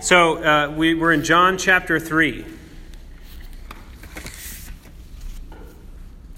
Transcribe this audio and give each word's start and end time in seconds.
So 0.00 0.36
uh, 0.36 0.70
we, 0.76 0.94
we're 0.94 1.12
in 1.12 1.24
John 1.24 1.58
chapter 1.58 1.98
3. 1.98 2.44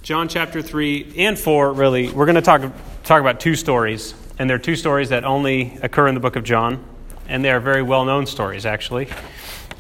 John 0.00 0.29
chapter 0.29 0.62
3 0.62 1.12
and 1.18 1.38
4, 1.38 1.75
really. 1.75 2.11
We're 2.11 2.25
going 2.25 2.36
to 2.36 2.41
talk, 2.41 2.62
talk 3.04 3.20
about 3.20 3.38
two 3.38 3.54
stories. 3.54 4.14
And 4.38 4.48
they're 4.48 4.59
two 4.59 4.77
stories 4.77 5.11
that 5.11 5.25
only 5.25 5.79
occur 5.82 6.09
in 6.09 6.14
the 6.14 6.20
book 6.20 6.36
of 6.36 6.45
John. 6.45 6.82
And 7.29 7.45
they 7.45 7.50
are 7.50 7.61
very 7.61 7.82
well 7.82 8.07
known 8.07 8.25
stories, 8.25 8.64
actually. 8.64 9.09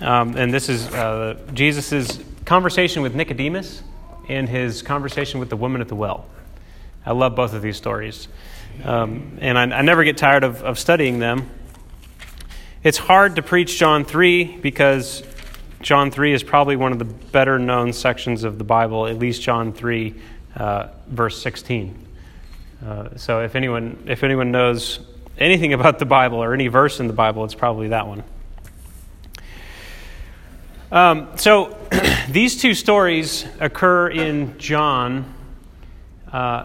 Um, 0.02 0.36
and 0.36 0.52
this 0.52 0.68
is 0.68 0.86
uh, 0.88 1.40
Jesus' 1.54 2.20
conversation 2.44 3.00
with 3.00 3.14
Nicodemus 3.14 3.82
and 4.28 4.46
his 4.46 4.82
conversation 4.82 5.40
with 5.40 5.48
the 5.48 5.56
woman 5.56 5.80
at 5.80 5.88
the 5.88 5.96
well. 5.96 6.26
I 7.06 7.12
love 7.12 7.34
both 7.34 7.54
of 7.54 7.62
these 7.62 7.78
stories. 7.78 8.28
Um, 8.84 9.38
and 9.40 9.58
I, 9.58 9.62
I, 9.78 9.82
never 9.82 10.04
get 10.04 10.18
tired 10.18 10.44
of, 10.44 10.62
of 10.62 10.78
studying 10.78 11.18
them. 11.18 11.50
It's 12.82 12.96
hard 12.96 13.36
to 13.36 13.42
preach 13.42 13.76
John 13.78 14.06
3 14.06 14.56
because 14.56 15.22
John 15.82 16.10
3 16.10 16.32
is 16.32 16.42
probably 16.42 16.76
one 16.76 16.92
of 16.92 16.98
the 16.98 17.04
better 17.04 17.58
known 17.58 17.92
sections 17.92 18.42
of 18.42 18.56
the 18.56 18.64
Bible, 18.64 19.06
at 19.06 19.18
least 19.18 19.42
John 19.42 19.74
3, 19.74 20.14
uh, 20.56 20.88
verse 21.06 21.42
16. 21.42 22.06
Uh, 22.82 23.16
so 23.16 23.42
if 23.42 23.54
anyone, 23.54 24.02
if 24.06 24.24
anyone 24.24 24.50
knows 24.50 25.00
anything 25.36 25.74
about 25.74 25.98
the 25.98 26.06
Bible 26.06 26.42
or 26.42 26.54
any 26.54 26.68
verse 26.68 27.00
in 27.00 27.06
the 27.06 27.12
Bible, 27.12 27.44
it's 27.44 27.54
probably 27.54 27.88
that 27.88 28.06
one. 28.06 28.24
Um, 30.90 31.28
so 31.36 31.76
these 32.30 32.56
two 32.56 32.72
stories 32.72 33.44
occur 33.60 34.08
in 34.08 34.56
John 34.56 35.34
uh, 36.32 36.64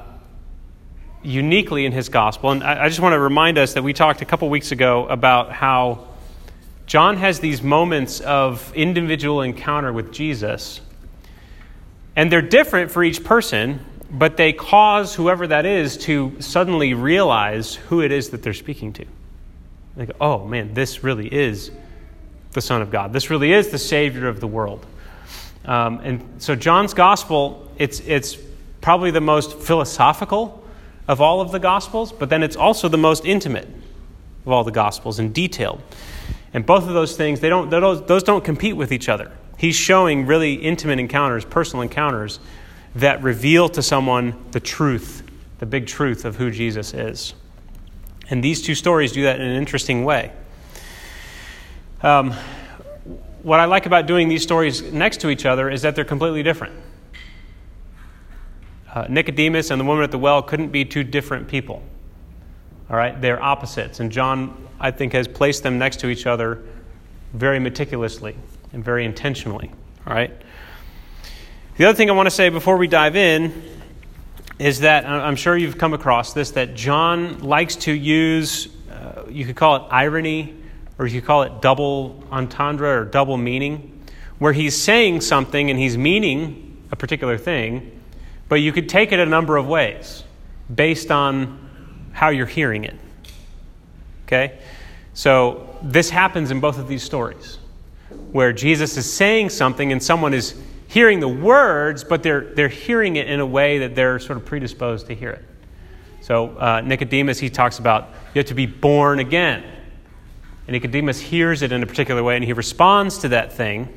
uniquely 1.26 1.86
in 1.86 1.92
his 1.92 2.10
gospel. 2.10 2.52
And 2.52 2.64
I, 2.64 2.86
I 2.86 2.88
just 2.88 3.00
want 3.00 3.14
to 3.14 3.20
remind 3.20 3.58
us 3.58 3.74
that 3.74 3.84
we 3.84 3.94
talked 3.94 4.22
a 4.22 4.26
couple 4.26 4.50
weeks 4.50 4.72
ago 4.72 5.08
about 5.08 5.52
how 5.52 6.08
John 6.86 7.18
has 7.18 7.40
these 7.40 7.62
moments 7.62 8.20
of 8.22 8.72
individual 8.76 9.42
encounter 9.42 9.92
with 9.92 10.12
Jesus. 10.12 10.82
And 12.16 12.32
they're 12.32 12.42
different 12.42 12.92
for 12.92 13.04
each 13.04 13.24
person, 13.24 13.84
but 14.12 14.38
they 14.38 14.54
cause 14.54 15.16
whoever 15.16 15.48
that 15.48 15.66
is 15.66 15.98
to 15.98 16.40
suddenly 16.40 16.94
realize 16.94 17.76
who 17.76 18.02
it 18.02 18.12
is 18.12 18.30
that 18.30 18.44
they're 18.44 18.54
speaking 18.54 18.94
to. 18.94 19.06
They 19.98 20.06
go, 20.06 20.14
oh 20.22 20.46
man, 20.46 20.74
this 20.74 21.04
really 21.04 21.28
is 21.34 21.72
the 22.52 22.62
Son 22.62 22.82
of 22.82 22.92
God. 22.92 23.12
This 23.14 23.30
really 23.30 23.52
is 23.52 23.70
the 23.70 23.80
Savior 23.80 24.28
of 24.28 24.40
the 24.40 24.48
world. 24.48 24.86
Um, 25.66 26.00
and 26.04 26.42
so 26.42 26.56
John's 26.56 26.94
gospel, 26.94 27.70
it's, 27.78 28.00
it's 28.02 28.38
probably 28.82 29.10
the 29.12 29.22
most 29.22 29.58
philosophical 29.58 30.65
of 31.08 31.22
all 31.22 31.42
of 31.42 31.52
the 31.52 31.60
Gospels, 31.60 32.12
but 32.12 32.30
then 32.30 32.44
it's 32.44 32.56
also 32.56 32.88
the 32.88 32.98
most 32.98 33.26
intimate 33.26 33.68
of 34.46 34.52
all 34.52 34.64
the 34.64 34.72
Gospels 34.72 35.20
and 35.20 35.34
detailed. 35.34 35.82
And 36.54 36.66
both 36.66 36.88
of 36.88 36.94
those 36.94 37.18
things, 37.18 37.40
they 37.40 37.50
don't, 37.50 37.70
those 37.70 38.24
don't 38.24 38.44
compete 38.44 38.76
with 38.76 38.92
each 38.92 39.10
other. 39.10 39.32
He's 39.58 39.76
showing 39.76 40.26
really 40.26 40.54
intimate 40.54 41.00
encounters, 41.00 41.46
personal 41.46 41.82
encounters, 41.82 42.40
that 42.96 43.22
reveal 43.22 43.68
to 43.70 43.82
someone 43.82 44.36
the 44.52 44.60
truth, 44.60 45.24
the 45.60 45.66
big 45.66 45.86
truth 45.86 46.26
of 46.26 46.38
who 46.38 46.50
Jesus 46.50 46.94
is. 46.94 47.34
And 48.30 48.44
these 48.44 48.62
two 48.62 48.76
stories 48.76 49.12
do 49.12 49.24
that 49.24 49.40
in 49.40 49.46
an 49.46 49.56
interesting 49.58 50.06
way. 50.06 50.32
Um, 52.02 52.34
what 53.44 53.60
I 53.60 53.66
like 53.66 53.86
about 53.86 54.08
doing 54.08 54.28
these 54.28 54.42
stories 54.42 54.82
next 54.82 55.22
to 55.22 55.30
each 55.30 55.46
other 55.46 55.70
is 55.70 55.84
that 55.84 55.96
they're 55.96 56.06
completely 56.06 56.42
different. 56.42 56.74
Uh, 58.96 59.06
Nicodemus 59.10 59.72
and 59.72 59.80
the 59.80 59.86
woman 59.86 60.06
at 60.06 60.12
the 60.12 60.18
well 60.18 60.42
couldn't 60.42 60.70
be 60.70 60.86
two 60.86 61.04
different 61.04 61.50
people. 61.50 61.84
All 62.90 62.96
right, 62.96 63.20
they're 63.20 63.42
opposites. 63.44 64.00
And 64.00 64.10
John, 64.10 64.68
I 64.80 64.92
think, 64.92 65.12
has 65.12 65.28
placed 65.28 65.64
them 65.64 65.78
next 65.78 66.00
to 66.00 66.08
each 66.08 66.26
other 66.26 66.64
very 67.34 67.60
meticulously 67.60 68.38
and 68.72 68.84
very 68.84 69.04
intentionally. 69.04 69.70
All 70.08 70.14
right. 70.14 70.32
The 71.78 71.86
other 71.86 71.96
thing 71.96 72.10
I 72.10 72.14
want 72.14 72.28
to 72.28 72.32
say 72.32 72.48
before 72.48 72.78
we 72.78 72.88
dive 72.88 73.18
in 73.18 73.62
is 74.60 74.80
that 74.80 75.06
I'm 75.06 75.36
sure 75.36 75.58
you've 75.58 75.78
come 75.78 75.94
across 75.94 76.32
this 76.32 76.52
that 76.52 76.74
John 76.76 77.40
likes 77.40 77.76
to 77.78 77.92
use, 77.92 78.70
uh, 78.90 79.24
you 79.30 79.44
could 79.44 79.58
call 79.58 79.76
it 79.76 79.84
irony, 79.92 80.56
or 80.98 81.06
you 81.06 81.20
could 81.20 81.28
call 81.28 81.44
it 81.44 81.62
double 81.62 82.24
entendre 82.32 83.02
or 83.02 83.04
double 83.04 83.36
meaning, 83.36 84.06
where 84.40 84.54
he's 84.54 84.82
saying 84.82 85.20
something 85.20 85.70
and 85.70 85.78
he's 85.78 85.98
meaning 85.98 86.82
a 86.94 86.96
particular 86.96 87.38
thing, 87.38 87.92
but 88.50 88.56
you 88.56 88.72
could 88.72 88.90
take 88.90 89.12
it 89.12 89.20
a 89.20 89.26
number 89.26 89.58
of 89.58 89.68
ways 89.68 90.24
based 90.74 91.12
on 91.12 91.60
how 92.12 92.30
you're 92.30 92.46
hearing 92.46 92.84
it. 92.84 92.96
Okay? 94.26 94.60
So 95.14 95.78
this 95.82 96.10
happens 96.10 96.52
in 96.52 96.60
both 96.60 96.78
of 96.78 96.88
these 96.88 97.04
stories 97.04 97.60
where 98.32 98.54
Jesus 98.54 98.98
is 98.98 99.12
saying 99.12 99.50
something 99.50 99.92
and 99.92 100.02
someone 100.02 100.34
is 100.34 100.56
hearing 100.88 101.20
the 101.20 101.28
words, 101.28 102.04
but 102.04 102.24
they're, 102.24 102.54
they're 102.54 102.68
hearing 102.68 103.16
it 103.16 103.30
in 103.30 103.40
a 103.40 103.46
way 103.46 103.80
that 103.80 103.96
they're 103.96 104.20
sort 104.20 104.38
of 104.38 104.46
predisposed 104.46 105.08
to 105.08 105.16
hear 105.16 105.32
it. 105.32 105.44
So 106.22 106.58
uh, 106.58 106.82
Nicodemus, 106.82 107.40
he 107.40 107.50
talks 107.50 107.80
about 107.80 108.10
you 108.34 108.40
have 108.40 108.48
to 108.48 108.54
be 108.54 108.66
born 108.66 109.20
again. 109.20 109.64
And 110.68 110.74
Nicodemus 110.74 111.20
hears 111.20 111.62
it 111.62 111.72
in 111.72 111.84
a 111.84 111.86
particular 111.86 112.24
way 112.24 112.36
and 112.36 112.44
he 112.44 112.54
responds 112.54 113.20
to 113.20 113.30
that 113.30 113.54
thing, 113.54 113.96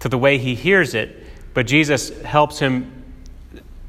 to 0.00 0.08
the 0.08 0.18
way 0.18 0.38
he 0.38 0.54
hears 0.54 0.94
it, 0.94 1.24
but 1.52 1.66
Jesus 1.66 2.10
helps 2.22 2.58
him 2.58 3.03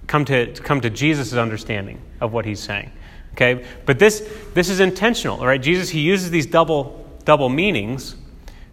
come 0.08 0.26
to, 0.26 0.52
come 0.54 0.82
to 0.82 0.90
Jesus' 0.90 1.34
understanding 1.34 2.02
of 2.22 2.34
what 2.34 2.46
he's 2.46 2.60
saying. 2.60 2.92
Okay? 3.34 3.66
But 3.86 4.00
this, 4.00 4.28
this 4.54 4.70
is 4.70 4.80
intentional, 4.80 5.46
right? 5.46 5.62
Jesus, 5.62 5.90
he 5.90 6.00
uses 6.00 6.32
these 6.32 6.46
double, 6.46 7.06
double 7.26 7.50
meanings 7.50 8.16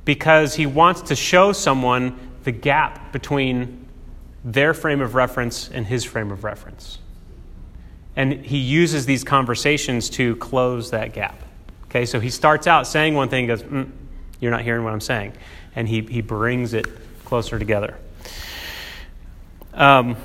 because 0.05 0.55
he 0.55 0.67
wants 0.67 1.03
to 1.03 1.17
show 1.17 1.53
someone 1.53 2.19
the 2.45 2.53
gap 2.53 3.13
between 3.13 3.87
their 4.45 4.75
frame 4.75 5.01
of 5.01 5.15
reference 5.15 5.69
and 5.71 5.87
his 5.87 6.05
frame 6.05 6.31
of 6.31 6.45
reference. 6.45 6.99
And 8.17 8.45
he 8.45 8.59
uses 8.59 9.07
these 9.07 9.25
conversations 9.25 10.11
to 10.11 10.37
close 10.37 10.91
that 10.91 11.13
gap. 11.13 11.41
Okay, 11.85 12.05
so 12.05 12.21
he 12.21 12.31
starts 12.31 12.67
out 12.67 12.87
saying 12.87 13.15
one 13.15 13.29
thing, 13.29 13.47
goes, 13.47 13.63
mm, 13.63 13.91
You're 14.41 14.51
not 14.51 14.63
hearing 14.63 14.85
what 14.85 14.93
I'm 14.93 15.01
saying. 15.01 15.33
And 15.75 15.89
he, 15.89 16.03
he 16.03 16.21
brings 16.21 16.75
it 16.75 16.87
closer 17.25 17.59
together. 17.59 17.97
Um, 19.75 20.17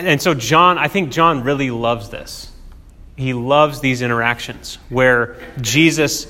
and 0.00 0.22
so 0.22 0.34
John, 0.34 0.78
I 0.78 0.88
think 0.88 1.12
John 1.12 1.44
really 1.44 1.70
loves 1.70 2.08
this. 2.08 2.50
He 3.16 3.34
loves 3.34 3.80
these 3.80 4.00
interactions 4.00 4.78
where 4.88 5.36
Jesus, 5.60 6.26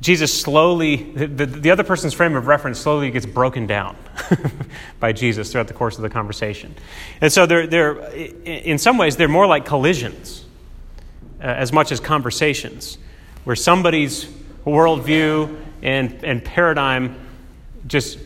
Jesus 0.00 0.40
slowly, 0.40 0.96
the, 0.96 1.44
the 1.44 1.70
other 1.70 1.84
person's 1.84 2.14
frame 2.14 2.34
of 2.34 2.46
reference 2.46 2.78
slowly 2.78 3.10
gets 3.10 3.26
broken 3.26 3.66
down 3.66 3.96
by 5.00 5.12
Jesus 5.12 5.52
throughout 5.52 5.68
the 5.68 5.74
course 5.74 5.96
of 5.96 6.02
the 6.02 6.08
conversation. 6.08 6.74
And 7.20 7.30
so 7.30 7.44
they're, 7.44 7.66
they're 7.66 7.98
in 8.10 8.78
some 8.78 8.96
ways, 8.96 9.16
they're 9.16 9.28
more 9.28 9.46
like 9.46 9.66
collisions 9.66 10.46
uh, 11.40 11.44
as 11.44 11.72
much 11.72 11.92
as 11.92 12.00
conversations, 12.00 12.96
where 13.44 13.56
somebody's 13.56 14.24
worldview 14.64 15.58
and, 15.82 16.24
and 16.24 16.44
paradigm 16.44 17.18
just 17.86 18.18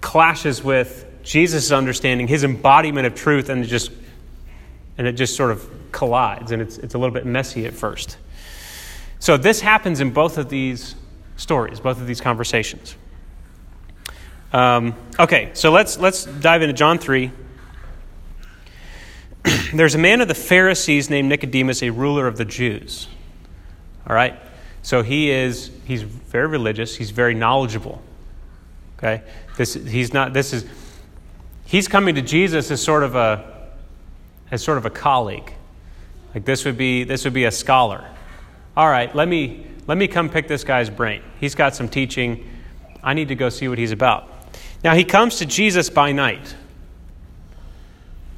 clashes 0.00 0.62
with 0.64 1.06
Jesus' 1.22 1.70
understanding, 1.70 2.28
his 2.28 2.44
embodiment 2.44 3.06
of 3.06 3.14
truth, 3.14 3.48
and 3.48 3.64
it 3.64 3.68
just 3.68 3.90
and 4.98 5.06
it 5.06 5.12
just 5.12 5.36
sort 5.36 5.50
of 5.50 5.68
collides, 5.90 6.52
and 6.52 6.60
it's, 6.60 6.78
it's 6.78 6.94
a 6.94 6.98
little 6.98 7.14
bit 7.14 7.24
messy 7.26 7.66
at 7.66 7.72
first. 7.72 8.16
So 9.18 9.36
this 9.36 9.60
happens 9.60 10.00
in 10.00 10.10
both 10.10 10.36
of 10.36 10.48
these 10.48 10.94
stories, 11.36 11.80
both 11.80 12.00
of 12.00 12.06
these 12.06 12.20
conversations. 12.20 12.96
Um, 14.52 14.94
okay, 15.18 15.50
so 15.54 15.70
let's 15.70 15.98
let's 15.98 16.24
dive 16.24 16.62
into 16.62 16.74
John 16.74 16.98
three. 16.98 17.30
There's 19.74 19.94
a 19.94 19.98
man 19.98 20.20
of 20.20 20.28
the 20.28 20.34
Pharisees 20.34 21.08
named 21.08 21.28
Nicodemus, 21.28 21.82
a 21.82 21.90
ruler 21.90 22.26
of 22.26 22.36
the 22.36 22.44
Jews. 22.44 23.08
All 24.06 24.14
right, 24.14 24.38
so 24.82 25.02
he 25.02 25.30
is 25.30 25.70
he's 25.84 26.02
very 26.02 26.48
religious. 26.48 26.96
He's 26.96 27.10
very 27.10 27.34
knowledgeable. 27.34 28.02
Okay, 28.98 29.22
this 29.56 29.74
he's 29.74 30.12
not. 30.12 30.32
This 30.32 30.52
is 30.52 30.66
he's 31.72 31.88
coming 31.88 32.14
to 32.14 32.22
Jesus 32.22 32.70
as 32.70 32.82
sort 32.82 33.02
of 33.02 33.16
a 33.16 33.50
as 34.50 34.62
sort 34.62 34.76
of 34.76 34.84
a 34.84 34.90
colleague. 34.90 35.54
Like 36.34 36.44
this 36.44 36.66
would 36.66 36.76
be 36.76 37.04
this 37.04 37.24
would 37.24 37.32
be 37.32 37.46
a 37.46 37.50
scholar. 37.50 38.06
All 38.76 38.88
right, 38.88 39.12
let 39.14 39.26
me 39.26 39.66
let 39.86 39.96
me 39.96 40.06
come 40.06 40.28
pick 40.28 40.46
this 40.46 40.64
guy's 40.64 40.90
brain. 40.90 41.22
He's 41.40 41.54
got 41.54 41.74
some 41.74 41.88
teaching. 41.88 42.46
I 43.02 43.14
need 43.14 43.28
to 43.28 43.34
go 43.34 43.48
see 43.48 43.68
what 43.68 43.78
he's 43.78 43.90
about. 43.90 44.28
Now 44.84 44.94
he 44.94 45.02
comes 45.02 45.38
to 45.38 45.46
Jesus 45.46 45.88
by 45.88 46.12
night. 46.12 46.54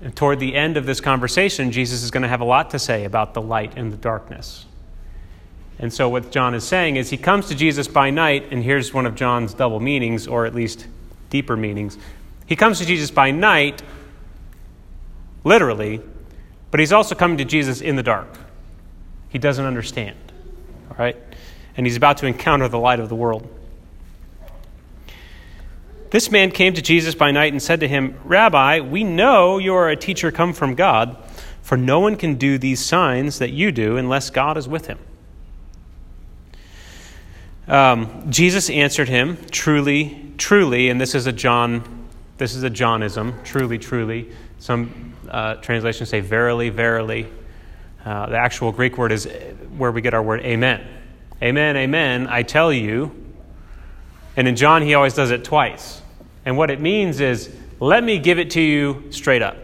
And 0.01 0.15
toward 0.15 0.39
the 0.39 0.55
end 0.55 0.77
of 0.77 0.87
this 0.87 1.01
conversation, 1.01 1.73
Jesus 1.73 2.03
is 2.03 2.11
going 2.11 2.23
to 2.23 2.29
have 2.29 2.41
a 2.43 2.45
lot 2.45 2.71
to 2.71 2.79
say 2.79 3.05
about 3.05 3.35
the 3.35 3.41
light 3.41 3.73
and 3.77 3.93
the 3.93 3.97
darkness. 3.97 4.67
And 5.79 5.93
so, 5.93 6.09
what 6.09 6.31
John 6.31 6.55
is 6.55 6.63
saying 6.63 6.97
is 6.97 7.11
he 7.11 7.17
comes 7.17 7.49
to 7.49 7.55
Jesus 7.55 7.89
by 7.89 8.11
night, 8.11 8.49
and 8.51 8.63
here's 8.63 8.93
one 8.93 9.07
of 9.07 9.15
John's 9.15 9.55
double 9.55 9.81
meanings, 9.81 10.27
or 10.27 10.45
at 10.45 10.55
least 10.55 10.87
deeper 11.31 11.57
meanings. 11.57 11.99
He 12.47 12.57
comes 12.57 12.79
to 12.79 12.87
Jesus 12.87 13.11
by 13.11 13.31
night, 13.31 13.83
literally, 15.45 16.01
but 16.71 16.81
he's 16.81 16.93
also 16.93 17.15
coming 17.15 17.39
to 17.39 17.45
Jesus 17.45 17.81
in 17.81 17.97
the 17.97 18.03
dark. 18.03 18.29
He 19.29 19.39
doesn't 19.39 19.65
understand. 19.65 20.17
All 20.91 20.97
right? 20.97 21.17
and 21.77 21.87
he's 21.87 21.97
about 21.97 22.19
to 22.19 22.27
encounter 22.27 22.69
the 22.69 22.79
light 22.79 23.01
of 23.01 23.09
the 23.09 23.15
world. 23.15 23.49
This 26.11 26.31
man 26.31 26.53
came 26.53 26.75
to 26.75 26.83
Jesus 26.83 27.15
by 27.15 27.33
night 27.33 27.53
and 27.53 27.61
said 27.61 27.81
to 27.81 27.89
him, 27.89 28.19
Rabbi, 28.25 28.81
we 28.81 29.03
know 29.03 29.59
you 29.59 29.75
are 29.75 29.89
a 29.89 29.97
teacher 29.97 30.31
come 30.31 30.53
from 30.53 30.77
God, 30.77 31.17
for 31.61 31.77
no 31.77 31.99
one 31.99 32.17
can 32.17 32.37
do 32.37 32.57
these 32.57 32.85
signs 32.85 33.41
that 33.41 33.51
you 33.51 33.73
do 33.73 33.97
unless 33.97 34.31
God 34.31 34.57
is 34.57 34.69
with 34.69 34.87
him. 34.87 34.99
Um, 37.67 38.31
Jesus 38.31 38.71
answered 38.71 39.09
him, 39.09 39.39
Truly, 39.51 40.33
truly, 40.37 40.89
and 40.89 41.01
this 41.01 41.15
is 41.15 41.27
a 41.27 41.33
John, 41.33 42.04
this 42.37 42.55
is 42.55 42.63
a 42.65 42.71
Johnism, 42.71 43.45
truly, 43.45 43.79
truly. 43.79 44.31
Some 44.59 45.15
uh, 45.29 45.55
translations 45.57 46.09
say 46.09 46.21
verily, 46.21 46.69
verily. 46.69 47.29
Uh, 48.05 48.27
the 48.27 48.37
actual 48.37 48.73
Greek 48.73 48.99
word 48.99 49.13
is 49.13 49.29
where 49.77 49.93
we 49.93 50.01
get 50.01 50.15
our 50.15 50.23
word 50.23 50.41
amen. 50.41 50.87
Amen, 51.43 51.77
amen, 51.77 52.27
I 52.29 52.43
tell 52.43 52.73
you. 52.73 53.15
And 54.37 54.49
in 54.49 54.57
John, 54.57 54.83
he 54.83 54.95
always 54.95 55.15
does 55.15 55.31
it 55.31 55.45
twice. 55.45 56.03
And 56.45 56.57
what 56.57 56.71
it 56.71 56.81
means 56.81 57.21
is, 57.21 57.55
let 57.81 58.03
me 58.03 58.19
give 58.19 58.39
it 58.39 58.51
to 58.53 58.61
you 58.61 59.05
straight 59.11 59.43
up. 59.43 59.57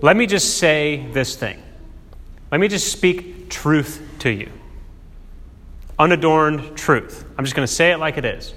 Let 0.00 0.16
me 0.16 0.26
just 0.26 0.58
say 0.58 1.06
this 1.12 1.36
thing. 1.36 1.62
Let 2.50 2.60
me 2.60 2.68
just 2.68 2.92
speak 2.92 3.50
truth 3.50 4.02
to 4.20 4.30
you. 4.30 4.50
Unadorned 5.98 6.76
truth. 6.76 7.24
I'm 7.36 7.44
just 7.44 7.54
going 7.56 7.66
to 7.66 7.72
say 7.72 7.92
it 7.92 7.98
like 7.98 8.18
it 8.18 8.24
is. 8.24 8.54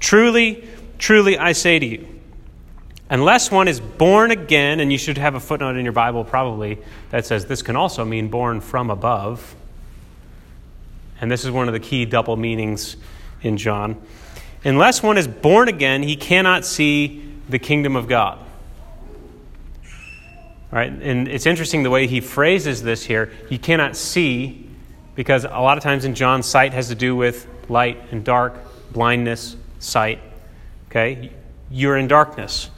Truly, 0.00 0.68
truly, 1.00 1.36
I 1.36 1.52
say 1.52 1.78
to 1.78 1.86
you, 1.86 2.06
unless 3.08 3.50
one 3.50 3.66
is 3.66 3.80
born 3.80 4.30
again, 4.30 4.78
and 4.78 4.92
you 4.92 4.98
should 4.98 5.18
have 5.18 5.34
a 5.34 5.40
footnote 5.40 5.76
in 5.76 5.84
your 5.84 5.92
Bible 5.92 6.22
probably 6.22 6.78
that 7.10 7.26
says 7.26 7.46
this 7.46 7.62
can 7.62 7.74
also 7.74 8.04
mean 8.04 8.28
born 8.28 8.60
from 8.60 8.90
above. 8.90 9.56
And 11.20 11.30
this 11.30 11.44
is 11.44 11.50
one 11.50 11.66
of 11.66 11.74
the 11.74 11.80
key 11.80 12.04
double 12.04 12.36
meanings 12.36 12.96
in 13.42 13.56
John. 13.56 14.00
Unless 14.64 15.02
one 15.02 15.18
is 15.18 15.26
born 15.26 15.68
again, 15.68 16.02
he 16.02 16.16
cannot 16.16 16.64
see 16.64 17.26
the 17.48 17.58
kingdom 17.58 17.96
of 17.96 18.06
God. 18.06 18.38
All 20.72 20.78
right? 20.78 20.92
And 20.92 21.26
it's 21.26 21.46
interesting 21.46 21.82
the 21.82 21.90
way 21.90 22.06
he 22.06 22.20
phrases 22.20 22.82
this 22.82 23.02
here. 23.04 23.32
You 23.48 23.58
cannot 23.58 23.96
see, 23.96 24.68
because 25.14 25.44
a 25.44 25.48
lot 25.48 25.76
of 25.76 25.82
times 25.82 26.04
in 26.04 26.14
John, 26.14 26.42
sight 26.42 26.72
has 26.74 26.88
to 26.88 26.94
do 26.94 27.16
with 27.16 27.46
light 27.68 28.00
and 28.12 28.24
dark, 28.24 28.54
blindness, 28.92 29.56
sight. 29.78 30.20
Okay? 30.90 31.32
You're 31.70 31.96
in 31.96 32.08
darkness. 32.08 32.68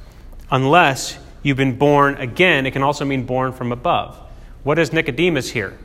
Unless 0.50 1.18
you've 1.42 1.56
been 1.56 1.78
born 1.78 2.16
again, 2.16 2.66
it 2.66 2.72
can 2.72 2.82
also 2.82 3.04
mean 3.04 3.24
born 3.24 3.52
from 3.52 3.72
above. 3.72 4.18
What 4.62 4.78
is 4.78 4.92
Nicodemus 4.92 5.50
here? 5.50 5.78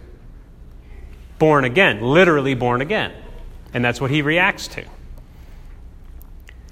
Born 1.39 1.63
again, 1.63 2.01
literally 2.01 2.53
born 2.53 2.81
again. 2.81 3.13
And 3.73 3.83
that's 3.83 4.01
what 4.01 4.11
he 4.11 4.21
reacts 4.21 4.67
to. 4.69 4.85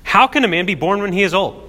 How 0.03 0.27
can 0.27 0.43
a 0.43 0.47
man 0.47 0.65
be 0.65 0.75
born 0.75 1.01
when 1.01 1.13
he 1.13 1.23
is 1.23 1.33
old? 1.33 1.61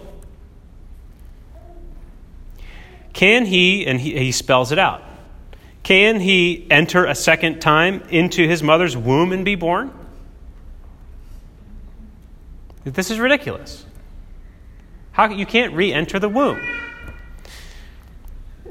Can 3.12 3.46
he, 3.46 3.86
and 3.86 4.00
he, 4.00 4.18
he 4.18 4.32
spells 4.32 4.72
it 4.72 4.78
out, 4.78 5.02
can 5.82 6.20
he 6.20 6.66
enter 6.70 7.06
a 7.06 7.14
second 7.14 7.60
time 7.60 8.02
into 8.10 8.46
his 8.46 8.62
mother's 8.62 8.96
womb 8.96 9.32
and 9.32 9.44
be 9.44 9.54
born? 9.54 9.92
This 12.92 13.10
is 13.10 13.18
ridiculous. 13.18 13.84
How 15.12 15.28
you 15.28 15.46
can't 15.46 15.74
re-enter 15.74 16.18
the 16.18 16.28
womb. 16.28 16.60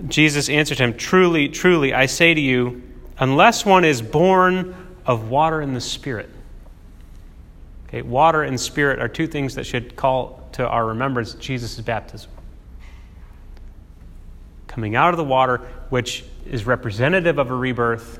Jesus 0.07 0.49
answered 0.49 0.79
him, 0.79 0.95
Truly, 0.95 1.49
truly, 1.49 1.93
I 1.93 2.05
say 2.05 2.33
to 2.33 2.41
you, 2.41 2.81
unless 3.17 3.65
one 3.65 3.85
is 3.85 4.01
born 4.01 4.75
of 5.05 5.29
water 5.29 5.61
and 5.61 5.75
the 5.75 5.81
Spirit, 5.81 6.29
Okay, 7.95 8.01
water 8.01 8.43
and 8.43 8.59
spirit 8.59 8.99
are 8.99 9.07
two 9.07 9.25
things 9.25 9.55
that 9.55 9.65
should 9.65 9.95
call 9.95 10.49
to 10.53 10.67
our 10.67 10.87
remembrance 10.87 11.33
Jesus' 11.35 11.79
baptism. 11.79 12.29
Coming 14.67 14.97
out 14.97 15.11
of 15.11 15.17
the 15.17 15.23
water, 15.23 15.59
which 15.89 16.25
is 16.45 16.65
representative 16.65 17.37
of 17.37 17.49
a 17.51 17.55
rebirth, 17.55 18.19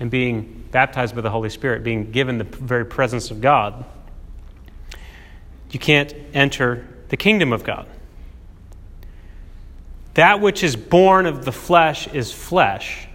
and 0.00 0.10
being 0.10 0.64
baptized 0.70 1.14
by 1.14 1.20
the 1.20 1.30
Holy 1.30 1.50
Spirit, 1.50 1.84
being 1.84 2.10
given 2.10 2.38
the 2.38 2.44
very 2.44 2.86
presence 2.86 3.30
of 3.30 3.42
God, 3.42 3.84
you 5.74 5.80
can't 5.80 6.14
enter 6.32 6.86
the 7.08 7.16
kingdom 7.16 7.52
of 7.52 7.64
God. 7.64 7.86
That 10.14 10.40
which 10.40 10.62
is 10.62 10.76
born 10.76 11.26
of 11.26 11.44
the 11.44 11.52
flesh 11.52 12.06
is 12.08 12.32
flesh. 12.32 13.08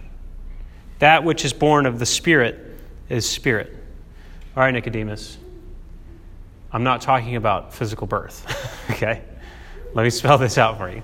That 0.98 1.24
which 1.24 1.44
is 1.46 1.54
born 1.54 1.86
of 1.86 1.98
the 1.98 2.06
Spirit 2.06 2.78
is 3.08 3.28
spirit. 3.28 3.74
All 4.56 4.62
right, 4.62 4.70
Nicodemus. 4.70 5.38
I'm 6.72 6.84
not 6.84 7.00
talking 7.00 7.36
about 7.36 7.74
physical 7.74 8.06
birth. 8.06 8.46
okay? 8.90 9.22
Let 9.94 10.04
me 10.04 10.10
spell 10.10 10.38
this 10.38 10.58
out 10.58 10.78
for 10.78 10.90
you. 10.90 11.02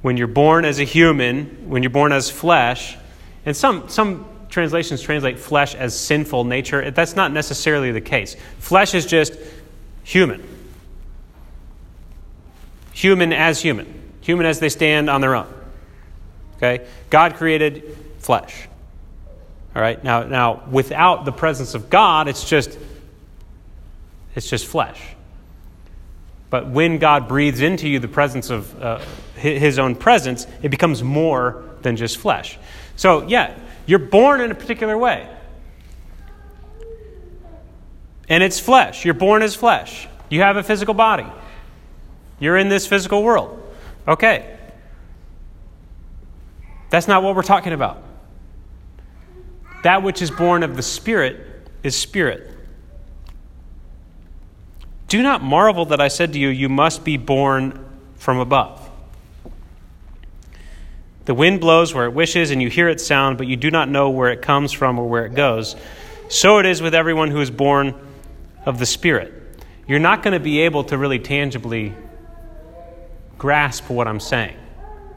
When 0.00 0.16
you're 0.16 0.26
born 0.26 0.64
as 0.64 0.78
a 0.78 0.84
human, 0.84 1.68
when 1.68 1.82
you're 1.82 1.90
born 1.90 2.12
as 2.12 2.30
flesh, 2.30 2.96
and 3.44 3.56
some, 3.56 3.88
some 3.88 4.24
translations 4.52 5.00
translate 5.00 5.38
flesh 5.38 5.74
as 5.74 5.98
sinful 5.98 6.44
nature. 6.44 6.90
That's 6.90 7.16
not 7.16 7.32
necessarily 7.32 7.90
the 7.90 8.02
case. 8.02 8.36
Flesh 8.58 8.94
is 8.94 9.06
just 9.06 9.34
human. 10.04 10.46
Human 12.92 13.32
as 13.32 13.62
human. 13.62 14.12
Human 14.20 14.44
as 14.44 14.60
they 14.60 14.68
stand 14.68 15.08
on 15.08 15.22
their 15.22 15.34
own. 15.34 15.52
Okay? 16.56 16.86
God 17.08 17.36
created 17.36 17.96
flesh. 18.18 18.68
All 19.74 19.80
right. 19.80 20.04
Now, 20.04 20.24
now 20.24 20.62
without 20.70 21.24
the 21.24 21.32
presence 21.32 21.74
of 21.74 21.88
God, 21.88 22.28
it's 22.28 22.44
just 22.44 22.78
it's 24.34 24.48
just 24.48 24.66
flesh. 24.66 25.00
But 26.50 26.68
when 26.68 26.98
God 26.98 27.26
breathes 27.26 27.62
into 27.62 27.88
you 27.88 27.98
the 27.98 28.08
presence 28.08 28.50
of 28.50 28.82
uh, 28.82 29.00
His 29.34 29.78
own 29.78 29.94
presence, 29.94 30.46
it 30.62 30.68
becomes 30.68 31.02
more 31.02 31.64
than 31.80 31.96
just 31.96 32.18
flesh. 32.18 32.58
So, 32.96 33.26
yeah, 33.26 33.58
you're 33.86 33.98
born 33.98 34.40
in 34.40 34.50
a 34.50 34.54
particular 34.54 34.96
way. 34.96 35.28
And 38.28 38.42
it's 38.42 38.58
flesh. 38.58 39.04
You're 39.04 39.14
born 39.14 39.42
as 39.42 39.54
flesh. 39.54 40.08
You 40.30 40.40
have 40.40 40.56
a 40.56 40.62
physical 40.62 40.94
body. 40.94 41.26
You're 42.38 42.56
in 42.56 42.68
this 42.68 42.86
physical 42.86 43.22
world. 43.22 43.62
Okay. 44.06 44.58
That's 46.90 47.08
not 47.08 47.22
what 47.22 47.36
we're 47.36 47.42
talking 47.42 47.72
about. 47.72 48.02
That 49.82 50.02
which 50.02 50.22
is 50.22 50.30
born 50.30 50.62
of 50.62 50.76
the 50.76 50.82
Spirit 50.82 51.68
is 51.82 51.96
spirit. 51.98 52.48
Do 55.08 55.22
not 55.22 55.42
marvel 55.42 55.86
that 55.86 56.00
I 56.00 56.08
said 56.08 56.32
to 56.32 56.38
you, 56.38 56.48
You 56.48 56.68
must 56.68 57.04
be 57.04 57.16
born 57.16 57.84
from 58.16 58.38
above. 58.38 58.81
The 61.24 61.34
wind 61.34 61.60
blows 61.60 61.94
where 61.94 62.06
it 62.06 62.14
wishes, 62.14 62.50
and 62.50 62.60
you 62.60 62.68
hear 62.68 62.88
its 62.88 63.06
sound, 63.06 63.38
but 63.38 63.46
you 63.46 63.56
do 63.56 63.70
not 63.70 63.88
know 63.88 64.10
where 64.10 64.30
it 64.30 64.42
comes 64.42 64.72
from 64.72 64.98
or 64.98 65.08
where 65.08 65.24
it 65.24 65.34
goes. 65.34 65.76
So 66.28 66.58
it 66.58 66.66
is 66.66 66.82
with 66.82 66.94
everyone 66.94 67.30
who 67.30 67.40
is 67.40 67.50
born 67.50 67.94
of 68.64 68.78
the 68.78 68.86
Spirit. 68.86 69.32
You're 69.86 69.98
not 69.98 70.22
going 70.22 70.32
to 70.32 70.40
be 70.40 70.60
able 70.60 70.84
to 70.84 70.98
really 70.98 71.18
tangibly 71.18 71.94
grasp 73.38 73.90
what 73.90 74.08
I'm 74.08 74.20
saying. 74.20 74.56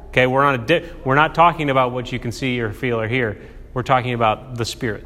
Okay, 0.09 0.27
we're, 0.27 0.43
on 0.43 0.55
a 0.55 0.65
di- 0.65 0.89
we're 1.03 1.15
not 1.15 1.35
talking 1.35 1.69
about 1.69 1.91
what 1.91 2.11
you 2.11 2.19
can 2.19 2.31
see 2.31 2.59
or 2.59 2.71
feel 2.71 2.99
or 2.99 3.07
hear. 3.07 3.41
We're 3.73 3.83
talking 3.83 4.13
about 4.13 4.57
the 4.57 4.65
Spirit. 4.65 5.05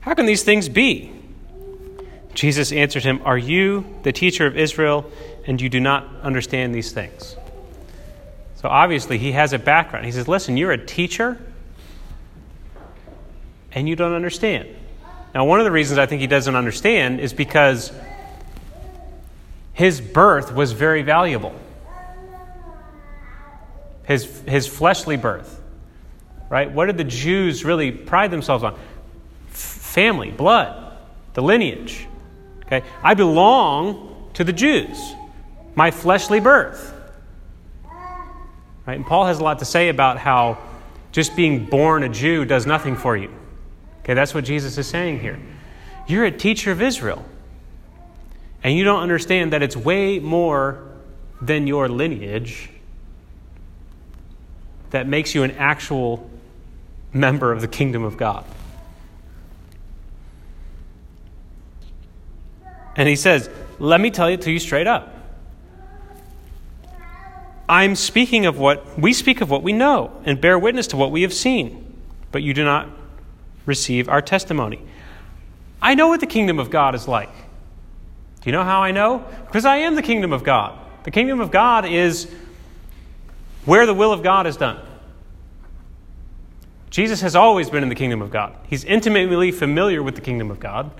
How 0.00 0.14
can 0.14 0.26
these 0.26 0.42
things 0.42 0.68
be? 0.68 1.12
Jesus 2.34 2.72
answered 2.72 3.04
him, 3.04 3.20
Are 3.24 3.36
you 3.36 3.84
the 4.02 4.12
teacher 4.12 4.46
of 4.46 4.56
Israel 4.56 5.10
and 5.46 5.60
you 5.60 5.68
do 5.68 5.80
not 5.80 6.08
understand 6.22 6.74
these 6.74 6.92
things? 6.92 7.36
So 8.60 8.68
obviously, 8.68 9.18
he 9.18 9.32
has 9.32 9.52
a 9.52 9.58
background. 9.58 10.06
He 10.06 10.12
says, 10.12 10.28
Listen, 10.28 10.56
you're 10.56 10.72
a 10.72 10.84
teacher 10.84 11.38
and 13.72 13.88
you 13.88 13.96
don't 13.96 14.12
understand. 14.12 14.68
Now, 15.34 15.44
one 15.44 15.60
of 15.60 15.64
the 15.64 15.70
reasons 15.70 15.98
I 15.98 16.06
think 16.06 16.20
he 16.20 16.26
doesn't 16.26 16.56
understand 16.56 17.20
is 17.20 17.32
because 17.32 17.92
his 19.72 20.00
birth 20.00 20.52
was 20.52 20.72
very 20.72 21.02
valuable. 21.02 21.54
His, 24.04 24.42
his 24.46 24.66
fleshly 24.66 25.16
birth 25.16 25.60
right? 26.50 26.70
What 26.70 26.86
did 26.86 26.98
the 26.98 27.04
Jews 27.04 27.64
really 27.64 27.90
pride 27.90 28.30
themselves 28.30 28.62
on? 28.62 28.74
F- 28.74 29.56
family, 29.56 30.30
blood, 30.30 30.98
the 31.32 31.42
lineage. 31.42 32.06
Okay? 32.66 32.82
I 33.02 33.14
belong 33.14 34.30
to 34.34 34.44
the 34.44 34.52
Jews, 34.52 35.14
my 35.74 35.90
fleshly 35.90 36.40
birth. 36.40 36.94
Right? 38.86 38.96
And 38.96 39.06
Paul 39.06 39.26
has 39.26 39.38
a 39.38 39.44
lot 39.44 39.58
to 39.60 39.64
say 39.64 39.88
about 39.88 40.18
how 40.18 40.58
just 41.12 41.36
being 41.36 41.66
born 41.66 42.02
a 42.02 42.08
Jew 42.08 42.44
does 42.44 42.66
nothing 42.66 42.96
for 42.96 43.16
you. 43.16 43.30
Okay, 44.00 44.14
that's 44.14 44.34
what 44.34 44.44
Jesus 44.44 44.78
is 44.78 44.86
saying 44.86 45.20
here. 45.20 45.38
You're 46.06 46.24
a 46.24 46.30
teacher 46.30 46.72
of 46.72 46.80
Israel. 46.80 47.24
And 48.62 48.76
you 48.76 48.84
don't 48.84 49.00
understand 49.02 49.52
that 49.52 49.62
it's 49.62 49.76
way 49.76 50.18
more 50.18 50.84
than 51.40 51.66
your 51.66 51.88
lineage 51.88 52.68
that 54.90 55.06
makes 55.06 55.34
you 55.34 55.42
an 55.42 55.52
actual 55.52 56.28
member 57.12 57.52
of 57.52 57.60
the 57.60 57.68
kingdom 57.68 58.04
of 58.04 58.16
God. 58.16 58.44
And 62.96 63.08
he 63.08 63.16
says, 63.16 63.48
Let 63.78 64.00
me 64.00 64.10
tell 64.10 64.28
it 64.28 64.42
to 64.42 64.50
you 64.50 64.58
straight 64.58 64.86
up. 64.86 65.14
I'm 67.70 67.94
speaking 67.94 68.46
of 68.46 68.58
what 68.58 68.98
we 68.98 69.12
speak 69.12 69.40
of 69.40 69.48
what 69.48 69.62
we 69.62 69.72
know 69.72 70.20
and 70.24 70.40
bear 70.40 70.58
witness 70.58 70.88
to 70.88 70.96
what 70.96 71.12
we 71.12 71.22
have 71.22 71.32
seen, 71.32 71.94
but 72.32 72.42
you 72.42 72.52
do 72.52 72.64
not 72.64 72.88
receive 73.64 74.08
our 74.08 74.20
testimony. 74.20 74.82
I 75.80 75.94
know 75.94 76.08
what 76.08 76.18
the 76.18 76.26
kingdom 76.26 76.58
of 76.58 76.68
God 76.68 76.96
is 76.96 77.06
like. 77.06 77.30
Do 77.32 78.50
you 78.50 78.50
know 78.50 78.64
how 78.64 78.82
I 78.82 78.90
know? 78.90 79.24
Because 79.46 79.64
I 79.64 79.76
am 79.76 79.94
the 79.94 80.02
kingdom 80.02 80.32
of 80.32 80.42
God. 80.42 80.80
The 81.04 81.12
kingdom 81.12 81.38
of 81.38 81.52
God 81.52 81.84
is 81.84 82.28
where 83.66 83.86
the 83.86 83.94
will 83.94 84.12
of 84.12 84.24
God 84.24 84.48
is 84.48 84.56
done. 84.56 84.80
Jesus 86.90 87.20
has 87.20 87.36
always 87.36 87.70
been 87.70 87.84
in 87.84 87.88
the 87.88 87.94
kingdom 87.94 88.20
of 88.20 88.32
God. 88.32 88.52
He's 88.66 88.82
intimately 88.82 89.52
familiar 89.52 90.02
with 90.02 90.16
the 90.16 90.22
kingdom 90.22 90.50
of 90.50 90.58
God 90.58 90.90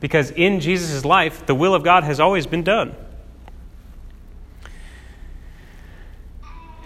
because 0.00 0.32
in 0.32 0.58
Jesus' 0.58 1.04
life, 1.04 1.46
the 1.46 1.54
will 1.54 1.76
of 1.76 1.84
God 1.84 2.02
has 2.02 2.18
always 2.18 2.44
been 2.44 2.64
done. 2.64 2.96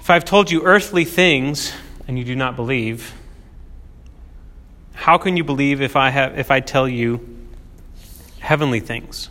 If 0.03 0.11
I've 0.11 0.25
told 0.25 0.51
you 0.51 0.63
earthly 0.65 1.05
things 1.05 1.73
and 2.09 2.19
you 2.19 2.25
do 2.25 2.35
not 2.35 2.57
believe, 2.57 3.15
how 4.95 5.17
can 5.17 5.37
you 5.37 5.45
believe 5.45 5.81
if 5.81 5.95
I, 5.95 6.11
have, 6.11 6.37
if 6.37 6.51
I 6.51 6.59
tell 6.59 6.89
you 6.89 7.25
heavenly 8.41 8.81
things? 8.81 9.31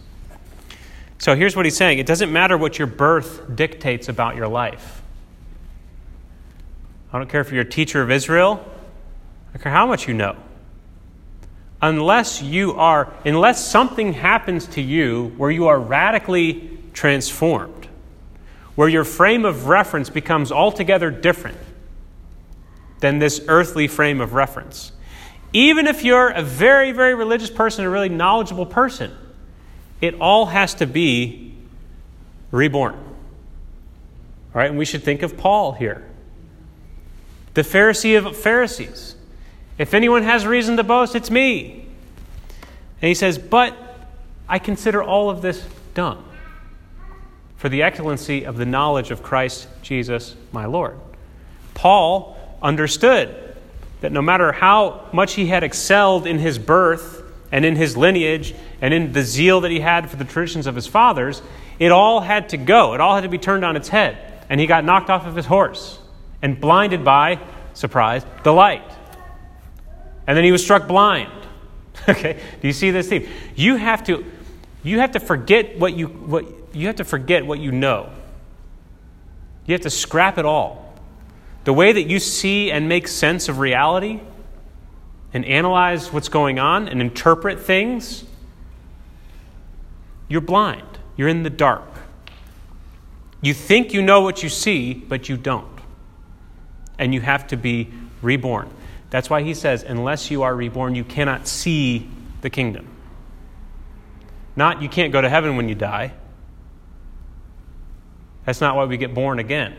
So 1.18 1.36
here's 1.36 1.58
what 1.58 1.66
he's 1.66 1.76
saying 1.76 2.00
it 2.00 2.06
doesn't 2.06 2.32
matter 2.32 2.58
what 2.58 2.80
your 2.80 2.88
birth 2.88 3.54
dictates 3.54 4.08
about 4.08 4.38
your 4.38 4.48
life. 4.48 5.02
I 7.12 7.18
don't 7.18 7.30
care 7.30 7.42
if 7.42 7.52
you're 7.52 7.64
a 7.64 7.70
teacher 7.70 8.02
of 8.02 8.10
Israel, 8.10 8.66
I 9.50 9.58
don't 9.58 9.64
care 9.64 9.74
how 9.74 9.86
much 9.86 10.08
you 10.08 10.14
know. 10.14 10.38
Unless 11.82 12.42
you 12.42 12.76
are, 12.76 13.14
unless 13.26 13.70
something 13.70 14.14
happens 14.14 14.68
to 14.68 14.82
you 14.82 15.34
where 15.36 15.52
you 15.52 15.68
are 15.68 15.78
radically 15.78 16.80
transformed, 16.94 17.81
where 18.82 18.90
your 18.90 19.04
frame 19.04 19.46
of 19.46 19.68
reference 19.68 20.10
becomes 20.10 20.52
altogether 20.52 21.12
different 21.12 21.60
than 23.00 23.20
this 23.20 23.40
earthly 23.48 23.88
frame 23.88 24.20
of 24.20 24.34
reference. 24.34 24.92
Even 25.54 25.86
if 25.86 26.04
you're 26.04 26.30
a 26.30 26.42
very, 26.42 26.92
very 26.92 27.14
religious 27.14 27.52
person, 27.52 27.86
a 27.86 27.90
really 27.92 28.10
knowledgeable 28.10 28.66
person, 28.66 29.16
it 30.02 30.16
all 30.20 30.48
has 30.48 30.74
to 30.74 30.88
be 30.88 31.54
reborn. 32.50 32.96
All 32.96 33.06
right, 34.56 34.72
and 34.72 34.80
we 34.80 34.86
should 34.86 35.04
think 35.04 35.22
of 35.22 35.38
Paul 35.38 35.74
here. 35.74 36.04
The 37.54 37.62
Pharisee 37.62 38.18
of 38.18 38.36
Pharisees. 38.36 39.16
If 39.78 39.94
anyone 39.94 40.24
has 40.24 40.48
reason 40.48 40.76
to 40.78 40.84
boast, 40.84 41.14
it's 41.14 41.30
me. 41.30 41.86
And 43.00 43.10
he 43.10 43.14
says, 43.14 43.38
But 43.38 43.78
I 44.50 44.58
consider 44.58 45.04
all 45.04 45.30
of 45.30 45.44
this 45.44 45.64
dung 45.94 46.31
for 47.62 47.70
the 47.70 47.84
excellency 47.84 48.44
of 48.44 48.58
the 48.58 48.66
knowledge 48.66 49.12
of 49.12 49.22
Christ 49.22 49.68
Jesus 49.84 50.36
my 50.52 50.66
Lord. 50.66 51.00
Paul 51.76 52.36
understood 52.60 53.56
that 54.00 54.12
no 54.12 54.20
matter 54.20 54.52
how 54.52 55.08
much 55.14 55.34
he 55.34 55.46
had 55.46 55.62
excelled 55.62 56.26
in 56.26 56.40
his 56.40 56.58
birth 56.58 57.22
and 57.52 57.64
in 57.64 57.76
his 57.76 57.96
lineage 57.96 58.56
and 58.82 58.96
in 58.96 59.14
the 59.14 59.22
zeal 59.22 59.62
that 59.62 59.70
he 59.70 59.80
had 59.80 60.10
for 60.10 60.16
the 60.16 60.26
traditions 60.26 60.66
of 60.66 60.74
his 60.74 60.88
fathers, 60.88 61.44
it 61.78 61.92
all 61.92 62.20
had 62.20 62.50
to 62.50 62.58
go. 62.58 62.96
It 62.96 63.00
all 63.00 63.14
had 63.14 63.22
to 63.22 63.30
be 63.30 63.38
turned 63.38 63.64
on 63.64 63.76
its 63.76 63.90
head. 63.90 64.18
And 64.50 64.60
he 64.60 64.66
got 64.66 64.84
knocked 64.84 65.12
off 65.12 65.28
of 65.28 65.36
his 65.36 65.46
horse 65.46 66.00
and 66.42 66.60
blinded 66.60 67.06
by, 67.06 67.40
surprise, 67.76 68.26
the 68.42 68.54
light. 68.54 68.92
And 70.26 70.36
then 70.36 70.44
he 70.44 70.52
was 70.52 70.64
struck 70.64 70.88
blind. 70.88 71.32
okay? 72.10 72.42
Do 72.60 72.68
you 72.68 72.74
see 72.74 72.90
this 72.90 73.08
theme? 73.08 73.30
You 73.54 73.76
have 73.76 74.04
to 74.06 74.26
you 74.82 74.98
have 74.98 75.12
to 75.12 75.20
forget 75.20 75.78
what 75.78 75.94
you 75.94 76.08
what 76.08 76.61
you 76.74 76.88
have 76.88 76.98
to 76.98 77.04
forget 77.04 77.46
what 77.46 77.60
you 77.60 77.72
know. 77.72 78.12
You 79.66 79.74
have 79.74 79.82
to 79.82 79.90
scrap 79.90 80.38
it 80.38 80.46
all. 80.46 80.94
The 81.64 81.74
way 81.74 81.92
that 81.92 82.04
you 82.04 82.20
see 82.20 82.72
and 82.72 82.90
make 82.90 83.08
sense 83.08 83.48
of 83.48 83.60
reality 83.60 84.20
and 85.34 85.46
analyze 85.46 86.12
what's 86.12 86.30
going 86.30 86.60
on 86.60 86.88
and 86.88 87.02
interpret 87.02 87.60
things, 87.60 88.24
you're 90.28 90.42
blind. 90.42 91.00
You're 91.16 91.28
in 91.28 91.44
the 91.44 91.50
dark. 91.50 91.88
You 93.42 93.54
think 93.54 93.94
you 93.94 94.02
know 94.02 94.22
what 94.22 94.44
you 94.44 94.50
see, 94.50 94.94
but 94.94 95.30
you 95.30 95.38
don't. 95.38 95.68
And 96.98 97.14
you 97.14 97.22
have 97.22 97.48
to 97.48 97.58
be 97.58 97.90
reborn. 98.22 98.70
That's 99.10 99.30
why 99.30 99.42
he 99.42 99.54
says, 99.54 99.84
unless 99.84 100.32
you 100.32 100.44
are 100.44 100.56
reborn, 100.56 100.96
you 100.96 101.04
cannot 101.04 101.48
see 101.48 102.10
the 102.42 102.50
kingdom. 102.50 102.88
Not 104.56 104.82
you 104.82 104.90
can't 104.90 105.12
go 105.12 105.22
to 105.22 105.30
heaven 105.30 105.58
when 105.58 105.70
you 105.70 105.76
die. 105.76 106.14
That's 108.52 108.60
not 108.60 108.76
why 108.76 108.84
we 108.84 108.98
get 108.98 109.14
born 109.14 109.40
again. 109.40 109.74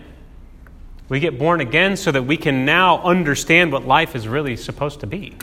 We 1.10 1.20
get 1.20 1.38
born 1.38 1.60
again 1.60 1.98
so 1.98 2.10
that 2.10 2.22
we 2.22 2.38
can 2.38 2.64
now 2.64 3.02
understand 3.02 3.70
what 3.70 3.86
life 3.86 4.16
is 4.16 4.26
really 4.26 4.56
supposed 4.56 5.00
to 5.00 5.06
be 5.06 5.36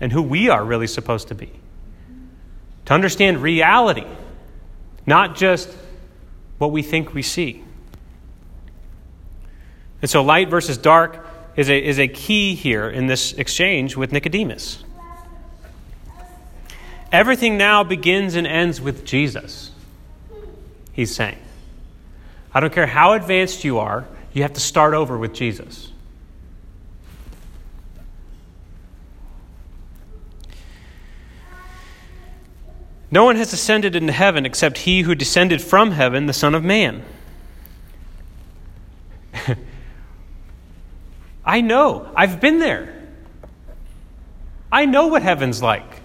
and 0.00 0.12
who 0.12 0.22
we 0.22 0.48
are 0.50 0.64
really 0.64 0.86
supposed 0.86 1.26
to 1.26 1.34
be. 1.34 1.50
To 2.84 2.94
understand 2.94 3.42
reality, 3.42 4.06
not 5.04 5.34
just 5.34 5.68
what 6.58 6.70
we 6.70 6.80
think 6.80 7.12
we 7.12 7.22
see. 7.22 7.64
And 10.00 10.08
so, 10.08 10.22
light 10.22 10.48
versus 10.48 10.78
dark 10.78 11.26
is 11.56 11.68
a, 11.68 11.84
is 11.84 11.98
a 11.98 12.06
key 12.06 12.54
here 12.54 12.88
in 12.88 13.08
this 13.08 13.32
exchange 13.32 13.96
with 13.96 14.12
Nicodemus. 14.12 14.84
Everything 17.10 17.58
now 17.58 17.82
begins 17.82 18.36
and 18.36 18.46
ends 18.46 18.80
with 18.80 19.04
Jesus, 19.04 19.72
he's 20.92 21.12
saying. 21.12 21.38
I 22.54 22.60
don't 22.60 22.72
care 22.72 22.86
how 22.86 23.14
advanced 23.14 23.64
you 23.64 23.80
are, 23.80 24.06
you 24.32 24.42
have 24.42 24.52
to 24.52 24.60
start 24.60 24.94
over 24.94 25.18
with 25.18 25.34
Jesus. 25.34 25.90
No 33.10 33.24
one 33.24 33.36
has 33.36 33.52
ascended 33.52 33.94
into 33.94 34.12
heaven 34.12 34.46
except 34.46 34.78
he 34.78 35.02
who 35.02 35.14
descended 35.14 35.62
from 35.62 35.92
heaven, 35.92 36.26
the 36.26 36.32
Son 36.32 36.54
of 36.54 36.64
Man. 36.64 37.04
I 41.44 41.60
know. 41.60 42.10
I've 42.16 42.40
been 42.40 42.58
there. 42.58 43.08
I 44.72 44.86
know 44.86 45.06
what 45.08 45.22
heaven's 45.22 45.62
like. 45.62 46.03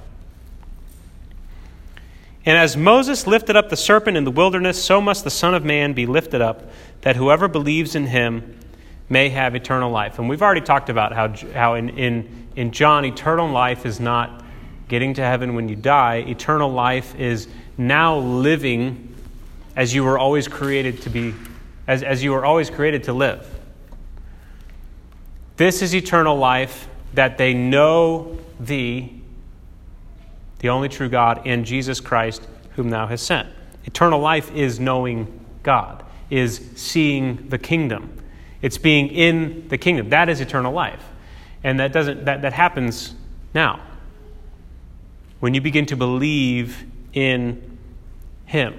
And 2.49 2.57
as 2.57 2.75
Moses 2.75 3.27
lifted 3.27 3.55
up 3.55 3.69
the 3.69 3.77
serpent 3.77 4.17
in 4.17 4.23
the 4.23 4.31
wilderness, 4.31 4.83
so 4.83 4.99
must 4.99 5.23
the 5.23 5.29
Son 5.29 5.53
of 5.53 5.63
Man 5.63 5.93
be 5.93 6.07
lifted 6.07 6.41
up, 6.41 6.71
that 7.01 7.15
whoever 7.15 7.47
believes 7.47 7.93
in 7.93 8.07
him 8.07 8.57
may 9.07 9.29
have 9.29 9.53
eternal 9.53 9.91
life. 9.91 10.17
And 10.17 10.27
we've 10.27 10.41
already 10.41 10.61
talked 10.61 10.89
about 10.89 11.13
how, 11.13 11.27
how 11.53 11.75
in, 11.75 11.89
in, 11.89 12.47
in 12.55 12.71
John, 12.71 13.05
eternal 13.05 13.47
life 13.47 13.85
is 13.85 13.99
not 13.99 14.43
getting 14.87 15.13
to 15.13 15.21
heaven 15.21 15.53
when 15.53 15.69
you 15.69 15.75
die. 15.75 16.23
Eternal 16.27 16.71
life 16.71 17.13
is 17.19 17.47
now 17.77 18.17
living 18.17 19.15
as 19.75 19.93
you 19.93 20.03
were 20.03 20.17
always 20.17 20.47
created 20.47 21.03
to 21.03 21.11
be, 21.11 21.35
as, 21.85 22.01
as 22.01 22.23
you 22.23 22.31
were 22.31 22.45
always 22.45 22.71
created 22.71 23.03
to 23.03 23.13
live. 23.13 23.47
This 25.55 25.83
is 25.83 25.93
eternal 25.93 26.35
life, 26.35 26.89
that 27.13 27.37
they 27.37 27.53
know 27.53 28.39
thee, 28.59 29.18
the 30.59 30.69
only 30.69 30.89
true 30.89 31.09
God, 31.09 31.41
and 31.45 31.65
Jesus 31.65 31.99
Christ, 31.99 32.47
whom 32.75 32.89
thou 32.89 33.07
hast 33.07 33.25
sent. 33.25 33.49
Eternal 33.85 34.19
life 34.19 34.53
is 34.53 34.79
knowing 34.79 35.45
God, 35.63 36.03
is 36.29 36.61
seeing 36.75 37.47
the 37.49 37.57
kingdom. 37.57 38.21
It's 38.61 38.77
being 38.77 39.07
in 39.07 39.67
the 39.69 39.77
kingdom. 39.77 40.09
That 40.09 40.29
is 40.29 40.41
eternal 40.41 40.73
life. 40.73 41.03
And 41.63 41.79
that 41.79 41.93
doesn't 41.93 42.25
that, 42.25 42.41
that 42.41 42.53
happens 42.53 43.15
now. 43.53 43.81
When 45.39 45.53
you 45.53 45.61
begin 45.61 45.85
to 45.87 45.95
believe 45.95 46.85
in 47.13 47.77
him. 48.45 48.73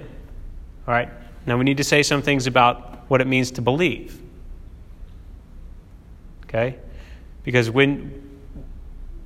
All 0.87 0.93
right? 0.93 1.09
Now 1.45 1.57
we 1.57 1.63
need 1.63 1.77
to 1.77 1.83
say 1.83 2.03
some 2.03 2.21
things 2.21 2.45
about 2.45 3.09
what 3.09 3.21
it 3.21 3.27
means 3.27 3.51
to 3.51 3.61
believe. 3.61 4.21
Okay? 6.43 6.77
Because 7.43 7.69
when, 7.69 8.39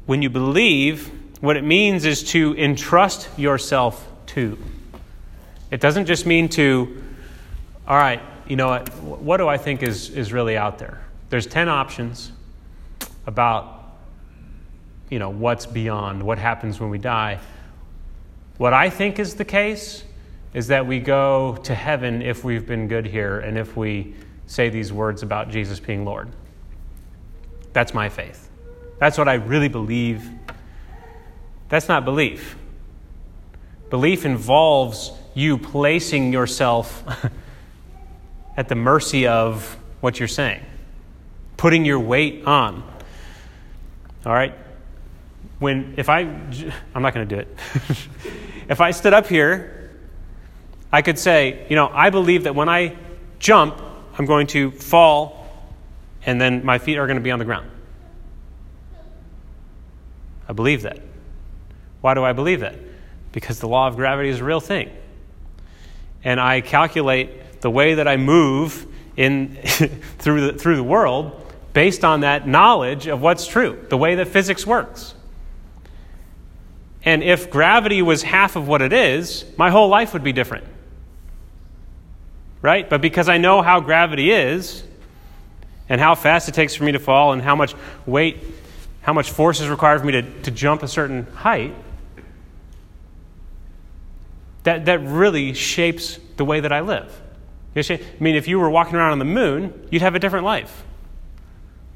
when 0.05 0.21
you 0.21 0.29
believe, 0.29 1.11
what 1.41 1.57
it 1.57 1.63
means 1.63 2.05
is 2.05 2.23
to 2.31 2.55
entrust 2.57 3.29
yourself 3.37 4.07
to. 4.27 4.57
It 5.71 5.81
doesn't 5.81 6.05
just 6.05 6.25
mean 6.25 6.49
to, 6.49 7.03
all 7.87 7.97
right, 7.97 8.21
you 8.47 8.55
know 8.55 8.69
what, 8.69 8.93
what 9.01 9.37
do 9.37 9.47
I 9.47 9.57
think 9.57 9.83
is, 9.83 10.09
is 10.09 10.31
really 10.31 10.57
out 10.57 10.77
there? 10.77 11.01
There's 11.29 11.47
10 11.47 11.67
options 11.69 12.31
about, 13.25 13.97
you 15.09 15.19
know, 15.19 15.29
what's 15.29 15.65
beyond, 15.65 16.21
what 16.21 16.37
happens 16.37 16.79
when 16.79 16.89
we 16.89 16.97
die. 16.97 17.39
What 18.57 18.73
I 18.73 18.89
think 18.89 19.19
is 19.19 19.35
the 19.35 19.45
case 19.45 20.03
is 20.53 20.67
that 20.67 20.85
we 20.87 20.99
go 20.99 21.57
to 21.63 21.75
heaven 21.75 22.21
if 22.21 22.43
we've 22.43 22.65
been 22.65 22.87
good 22.87 23.05
here 23.05 23.39
and 23.39 23.57
if 23.57 23.75
we 23.75 24.15
say 24.47 24.69
these 24.69 24.93
words 24.93 25.23
about 25.23 25.49
Jesus 25.49 25.79
being 25.79 26.05
Lord. 26.05 26.29
That's 27.73 27.93
my 27.93 28.07
faith. 28.07 28.49
That's 28.99 29.17
what 29.17 29.27
I 29.27 29.33
really 29.33 29.67
believe. 29.67 30.29
That's 31.69 31.87
not 31.87 32.05
belief. 32.05 32.55
Belief 33.89 34.25
involves 34.25 35.11
you 35.33 35.57
placing 35.57 36.33
yourself 36.33 37.03
at 38.57 38.69
the 38.69 38.75
mercy 38.75 39.27
of 39.27 39.77
what 40.01 40.19
you're 40.19 40.27
saying, 40.27 40.63
putting 41.57 41.85
your 41.85 41.99
weight 41.99 42.45
on. 42.45 42.83
All 44.25 44.33
right? 44.33 44.53
When, 45.59 45.93
if 45.97 46.09
I, 46.09 46.19
I'm 46.95 47.01
not 47.01 47.13
going 47.13 47.27
to 47.27 47.35
do 47.35 47.41
it. 47.41 47.57
if 48.69 48.81
I 48.81 48.91
stood 48.91 49.13
up 49.13 49.27
here, 49.27 49.91
I 50.91 51.01
could 51.01 51.19
say, 51.19 51.65
you 51.69 51.75
know, 51.75 51.89
I 51.93 52.09
believe 52.09 52.43
that 52.43 52.55
when 52.55 52.69
I 52.69 52.95
jump, 53.39 53.81
I'm 54.17 54.25
going 54.25 54.47
to 54.47 54.71
fall 54.71 55.45
and 56.25 56.39
then 56.39 56.65
my 56.65 56.77
feet 56.77 56.97
are 56.97 57.05
going 57.05 57.17
to 57.17 57.23
be 57.23 57.31
on 57.31 57.39
the 57.39 57.45
ground. 57.45 57.69
I 60.47 60.53
believe 60.53 60.83
that. 60.83 60.99
Why 62.05 62.13
do 62.13 62.23
I 62.23 62.33
believe 62.33 62.59
that? 62.59 62.75
Because 63.31 63.57
the 63.57 63.67
law 63.67 63.87
of 63.87 63.95
gravity 63.95 64.29
is 64.29 64.39
a 64.39 64.43
real 64.43 64.59
thing. 64.59 64.91
And 66.23 66.39
I 66.39 66.61
calculate 66.61 67.61
the 67.61 67.71
way 67.71 67.95
that 67.95 68.07
I 68.07 68.15
move 68.15 68.85
in, 69.17 69.55
through, 70.19 70.51
the, 70.51 70.53
through 70.53 70.75
the 70.75 70.83
world 70.83 71.51
based 71.73 72.05
on 72.05 72.19
that 72.19 72.47
knowledge 72.47 73.07
of 73.07 73.23
what's 73.23 73.47
true, 73.47 73.83
the 73.89 73.97
way 73.97 74.13
that 74.13 74.27
physics 74.27 74.67
works. 74.67 75.15
And 77.03 77.23
if 77.23 77.49
gravity 77.49 78.03
was 78.03 78.21
half 78.21 78.55
of 78.55 78.67
what 78.67 78.83
it 78.83 78.93
is, 78.93 79.43
my 79.57 79.71
whole 79.71 79.87
life 79.87 80.13
would 80.13 80.23
be 80.23 80.31
different. 80.31 80.65
Right? 82.61 82.87
But 82.87 83.01
because 83.01 83.29
I 83.29 83.39
know 83.39 83.63
how 83.63 83.79
gravity 83.79 84.29
is, 84.29 84.83
and 85.89 85.99
how 85.99 86.13
fast 86.13 86.49
it 86.49 86.53
takes 86.53 86.75
for 86.75 86.83
me 86.83 86.91
to 86.91 86.99
fall, 86.99 87.33
and 87.33 87.41
how 87.41 87.55
much 87.55 87.73
weight, 88.05 88.37
how 89.01 89.13
much 89.13 89.31
force 89.31 89.59
is 89.59 89.69
required 89.69 90.01
for 90.01 90.05
me 90.05 90.11
to, 90.11 90.41
to 90.43 90.51
jump 90.51 90.83
a 90.83 90.87
certain 90.87 91.25
height, 91.33 91.73
that, 94.65 94.85
that 94.85 94.99
really 95.01 95.53
shapes 95.53 96.19
the 96.37 96.43
way 96.43 96.59
that 96.59 96.71
I 96.71 96.81
live. 96.81 97.21
I 97.75 97.99
mean, 98.19 98.35
if 98.35 98.47
you 98.47 98.59
were 98.59 98.69
walking 98.69 98.95
around 98.95 99.11
on 99.11 99.19
the 99.19 99.25
moon, 99.25 99.87
you'd 99.91 100.01
have 100.01 100.15
a 100.15 100.19
different 100.19 100.45
life. 100.45 100.83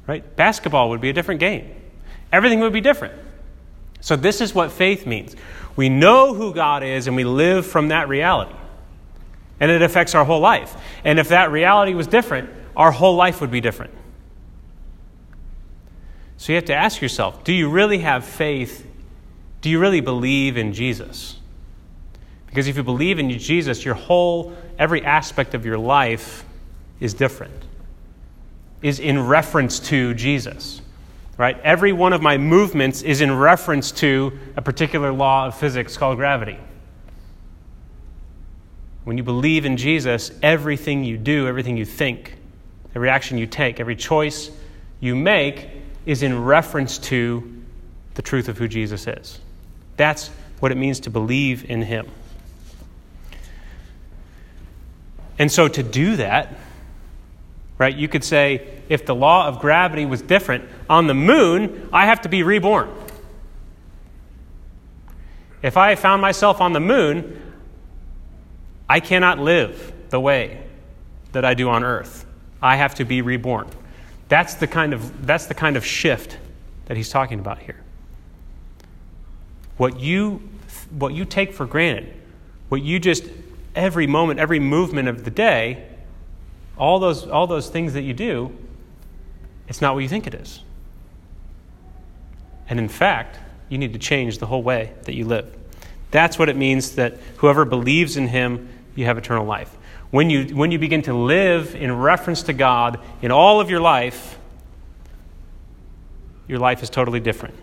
Right? 0.06 0.36
Basketball 0.36 0.90
would 0.90 1.00
be 1.00 1.10
a 1.10 1.12
different 1.12 1.40
game. 1.40 1.74
Everything 2.32 2.60
would 2.60 2.72
be 2.72 2.80
different. 2.80 3.14
So, 4.00 4.16
this 4.16 4.40
is 4.40 4.54
what 4.54 4.70
faith 4.70 5.06
means. 5.06 5.36
We 5.76 5.88
know 5.88 6.32
who 6.32 6.54
God 6.54 6.82
is 6.82 7.06
and 7.06 7.16
we 7.16 7.24
live 7.24 7.66
from 7.66 7.88
that 7.88 8.08
reality. 8.08 8.54
And 9.58 9.70
it 9.70 9.82
affects 9.82 10.14
our 10.14 10.24
whole 10.24 10.40
life. 10.40 10.74
And 11.04 11.18
if 11.18 11.28
that 11.28 11.50
reality 11.50 11.94
was 11.94 12.06
different, 12.06 12.50
our 12.76 12.92
whole 12.92 13.16
life 13.16 13.40
would 13.40 13.50
be 13.50 13.60
different. 13.60 13.92
So, 16.36 16.52
you 16.52 16.56
have 16.56 16.66
to 16.66 16.74
ask 16.74 17.02
yourself 17.02 17.42
do 17.42 17.52
you 17.52 17.68
really 17.68 17.98
have 17.98 18.24
faith? 18.24 18.86
Do 19.60 19.68
you 19.68 19.80
really 19.80 20.00
believe 20.00 20.56
in 20.56 20.72
Jesus? 20.72 21.39
Because 22.50 22.66
if 22.66 22.76
you 22.76 22.82
believe 22.82 23.18
in 23.18 23.30
Jesus, 23.38 23.84
your 23.84 23.94
whole, 23.94 24.52
every 24.78 25.04
aspect 25.04 25.54
of 25.54 25.64
your 25.64 25.78
life 25.78 26.44
is 26.98 27.14
different, 27.14 27.54
is 28.82 28.98
in 28.98 29.26
reference 29.26 29.78
to 29.80 30.14
Jesus. 30.14 30.82
Right? 31.36 31.58
Every 31.60 31.92
one 31.92 32.12
of 32.12 32.20
my 32.20 32.36
movements 32.36 33.00
is 33.00 33.20
in 33.20 33.34
reference 33.34 33.92
to 33.92 34.38
a 34.56 34.62
particular 34.62 35.12
law 35.12 35.46
of 35.46 35.56
physics 35.56 35.96
called 35.96 36.18
gravity. 36.18 36.58
When 39.04 39.16
you 39.16 39.22
believe 39.22 39.64
in 39.64 39.76
Jesus, 39.78 40.32
everything 40.42 41.04
you 41.04 41.16
do, 41.16 41.46
everything 41.46 41.76
you 41.76 41.86
think, 41.86 42.36
every 42.94 43.08
action 43.08 43.38
you 43.38 43.46
take, 43.46 43.80
every 43.80 43.96
choice 43.96 44.50
you 45.00 45.16
make 45.16 45.68
is 46.04 46.22
in 46.22 46.44
reference 46.44 46.98
to 46.98 47.62
the 48.14 48.22
truth 48.22 48.48
of 48.48 48.58
who 48.58 48.68
Jesus 48.68 49.06
is. 49.06 49.38
That's 49.96 50.28
what 50.58 50.72
it 50.72 50.76
means 50.76 51.00
to 51.00 51.10
believe 51.10 51.70
in 51.70 51.82
Him. 51.82 52.06
And 55.40 55.50
so 55.50 55.68
to 55.68 55.82
do 55.82 56.16
that, 56.16 56.54
right, 57.78 57.96
you 57.96 58.08
could 58.08 58.22
say 58.22 58.82
if 58.90 59.06
the 59.06 59.14
law 59.14 59.48
of 59.48 59.58
gravity 59.58 60.04
was 60.04 60.20
different, 60.20 60.68
on 60.90 61.06
the 61.06 61.14
moon, 61.14 61.88
I 61.94 62.04
have 62.04 62.20
to 62.22 62.28
be 62.28 62.42
reborn. 62.42 62.90
If 65.62 65.78
I 65.78 65.94
found 65.94 66.20
myself 66.20 66.60
on 66.60 66.74
the 66.74 66.80
moon, 66.80 67.40
I 68.86 69.00
cannot 69.00 69.38
live 69.38 69.94
the 70.10 70.20
way 70.20 70.62
that 71.32 71.46
I 71.46 71.54
do 71.54 71.70
on 71.70 71.84
earth. 71.84 72.26
I 72.60 72.76
have 72.76 72.96
to 72.96 73.06
be 73.06 73.22
reborn. 73.22 73.66
That's 74.28 74.54
the 74.56 74.66
kind 74.66 74.92
of, 74.92 75.26
that's 75.26 75.46
the 75.46 75.54
kind 75.54 75.78
of 75.78 75.86
shift 75.86 76.36
that 76.84 76.98
he's 76.98 77.08
talking 77.08 77.38
about 77.38 77.60
here. 77.60 77.80
What 79.78 80.00
you, 80.00 80.42
what 80.90 81.14
you 81.14 81.24
take 81.24 81.54
for 81.54 81.64
granted, 81.64 82.14
what 82.68 82.82
you 82.82 82.98
just 82.98 83.24
every 83.74 84.06
moment, 84.06 84.40
every 84.40 84.60
movement 84.60 85.08
of 85.08 85.24
the 85.24 85.30
day, 85.30 85.86
all 86.76 86.98
those, 86.98 87.26
all 87.26 87.46
those 87.46 87.68
things 87.68 87.92
that 87.92 88.02
you 88.02 88.14
do, 88.14 88.56
it's 89.68 89.80
not 89.80 89.94
what 89.94 90.00
you 90.00 90.08
think 90.08 90.26
it 90.26 90.34
is. 90.34 90.62
And 92.68 92.78
in 92.78 92.88
fact, 92.88 93.38
you 93.68 93.78
need 93.78 93.92
to 93.92 93.98
change 93.98 94.38
the 94.38 94.46
whole 94.46 94.62
way 94.62 94.92
that 95.04 95.14
you 95.14 95.24
live. 95.24 95.54
That's 96.10 96.38
what 96.38 96.48
it 96.48 96.56
means 96.56 96.96
that 96.96 97.18
whoever 97.36 97.64
believes 97.64 98.16
in 98.16 98.28
him, 98.28 98.68
you 98.94 99.04
have 99.04 99.18
eternal 99.18 99.44
life. 99.44 99.76
When 100.10 100.28
you, 100.28 100.56
when 100.56 100.72
you 100.72 100.78
begin 100.78 101.02
to 101.02 101.14
live 101.14 101.76
in 101.76 101.96
reference 101.96 102.42
to 102.44 102.52
God 102.52 102.98
in 103.22 103.30
all 103.30 103.60
of 103.60 103.70
your 103.70 103.80
life, 103.80 104.38
your 106.48 106.58
life 106.58 106.82
is 106.82 106.90
totally 106.90 107.20
different. 107.20 107.54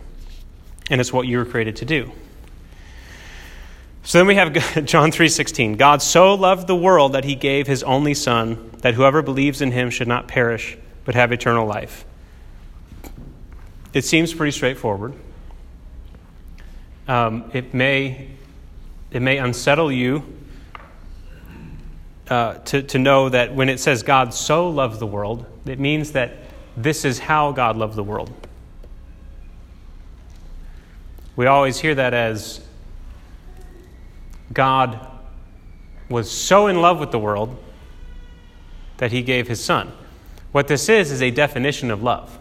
And 0.90 1.00
it's 1.00 1.12
what 1.12 1.26
you 1.26 1.36
were 1.36 1.44
created 1.44 1.76
to 1.76 1.84
do. 1.84 2.10
So 4.08 4.16
then 4.16 4.26
we 4.26 4.36
have 4.36 4.54
John 4.86 5.12
3:16. 5.12 5.76
God 5.76 6.00
so 6.00 6.32
loved 6.32 6.66
the 6.66 6.74
world 6.74 7.12
that 7.12 7.24
he 7.24 7.34
gave 7.34 7.66
his 7.66 7.82
only 7.82 8.14
son 8.14 8.70
that 8.78 8.94
whoever 8.94 9.20
believes 9.20 9.60
in 9.60 9.70
him 9.70 9.90
should 9.90 10.08
not 10.08 10.26
perish 10.26 10.78
but 11.04 11.14
have 11.14 11.30
eternal 11.30 11.66
life. 11.66 12.06
It 13.92 14.06
seems 14.06 14.32
pretty 14.32 14.52
straightforward. 14.52 15.12
Um, 17.06 17.50
it 17.52 17.74
may 17.74 18.30
it 19.10 19.20
may 19.20 19.36
unsettle 19.36 19.92
you 19.92 20.22
uh, 22.30 22.54
to, 22.54 22.82
to 22.84 22.98
know 22.98 23.28
that 23.28 23.54
when 23.54 23.68
it 23.68 23.78
says 23.78 24.02
God 24.02 24.32
so 24.32 24.70
loved 24.70 25.00
the 25.00 25.06
world, 25.06 25.44
it 25.66 25.78
means 25.78 26.12
that 26.12 26.32
this 26.78 27.04
is 27.04 27.18
how 27.18 27.52
God 27.52 27.76
loved 27.76 27.94
the 27.94 28.04
world. 28.04 28.32
We 31.36 31.44
always 31.44 31.78
hear 31.78 31.94
that 31.94 32.14
as 32.14 32.62
God 34.52 35.06
was 36.08 36.30
so 36.30 36.66
in 36.66 36.80
love 36.80 36.98
with 36.98 37.10
the 37.10 37.18
world 37.18 37.56
that 38.96 39.12
he 39.12 39.22
gave 39.22 39.48
his 39.48 39.62
son. 39.62 39.92
What 40.52 40.68
this 40.68 40.88
is, 40.88 41.12
is 41.12 41.22
a 41.22 41.30
definition 41.30 41.90
of 41.90 42.02
love. 42.02 42.38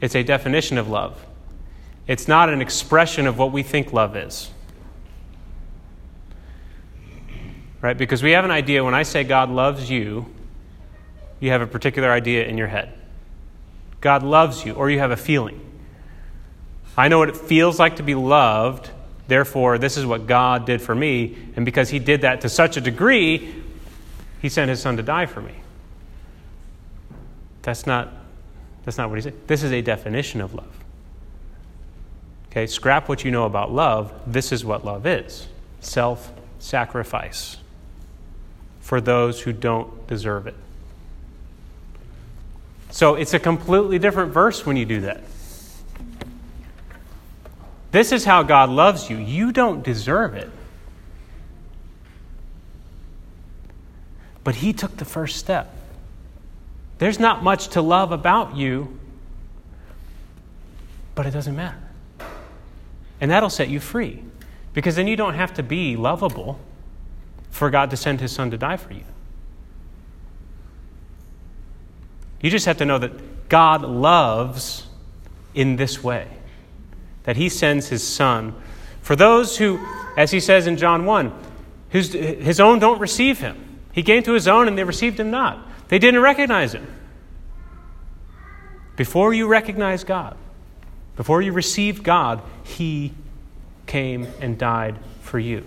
It's 0.00 0.14
a 0.14 0.22
definition 0.22 0.76
of 0.76 0.88
love. 0.88 1.24
It's 2.06 2.28
not 2.28 2.50
an 2.50 2.60
expression 2.60 3.26
of 3.26 3.38
what 3.38 3.52
we 3.52 3.62
think 3.62 3.92
love 3.92 4.16
is. 4.16 4.50
Right? 7.80 7.96
Because 7.96 8.22
we 8.22 8.32
have 8.32 8.44
an 8.44 8.50
idea 8.50 8.84
when 8.84 8.94
I 8.94 9.02
say 9.02 9.24
God 9.24 9.50
loves 9.50 9.90
you, 9.90 10.26
you 11.40 11.50
have 11.50 11.62
a 11.62 11.66
particular 11.66 12.10
idea 12.10 12.46
in 12.46 12.58
your 12.58 12.66
head. 12.66 12.92
God 14.00 14.22
loves 14.22 14.64
you, 14.64 14.72
or 14.72 14.90
you 14.90 14.98
have 14.98 15.10
a 15.10 15.16
feeling. 15.16 15.60
I 16.96 17.08
know 17.08 17.18
what 17.18 17.28
it 17.28 17.36
feels 17.36 17.78
like 17.78 17.96
to 17.96 18.02
be 18.02 18.14
loved. 18.14 18.90
Therefore, 19.26 19.78
this 19.78 19.96
is 19.96 20.06
what 20.06 20.26
God 20.26 20.66
did 20.66 20.80
for 20.80 20.94
me. 20.94 21.36
And 21.56 21.64
because 21.64 21.90
He 21.90 21.98
did 21.98 22.20
that 22.22 22.42
to 22.42 22.48
such 22.48 22.76
a 22.76 22.80
degree, 22.80 23.62
He 24.40 24.48
sent 24.48 24.68
His 24.68 24.80
Son 24.80 24.96
to 24.96 25.02
die 25.02 25.26
for 25.26 25.40
me. 25.40 25.54
That's 27.62 27.86
not, 27.86 28.12
that's 28.84 28.98
not 28.98 29.08
what 29.08 29.16
He 29.16 29.22
said. 29.22 29.34
This 29.46 29.62
is 29.62 29.72
a 29.72 29.80
definition 29.80 30.40
of 30.40 30.54
love. 30.54 30.72
Okay, 32.50 32.66
scrap 32.66 33.08
what 33.08 33.24
you 33.24 33.32
know 33.32 33.46
about 33.46 33.72
love. 33.72 34.12
This 34.26 34.52
is 34.52 34.64
what 34.64 34.84
love 34.84 35.06
is 35.06 35.48
self 35.80 36.32
sacrifice 36.60 37.56
for 38.80 39.00
those 39.00 39.40
who 39.40 39.52
don't 39.52 40.06
deserve 40.06 40.46
it. 40.46 40.54
So 42.90 43.16
it's 43.16 43.34
a 43.34 43.40
completely 43.40 43.98
different 43.98 44.32
verse 44.32 44.64
when 44.64 44.76
you 44.76 44.84
do 44.84 45.00
that. 45.00 45.22
This 47.94 48.10
is 48.10 48.24
how 48.24 48.42
God 48.42 48.70
loves 48.70 49.08
you. 49.08 49.18
You 49.18 49.52
don't 49.52 49.84
deserve 49.84 50.34
it. 50.34 50.50
But 54.42 54.56
He 54.56 54.72
took 54.72 54.96
the 54.96 55.04
first 55.04 55.36
step. 55.36 55.72
There's 56.98 57.20
not 57.20 57.44
much 57.44 57.68
to 57.68 57.80
love 57.80 58.10
about 58.10 58.56
you, 58.56 58.98
but 61.14 61.24
it 61.24 61.30
doesn't 61.30 61.54
matter. 61.54 61.78
And 63.20 63.30
that'll 63.30 63.48
set 63.48 63.68
you 63.68 63.78
free. 63.78 64.24
Because 64.72 64.96
then 64.96 65.06
you 65.06 65.14
don't 65.14 65.34
have 65.34 65.54
to 65.54 65.62
be 65.62 65.94
lovable 65.94 66.58
for 67.50 67.70
God 67.70 67.90
to 67.90 67.96
send 67.96 68.20
His 68.20 68.32
Son 68.32 68.50
to 68.50 68.58
die 68.58 68.76
for 68.76 68.92
you. 68.92 69.04
You 72.40 72.50
just 72.50 72.66
have 72.66 72.78
to 72.78 72.84
know 72.84 72.98
that 72.98 73.48
God 73.48 73.82
loves 73.82 74.88
in 75.54 75.76
this 75.76 76.02
way, 76.02 76.26
that 77.24 77.36
He 77.36 77.48
sends 77.48 77.88
His 77.88 78.06
Son. 78.06 78.54
For 79.02 79.16
those 79.16 79.58
who, 79.58 79.84
as 80.16 80.30
He 80.30 80.40
says 80.40 80.66
in 80.66 80.76
John 80.76 81.04
1, 81.04 81.32
whose, 81.90 82.12
His 82.12 82.60
own 82.60 82.78
don't 82.78 83.00
receive 83.00 83.40
Him. 83.40 83.80
He 83.92 84.02
came 84.02 84.22
to 84.22 84.32
His 84.32 84.48
own 84.48 84.68
and 84.68 84.78
they 84.78 84.84
received 84.84 85.20
Him 85.20 85.30
not. 85.30 85.66
They 85.88 85.98
didn't 85.98 86.20
recognize 86.20 86.74
Him. 86.74 86.86
Before 88.96 89.34
you 89.34 89.46
recognize 89.48 90.04
God, 90.04 90.36
before 91.16 91.42
you 91.42 91.52
received 91.52 92.02
God, 92.02 92.40
He 92.62 93.12
came 93.86 94.28
and 94.40 94.56
died 94.56 94.96
for 95.20 95.38
you. 95.38 95.66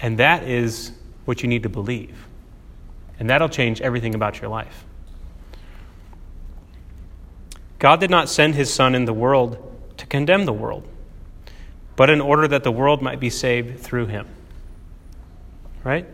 And 0.00 0.18
that 0.18 0.42
is 0.48 0.92
what 1.24 1.42
you 1.42 1.48
need 1.48 1.62
to 1.62 1.68
believe. 1.68 2.26
And 3.22 3.30
that'll 3.30 3.48
change 3.48 3.80
everything 3.80 4.16
about 4.16 4.40
your 4.40 4.50
life. 4.50 4.84
God 7.78 8.00
did 8.00 8.10
not 8.10 8.28
send 8.28 8.56
his 8.56 8.74
Son 8.74 8.96
in 8.96 9.04
the 9.04 9.12
world 9.12 9.58
to 9.98 10.06
condemn 10.06 10.44
the 10.44 10.52
world, 10.52 10.82
but 11.94 12.10
in 12.10 12.20
order 12.20 12.48
that 12.48 12.64
the 12.64 12.72
world 12.72 13.00
might 13.00 13.20
be 13.20 13.30
saved 13.30 13.78
through 13.78 14.06
him. 14.06 14.26
Right? 15.84 16.04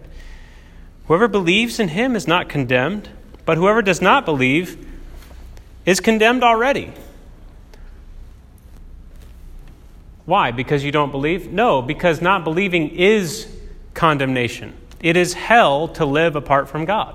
Whoever 1.06 1.28
believes 1.28 1.80
in 1.80 1.88
him 1.88 2.14
is 2.14 2.28
not 2.28 2.50
condemned, 2.50 3.08
but 3.46 3.56
whoever 3.56 3.80
does 3.80 4.02
not 4.02 4.26
believe 4.26 4.86
is 5.86 6.00
condemned 6.00 6.44
already. 6.44 6.92
Why? 10.26 10.50
Because 10.50 10.84
you 10.84 10.92
don't 10.92 11.10
believe? 11.10 11.50
No, 11.50 11.80
because 11.80 12.20
not 12.20 12.44
believing 12.44 12.90
is 12.90 13.50
condemnation. 13.94 14.76
It 15.00 15.16
is 15.16 15.34
hell 15.34 15.88
to 15.88 16.04
live 16.04 16.36
apart 16.36 16.68
from 16.68 16.84
God. 16.84 17.14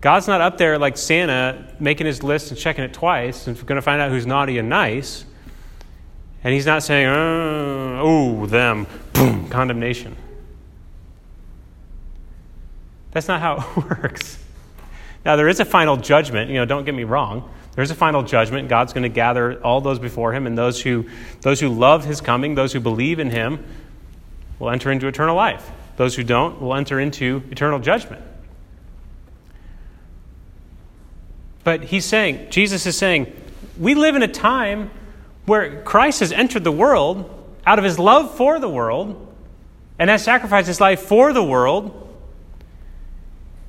God's 0.00 0.26
not 0.26 0.40
up 0.40 0.58
there 0.58 0.78
like 0.78 0.96
Santa 0.96 1.76
making 1.78 2.06
his 2.06 2.22
list 2.22 2.50
and 2.50 2.58
checking 2.58 2.82
it 2.82 2.92
twice 2.92 3.46
and 3.46 3.56
going 3.66 3.76
to 3.76 3.82
find 3.82 4.02
out 4.02 4.10
who's 4.10 4.26
naughty 4.26 4.58
and 4.58 4.68
nice. 4.68 5.24
And 6.42 6.52
he's 6.52 6.66
not 6.66 6.82
saying, 6.82 7.06
oh, 7.08 8.46
them, 8.46 8.88
boom, 9.12 9.48
condemnation. 9.48 10.16
That's 13.12 13.28
not 13.28 13.40
how 13.40 13.56
it 13.76 13.76
works. 13.76 14.38
Now, 15.24 15.36
there 15.36 15.48
is 15.48 15.60
a 15.60 15.64
final 15.64 15.96
judgment. 15.96 16.50
You 16.50 16.56
know, 16.56 16.64
don't 16.64 16.84
get 16.84 16.94
me 16.94 17.04
wrong. 17.04 17.48
There's 17.76 17.92
a 17.92 17.94
final 17.94 18.24
judgment. 18.24 18.68
God's 18.68 18.92
going 18.92 19.04
to 19.04 19.08
gather 19.08 19.62
all 19.62 19.80
those 19.80 20.00
before 20.00 20.34
him, 20.34 20.48
and 20.48 20.58
those 20.58 20.82
who, 20.82 21.06
those 21.42 21.60
who 21.60 21.68
love 21.68 22.04
his 22.04 22.20
coming, 22.20 22.56
those 22.56 22.72
who 22.72 22.80
believe 22.80 23.20
in 23.20 23.30
him, 23.30 23.64
will 24.58 24.70
enter 24.70 24.90
into 24.90 25.06
eternal 25.06 25.36
life. 25.36 25.70
Those 25.96 26.16
who 26.16 26.24
don't 26.24 26.60
will 26.60 26.74
enter 26.74 26.98
into 26.98 27.42
eternal 27.50 27.78
judgment. 27.78 28.22
But 31.64 31.84
he's 31.84 32.04
saying, 32.04 32.48
Jesus 32.50 32.86
is 32.86 32.96
saying, 32.96 33.32
we 33.78 33.94
live 33.94 34.16
in 34.16 34.22
a 34.22 34.28
time 34.28 34.90
where 35.46 35.82
Christ 35.82 36.20
has 36.20 36.32
entered 36.32 36.64
the 36.64 36.72
world 36.72 37.28
out 37.64 37.78
of 37.78 37.84
his 37.84 37.98
love 37.98 38.36
for 38.36 38.58
the 38.58 38.68
world 38.68 39.34
and 39.98 40.10
has 40.10 40.24
sacrificed 40.24 40.66
his 40.66 40.80
life 40.80 41.00
for 41.00 41.32
the 41.32 41.42
world 41.42 42.02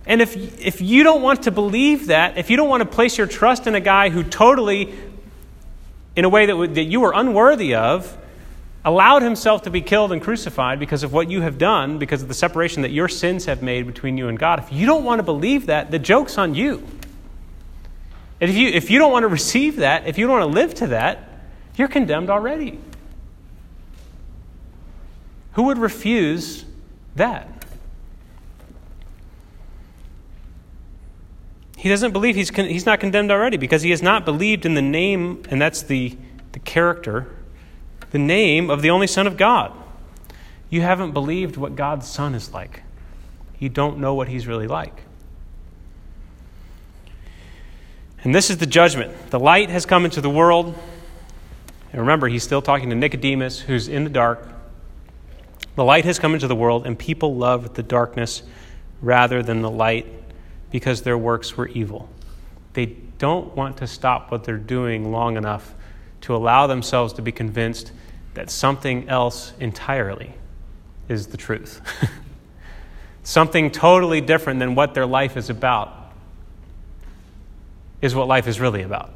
and 0.05 0.21
if, 0.21 0.35
if 0.59 0.81
you 0.81 1.03
don't 1.03 1.21
want 1.21 1.43
to 1.43 1.51
believe 1.51 2.07
that, 2.07 2.37
if 2.37 2.49
you 2.49 2.57
don't 2.57 2.69
want 2.69 2.81
to 2.81 2.89
place 2.89 3.17
your 3.17 3.27
trust 3.27 3.67
in 3.67 3.75
a 3.75 3.79
guy 3.79 4.09
who 4.09 4.23
totally, 4.23 4.93
in 6.15 6.25
a 6.25 6.29
way 6.29 6.45
that, 6.45 6.75
that 6.75 6.83
you 6.83 7.03
are 7.05 7.13
unworthy 7.15 7.75
of, 7.75 8.17
allowed 8.85 9.21
himself 9.21 9.61
to 9.63 9.69
be 9.69 9.81
killed 9.81 10.11
and 10.11 10.21
crucified 10.21 10.79
because 10.79 11.03
of 11.03 11.13
what 11.13 11.29
you 11.29 11.41
have 11.41 11.57
done, 11.57 11.97
because 11.97 12.21
of 12.21 12.27
the 12.27 12.33
separation 12.33 12.81
that 12.81 12.91
your 12.91 13.07
sins 13.07 13.45
have 13.45 13.61
made 13.61 13.87
between 13.87 14.17
you 14.17 14.27
and 14.27 14.37
God, 14.37 14.59
if 14.59 14.71
you 14.71 14.85
don't 14.85 15.03
want 15.03 15.19
to 15.19 15.23
believe 15.23 15.67
that, 15.67 15.91
the 15.91 15.99
joke's 15.99 16.37
on 16.37 16.53
you. 16.53 16.85
And 18.41 18.49
if 18.49 18.57
you, 18.57 18.67
if 18.69 18.89
you 18.91 18.99
don't 18.99 19.11
want 19.11 19.23
to 19.23 19.29
receive 19.29 19.77
that, 19.77 20.05
if 20.07 20.17
you 20.17 20.27
don't 20.27 20.39
want 20.39 20.51
to 20.51 20.59
live 20.59 20.73
to 20.75 20.87
that, 20.87 21.29
you're 21.75 21.87
condemned 21.87 22.29
already. 22.29 22.79
Who 25.53 25.63
would 25.63 25.77
refuse 25.77 26.65
that? 27.15 27.53
he 31.83 31.89
doesn't 31.89 32.13
believe 32.13 32.33
he's, 32.37 32.49
con- 32.49 32.69
he's 32.69 32.85
not 32.85 33.01
condemned 33.01 33.29
already 33.29 33.57
because 33.57 33.81
he 33.81 33.89
has 33.89 34.01
not 34.01 34.23
believed 34.23 34.65
in 34.65 34.73
the 34.73 34.81
name, 34.81 35.43
and 35.49 35.61
that's 35.61 35.81
the, 35.81 36.15
the 36.53 36.59
character, 36.59 37.27
the 38.13 38.19
name 38.19 38.69
of 38.69 38.83
the 38.83 38.91
only 38.91 39.07
Son 39.07 39.25
of 39.25 39.37
God. 39.37 39.73
You 40.69 40.81
haven't 40.81 41.11
believed 41.11 41.57
what 41.57 41.75
God's 41.75 42.07
Son 42.07 42.35
is 42.35 42.53
like. 42.53 42.83
You 43.57 43.69
don't 43.69 43.97
know 43.97 44.13
what 44.13 44.27
he's 44.27 44.45
really 44.45 44.67
like. 44.67 45.01
And 48.23 48.33
this 48.33 48.51
is 48.51 48.57
the 48.57 48.67
judgment. 48.67 49.31
The 49.31 49.39
light 49.39 49.69
has 49.71 49.87
come 49.87 50.05
into 50.05 50.21
the 50.21 50.29
world. 50.29 50.77
And 51.91 52.01
remember, 52.01 52.27
he's 52.27 52.43
still 52.43 52.61
talking 52.61 52.91
to 52.91 52.95
Nicodemus, 52.95 53.59
who's 53.59 53.87
in 53.87 54.03
the 54.03 54.11
dark. 54.11 54.47
The 55.75 55.83
light 55.83 56.05
has 56.05 56.19
come 56.19 56.35
into 56.35 56.47
the 56.47 56.55
world, 56.55 56.85
and 56.85 56.97
people 56.97 57.35
love 57.35 57.73
the 57.73 57.83
darkness 57.83 58.43
rather 59.01 59.41
than 59.41 59.63
the 59.63 59.71
light 59.71 60.05
because 60.69 61.01
their 61.01 61.17
works 61.17 61.57
were 61.57 61.67
evil. 61.69 62.07
They 62.73 62.85
don't 63.17 63.55
want 63.55 63.77
to 63.77 63.87
stop 63.87 64.29
what 64.31 64.43
they're 64.43 64.57
doing 64.57 65.11
long 65.11 65.35
enough 65.35 65.73
to 66.21 66.35
allow 66.35 66.67
themselves 66.67 67.13
to 67.13 67.23
be 67.23 67.31
convinced 67.31 67.91
that 68.33 68.49
something 68.49 69.07
else 69.09 69.53
entirely 69.59 70.33
is 71.09 71.27
the 71.27 71.37
truth. 71.37 71.81
something 73.23 73.71
totally 73.71 74.21
different 74.21 74.59
than 74.59 74.75
what 74.75 74.93
their 74.93 75.05
life 75.05 75.37
is 75.37 75.49
about 75.49 76.11
is 78.01 78.13
what 78.13 78.27
life 78.27 78.47
is 78.47 78.59
really 78.59 78.81
about. 78.81 79.13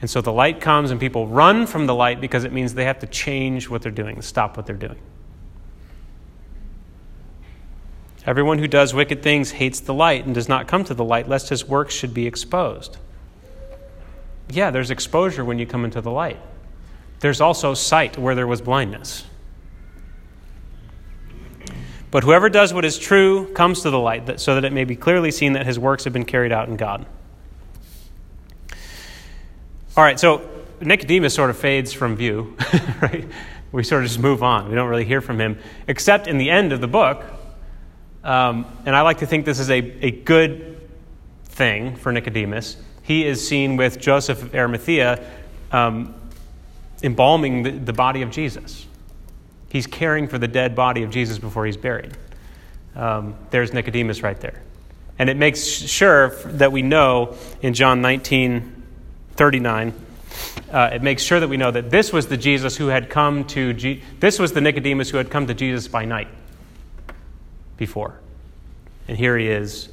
And 0.00 0.08
so 0.08 0.20
the 0.20 0.32
light 0.32 0.60
comes, 0.60 0.90
and 0.90 1.00
people 1.00 1.26
run 1.26 1.66
from 1.66 1.86
the 1.86 1.94
light 1.94 2.20
because 2.20 2.44
it 2.44 2.52
means 2.52 2.74
they 2.74 2.84
have 2.84 3.00
to 3.00 3.06
change 3.06 3.68
what 3.68 3.82
they're 3.82 3.90
doing, 3.90 4.22
stop 4.22 4.56
what 4.56 4.66
they're 4.66 4.76
doing. 4.76 4.98
Everyone 8.26 8.58
who 8.58 8.68
does 8.68 8.92
wicked 8.92 9.22
things 9.22 9.52
hates 9.52 9.80
the 9.80 9.94
light 9.94 10.26
and 10.26 10.34
does 10.34 10.48
not 10.48 10.68
come 10.68 10.84
to 10.84 10.94
the 10.94 11.02
light, 11.02 11.28
lest 11.28 11.48
his 11.48 11.64
works 11.64 11.94
should 11.94 12.12
be 12.12 12.26
exposed. 12.26 12.98
Yeah, 14.50 14.70
there's 14.70 14.90
exposure 14.90 15.44
when 15.44 15.58
you 15.58 15.66
come 15.66 15.84
into 15.84 16.00
the 16.00 16.10
light. 16.10 16.38
There's 17.20 17.40
also 17.40 17.74
sight 17.74 18.16
where 18.16 18.34
there 18.34 18.46
was 18.46 18.60
blindness. 18.60 19.24
But 22.10 22.24
whoever 22.24 22.48
does 22.48 22.72
what 22.72 22.84
is 22.84 22.98
true 22.98 23.52
comes 23.52 23.82
to 23.82 23.90
the 23.90 23.98
light, 23.98 24.40
so 24.40 24.54
that 24.54 24.64
it 24.64 24.72
may 24.72 24.84
be 24.84 24.96
clearly 24.96 25.30
seen 25.30 25.52
that 25.52 25.66
his 25.66 25.78
works 25.78 26.04
have 26.04 26.12
been 26.12 26.24
carried 26.24 26.52
out 26.52 26.68
in 26.68 26.76
God. 26.76 27.06
All 29.96 30.04
right, 30.04 30.18
so 30.18 30.48
Nicodemus 30.80 31.34
sort 31.34 31.50
of 31.50 31.58
fades 31.58 31.92
from 31.92 32.16
view, 32.16 32.56
right? 33.02 33.26
We 33.72 33.82
sort 33.82 34.04
of 34.04 34.08
just 34.08 34.20
move 34.20 34.42
on. 34.42 34.68
We 34.68 34.74
don't 34.74 34.88
really 34.88 35.04
hear 35.04 35.20
from 35.20 35.38
him, 35.38 35.58
except 35.86 36.26
in 36.28 36.38
the 36.38 36.48
end 36.48 36.72
of 36.72 36.80
the 36.80 36.88
book, 36.88 37.24
um, 38.24 38.66
and 38.86 38.94
I 38.94 39.02
like 39.02 39.18
to 39.18 39.26
think 39.26 39.44
this 39.44 39.58
is 39.58 39.70
a, 39.70 39.78
a 39.78 40.10
good 40.10 40.88
thing 41.44 41.96
for 41.96 42.12
Nicodemus. 42.12 42.76
He 43.02 43.26
is 43.26 43.46
seen 43.46 43.76
with 43.76 43.98
Joseph 43.98 44.42
of 44.42 44.54
Arimathea 44.54 45.24
um, 45.72 46.14
embalming 47.02 47.62
the, 47.62 47.70
the, 47.70 47.92
body 47.92 48.22
of 48.22 48.30
Jesus. 48.30 48.86
He's 49.68 49.86
caring 49.86 50.28
for 50.28 50.38
the 50.38 50.48
dead 50.48 50.74
body 50.74 51.02
of 51.02 51.10
Jesus 51.10 51.38
before 51.38 51.66
he's 51.66 51.76
buried. 51.76 52.16
Um, 52.96 53.36
there's 53.50 53.72
Nicodemus 53.72 54.22
right 54.22 54.38
there. 54.40 54.62
And 55.18 55.28
it 55.28 55.36
makes 55.36 55.62
sure 55.64 56.30
that 56.44 56.72
we 56.72 56.82
know 56.82 57.36
in 57.60 57.74
John 57.74 58.00
19 58.00 58.74
39, 59.34 59.92
uh, 60.72 60.90
it 60.92 61.02
makes 61.02 61.22
sure 61.22 61.38
that 61.38 61.46
we 61.46 61.56
know 61.56 61.70
that 61.70 61.90
this 61.90 62.12
was 62.12 62.26
the 62.26 62.36
Jesus 62.36 62.76
who 62.76 62.88
had 62.88 63.08
come 63.08 63.44
to, 63.44 64.00
this 64.18 64.40
was 64.40 64.52
the 64.52 64.60
Nicodemus 64.60 65.10
who 65.10 65.16
had 65.16 65.30
come 65.30 65.46
to 65.46 65.54
Jesus 65.54 65.86
by 65.86 66.04
night 66.04 66.26
before. 67.76 68.18
And 69.06 69.16
here 69.16 69.38
he 69.38 69.48
is. 69.48 69.88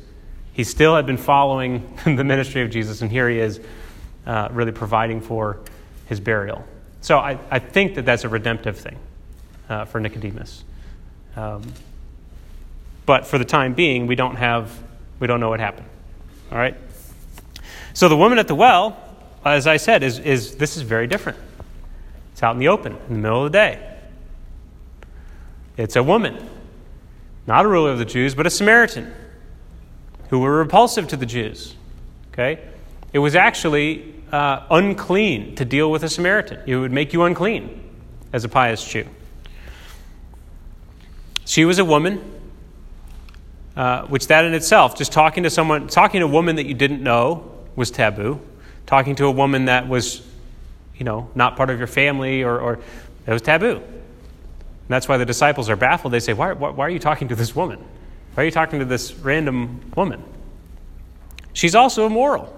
He 0.53 0.63
still 0.63 0.95
had 0.95 1.05
been 1.05 1.17
following 1.17 1.95
the 2.05 2.23
ministry 2.23 2.63
of 2.63 2.71
Jesus, 2.71 3.01
and 3.01 3.11
here 3.11 3.29
he 3.29 3.39
is 3.39 3.59
uh, 4.25 4.49
really 4.51 4.71
providing 4.71 5.21
for 5.21 5.59
his 6.07 6.19
burial. 6.19 6.65
So 7.05 7.19
I, 7.19 7.37
I 7.51 7.59
think 7.59 7.93
that 7.95 8.05
that's 8.05 8.23
a 8.23 8.29
redemptive 8.29 8.79
thing 8.79 8.97
uh, 9.69 9.85
for 9.85 9.99
Nicodemus. 9.99 10.63
Um, 11.35 11.61
but 13.05 13.27
for 13.27 13.37
the 13.37 13.45
time 13.45 13.75
being, 13.75 14.07
we 14.07 14.15
don't 14.15 14.37
have, 14.37 14.71
we 15.19 15.27
don't 15.27 15.39
know 15.39 15.49
what 15.49 15.59
happened. 15.59 15.85
All 16.51 16.57
right? 16.57 16.75
So 17.93 18.09
the 18.09 18.17
woman 18.17 18.39
at 18.39 18.47
the 18.47 18.55
well, 18.55 18.97
as 19.45 19.67
I 19.67 19.77
said, 19.77 20.01
is, 20.01 20.17
is 20.17 20.55
this 20.55 20.77
is 20.77 20.81
very 20.81 21.05
different. 21.05 21.37
It's 22.31 22.41
out 22.41 22.53
in 22.53 22.59
the 22.59 22.69
open, 22.69 22.97
in 23.07 23.13
the 23.13 23.19
middle 23.19 23.45
of 23.45 23.51
the 23.51 23.55
day. 23.55 23.97
It's 25.77 25.95
a 25.97 26.01
woman 26.01 26.49
not 27.45 27.65
a 27.65 27.67
ruler 27.67 27.91
of 27.91 27.99
the 27.99 28.05
Jews, 28.05 28.33
but 28.33 28.47
a 28.47 28.49
Samaritan 28.49 29.13
who 30.29 30.39
were 30.39 30.57
repulsive 30.57 31.07
to 31.09 31.17
the 31.17 31.27
Jews. 31.27 31.75
Okay? 32.33 32.59
It 33.13 33.19
was 33.19 33.35
actually 33.35 34.15
uh, 34.35 34.65
unclean 34.69 35.55
to 35.55 35.63
deal 35.63 35.89
with 35.89 36.03
a 36.03 36.09
Samaritan. 36.09 36.61
It 36.65 36.75
would 36.75 36.91
make 36.91 37.13
you 37.13 37.23
unclean 37.23 37.81
as 38.33 38.43
a 38.43 38.49
pious 38.49 38.85
Jew. 38.85 39.07
She 41.45 41.63
was 41.63 41.79
a 41.79 41.85
woman, 41.85 42.21
uh, 43.77 44.07
which 44.07 44.27
that 44.27 44.43
in 44.43 44.53
itself, 44.53 44.97
just 44.97 45.13
talking 45.13 45.43
to 45.43 45.49
someone, 45.49 45.87
talking 45.87 46.19
to 46.19 46.25
a 46.25 46.29
woman 46.29 46.57
that 46.57 46.65
you 46.65 46.73
didn't 46.73 47.01
know 47.01 47.49
was 47.77 47.91
taboo. 47.91 48.41
Talking 48.85 49.15
to 49.15 49.25
a 49.25 49.31
woman 49.31 49.65
that 49.65 49.87
was, 49.87 50.21
you 50.97 51.05
know, 51.05 51.29
not 51.33 51.55
part 51.55 51.69
of 51.69 51.77
your 51.77 51.87
family 51.87 52.43
or, 52.43 52.59
or 52.59 52.79
it 53.25 53.31
was 53.31 53.41
taboo. 53.41 53.77
And 53.77 54.89
that's 54.89 55.07
why 55.07 55.17
the 55.17 55.25
disciples 55.25 55.69
are 55.69 55.77
baffled. 55.77 56.11
They 56.11 56.19
say, 56.19 56.33
why, 56.33 56.51
why, 56.51 56.71
why 56.71 56.85
are 56.85 56.89
you 56.89 56.99
talking 56.99 57.29
to 57.29 57.35
this 57.35 57.55
woman? 57.55 57.79
Why 58.33 58.43
are 58.43 58.45
you 58.45 58.51
talking 58.51 58.79
to 58.79 58.85
this 58.85 59.13
random 59.13 59.79
woman? 59.95 60.21
She's 61.53 61.73
also 61.73 62.05
immoral, 62.05 62.53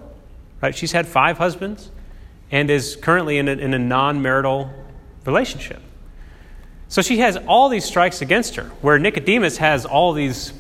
right? 0.62 0.76
She's 0.76 0.91
had 0.91 1.08
five 1.08 1.38
husbands 1.38 1.91
and 2.52 2.70
is 2.70 2.96
currently 2.96 3.38
in 3.38 3.48
a, 3.48 3.52
in 3.52 3.74
a 3.74 3.80
non 3.80 4.22
marital 4.22 4.72
relationship. 5.26 5.82
So 6.89 7.02
she 7.02 7.20
has 7.20 7.36
all 7.36 7.70
these 7.70 7.84
strikes 7.84 8.22
against 8.22 8.56
her, 8.56 8.63
where 8.82 8.98
Nicodemus 8.98 9.58
has 9.58 9.86
all 9.86 10.13
these 10.13 10.54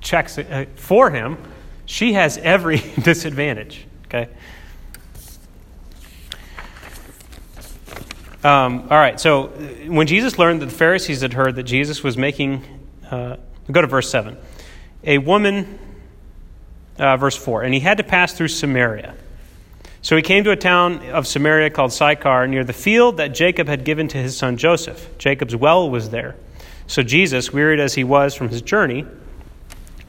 checks 0.00 0.38
uh, 0.38 0.66
for 0.74 1.10
him. 1.10 1.38
She 1.86 2.14
has 2.14 2.36
every 2.38 2.78
disadvantage, 3.02 3.86
okay? 4.06 4.28
Um, 8.42 8.88
all 8.90 8.98
right, 8.98 9.20
so 9.20 9.44
uh, 9.44 9.50
when 9.86 10.08
Jesus 10.08 10.36
learned 10.36 10.62
that 10.62 10.66
the 10.66 10.74
Pharisees 10.74 11.20
had 11.20 11.32
heard 11.32 11.54
that 11.54 11.62
Jesus 11.62 12.02
was 12.02 12.18
making, 12.18 12.64
uh, 13.08 13.36
go 13.70 13.80
to 13.80 13.86
verse 13.86 14.10
7. 14.10 14.36
A 15.04 15.18
woman, 15.18 15.78
uh, 16.98 17.16
verse 17.16 17.36
4, 17.36 17.62
and 17.62 17.74
he 17.74 17.80
had 17.80 17.98
to 17.98 18.04
pass 18.04 18.32
through 18.32 18.48
Samaria. 18.48 19.14
So 20.02 20.16
he 20.16 20.22
came 20.22 20.42
to 20.44 20.50
a 20.50 20.56
town 20.56 21.08
of 21.10 21.26
Samaria 21.26 21.70
called 21.70 21.92
Sychar, 21.92 22.48
near 22.48 22.64
the 22.64 22.72
field 22.72 23.18
that 23.18 23.28
Jacob 23.28 23.68
had 23.68 23.84
given 23.84 24.08
to 24.08 24.18
his 24.18 24.36
son 24.36 24.56
Joseph. 24.56 25.16
Jacob's 25.16 25.54
well 25.54 25.88
was 25.88 26.10
there. 26.10 26.34
So 26.88 27.02
Jesus, 27.02 27.52
wearied 27.52 27.78
as 27.78 27.94
he 27.94 28.02
was 28.02 28.34
from 28.34 28.48
his 28.48 28.62
journey, 28.62 29.06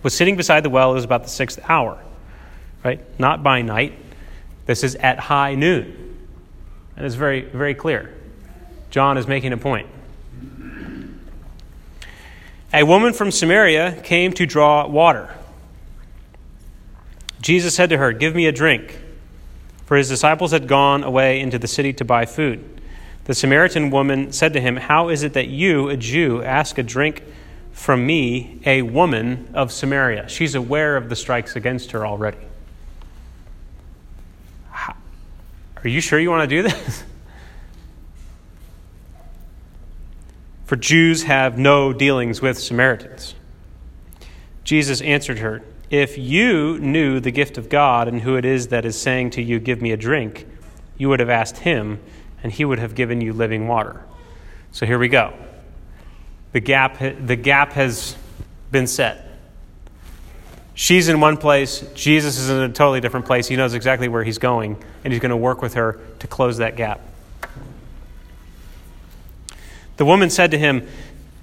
was 0.02 0.16
sitting 0.16 0.36
beside 0.36 0.64
the 0.64 0.70
well. 0.70 0.92
It 0.92 0.96
was 0.96 1.04
about 1.04 1.24
the 1.24 1.30
sixth 1.30 1.60
hour, 1.70 2.02
right? 2.84 3.02
Not 3.20 3.44
by 3.44 3.62
night. 3.62 3.94
This 4.66 4.84
is 4.84 4.96
at 4.96 5.20
high 5.20 5.56
noon. 5.56 6.18
And 6.98 7.06
it's 7.06 7.16
very, 7.16 7.42
very 7.42 7.76
clear. 7.76 8.14
John 8.90 9.18
is 9.18 9.28
making 9.28 9.54
a 9.54 9.58
point. 9.58 9.88
A 12.74 12.84
woman 12.84 13.14
from 13.14 13.30
Samaria 13.30 14.02
came 14.02 14.34
to 14.34 14.48
draw 14.48 14.88
water. 14.88 15.34
Jesus 17.44 17.76
said 17.76 17.90
to 17.90 17.98
her, 17.98 18.14
Give 18.14 18.34
me 18.34 18.48
a 18.48 18.52
drink. 18.52 19.00
For 19.86 19.98
his 19.98 20.08
disciples 20.08 20.52
had 20.52 20.68
gone 20.68 21.04
away 21.04 21.42
into 21.42 21.60
the 21.60 21.68
city 21.68 21.92
to 21.94 22.06
buy 22.06 22.26
food. 22.26 22.82
The 23.26 23.36
Samaritan 23.36 23.92
woman 23.92 24.32
said 24.32 24.54
to 24.54 24.62
him, 24.62 24.78
How 24.78 25.10
is 25.10 25.24
it 25.24 25.34
that 25.34 25.50
you, 25.50 25.90
a 25.90 25.98
Jew, 25.98 26.42
ask 26.42 26.78
a 26.78 26.84
drink 26.84 27.22
from 27.74 28.06
me, 28.06 28.62
a 28.66 28.82
woman 28.82 29.50
of 29.54 29.74
Samaria? 29.74 30.30
She's 30.30 30.56
aware 30.56 30.96
of 30.96 31.10
the 31.10 31.18
strikes 31.18 31.58
against 31.58 31.92
her 31.92 32.08
already. 32.08 32.38
Are 35.84 35.90
you 35.90 36.00
sure 36.00 36.18
you 36.18 36.30
want 36.30 36.50
to 36.50 36.56
do 36.56 36.64
this? 36.64 37.04
for 40.66 40.78
Jews 40.78 41.24
have 41.24 41.58
no 41.58 41.92
dealings 41.92 42.42
with 42.42 42.58
Samaritans. 42.58 43.36
Jesus 44.64 45.02
answered 45.02 45.40
her, 45.40 45.62
If 45.94 46.18
you 46.18 46.80
knew 46.80 47.20
the 47.20 47.30
gift 47.30 47.60
of 47.60 47.70
God 47.70 48.08
and 48.08 48.20
who 48.20 48.36
it 48.36 48.46
is 48.46 48.70
that 48.70 48.84
is 48.84 49.00
saying 49.00 49.30
to 49.30 49.44
you, 49.44 49.60
Give 49.60 49.80
me 49.80 49.92
a 49.92 49.96
drink, 49.96 50.48
you 50.98 51.08
would 51.10 51.20
have 51.20 51.30
asked 51.30 51.60
him, 51.60 52.00
and 52.42 52.52
he 52.52 52.66
would 52.66 52.80
have 52.80 52.96
given 52.96 53.22
you 53.22 53.32
living 53.32 53.68
water. 53.68 54.04
So 54.72 54.88
here 54.88 54.98
we 54.98 55.08
go. 55.08 55.36
The 56.52 56.62
gap, 56.62 56.98
the 56.98 57.36
gap 57.36 57.74
has 57.74 58.16
been 58.72 58.88
set. 58.88 59.38
She's 60.74 61.10
in 61.10 61.20
one 61.20 61.38
place, 61.38 61.82
Jesus 61.94 62.40
is 62.40 62.50
in 62.50 62.58
a 62.58 62.70
totally 62.70 63.00
different 63.00 63.28
place. 63.28 63.48
He 63.48 63.56
knows 63.56 63.76
exactly 63.76 64.08
where 64.08 64.24
he's 64.24 64.40
going, 64.40 64.84
and 65.04 65.14
he's 65.14 65.22
going 65.22 65.30
to 65.30 65.38
work 65.38 65.62
with 65.62 65.76
her 65.76 66.00
to 66.18 66.26
close 66.26 66.58
that 66.58 66.76
gap. 66.76 67.02
The 69.98 70.06
woman 70.06 70.32
said 70.32 70.50
to 70.50 70.58
him, 70.58 70.88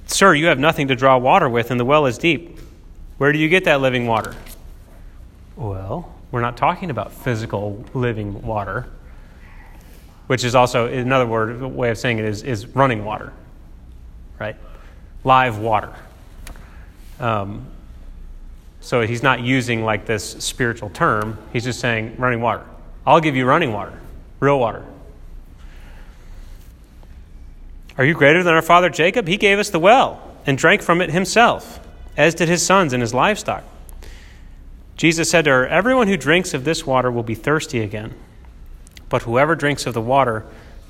Sir, 0.08 0.34
you 0.34 0.46
have 0.46 0.58
nothing 0.58 0.88
to 0.88 0.96
draw 0.96 1.18
water 1.18 1.48
with, 1.48 1.70
and 1.70 1.78
the 1.78 1.84
well 1.84 2.06
is 2.06 2.18
deep. 2.18 2.58
Where 3.20 3.32
do 3.32 3.38
you 3.38 3.50
get 3.50 3.64
that 3.64 3.82
living 3.82 4.06
water? 4.06 4.34
Well, 5.54 6.10
we're 6.30 6.40
not 6.40 6.56
talking 6.56 6.88
about 6.88 7.12
physical 7.12 7.84
living 7.92 8.40
water, 8.40 8.88
which 10.26 10.42
is 10.42 10.54
also 10.54 10.86
another 10.86 11.26
word, 11.26 11.60
way 11.60 11.90
of 11.90 11.98
saying 11.98 12.18
it 12.18 12.24
is, 12.24 12.42
is 12.42 12.66
running 12.68 13.04
water, 13.04 13.34
right? 14.38 14.56
Live 15.22 15.58
water. 15.58 15.94
Um, 17.18 17.66
so 18.80 19.02
he's 19.02 19.22
not 19.22 19.40
using 19.40 19.84
like 19.84 20.06
this 20.06 20.24
spiritual 20.42 20.88
term. 20.88 21.36
He's 21.52 21.64
just 21.64 21.78
saying 21.78 22.16
running 22.16 22.40
water. 22.40 22.64
I'll 23.06 23.20
give 23.20 23.36
you 23.36 23.44
running 23.44 23.74
water, 23.74 24.00
real 24.40 24.58
water. 24.58 24.82
Are 27.98 28.04
you 28.06 28.14
greater 28.14 28.42
than 28.42 28.54
our 28.54 28.62
father 28.62 28.88
Jacob? 28.88 29.28
He 29.28 29.36
gave 29.36 29.58
us 29.58 29.68
the 29.68 29.78
well 29.78 30.22
and 30.46 30.56
drank 30.56 30.80
from 30.80 31.02
it 31.02 31.10
himself, 31.10 31.79
as 32.16 32.34
did 32.34 32.48
his 32.48 32.64
sons 32.64 32.92
and 32.92 33.00
his 33.00 33.14
livestock. 33.14 33.64
Jesus 34.96 35.30
said 35.30 35.46
to 35.46 35.50
her, 35.50 35.66
Everyone 35.66 36.08
who 36.08 36.16
drinks 36.16 36.52
of 36.52 36.64
this 36.64 36.86
water 36.86 37.10
will 37.10 37.22
be 37.22 37.34
thirsty 37.34 37.80
again. 37.80 38.14
But 39.08 39.22
whoever 39.22 39.54
drinks 39.54 39.86
of 39.86 39.94
the 39.94 40.00
water 40.00 40.44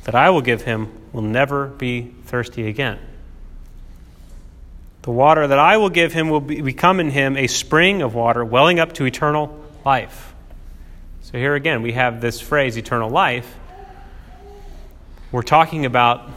that 0.04 0.14
I 0.14 0.30
will 0.30 0.40
give 0.40 0.62
him 0.62 0.92
will 1.12 1.22
never 1.22 1.66
be 1.66 2.12
thirsty 2.24 2.66
again. 2.66 2.98
The 5.02 5.10
water 5.10 5.46
that 5.46 5.58
I 5.58 5.76
will 5.76 5.90
give 5.90 6.12
him 6.12 6.28
will 6.28 6.40
be, 6.40 6.60
become 6.60 7.00
in 7.00 7.10
him 7.10 7.36
a 7.36 7.46
spring 7.46 8.02
of 8.02 8.14
water 8.14 8.44
welling 8.44 8.78
up 8.78 8.92
to 8.94 9.04
eternal 9.04 9.58
life. 9.84 10.34
So 11.22 11.38
here 11.38 11.54
again, 11.54 11.82
we 11.82 11.92
have 11.92 12.20
this 12.20 12.40
phrase, 12.40 12.76
eternal 12.76 13.08
life. 13.08 13.56
We're 15.32 15.42
talking 15.42 15.86
about 15.86 16.28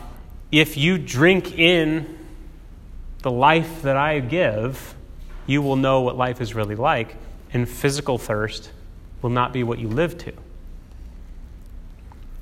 if 0.51 0.77
you 0.77 0.97
drink 0.97 1.57
in 1.57 2.19
the 3.23 3.31
life 3.31 3.81
that 3.81 3.97
I 3.97 4.19
give, 4.19 4.93
you 5.47 5.61
will 5.61 5.77
know 5.77 6.01
what 6.01 6.15
life 6.15 6.41
is 6.41 6.53
really 6.53 6.75
like, 6.75 7.15
and 7.53 7.67
physical 7.67 8.17
thirst 8.17 8.71
will 9.21 9.29
not 9.29 9.53
be 9.53 9.63
what 9.63 9.79
you 9.79 9.87
live 9.87 10.17
to. 10.19 10.33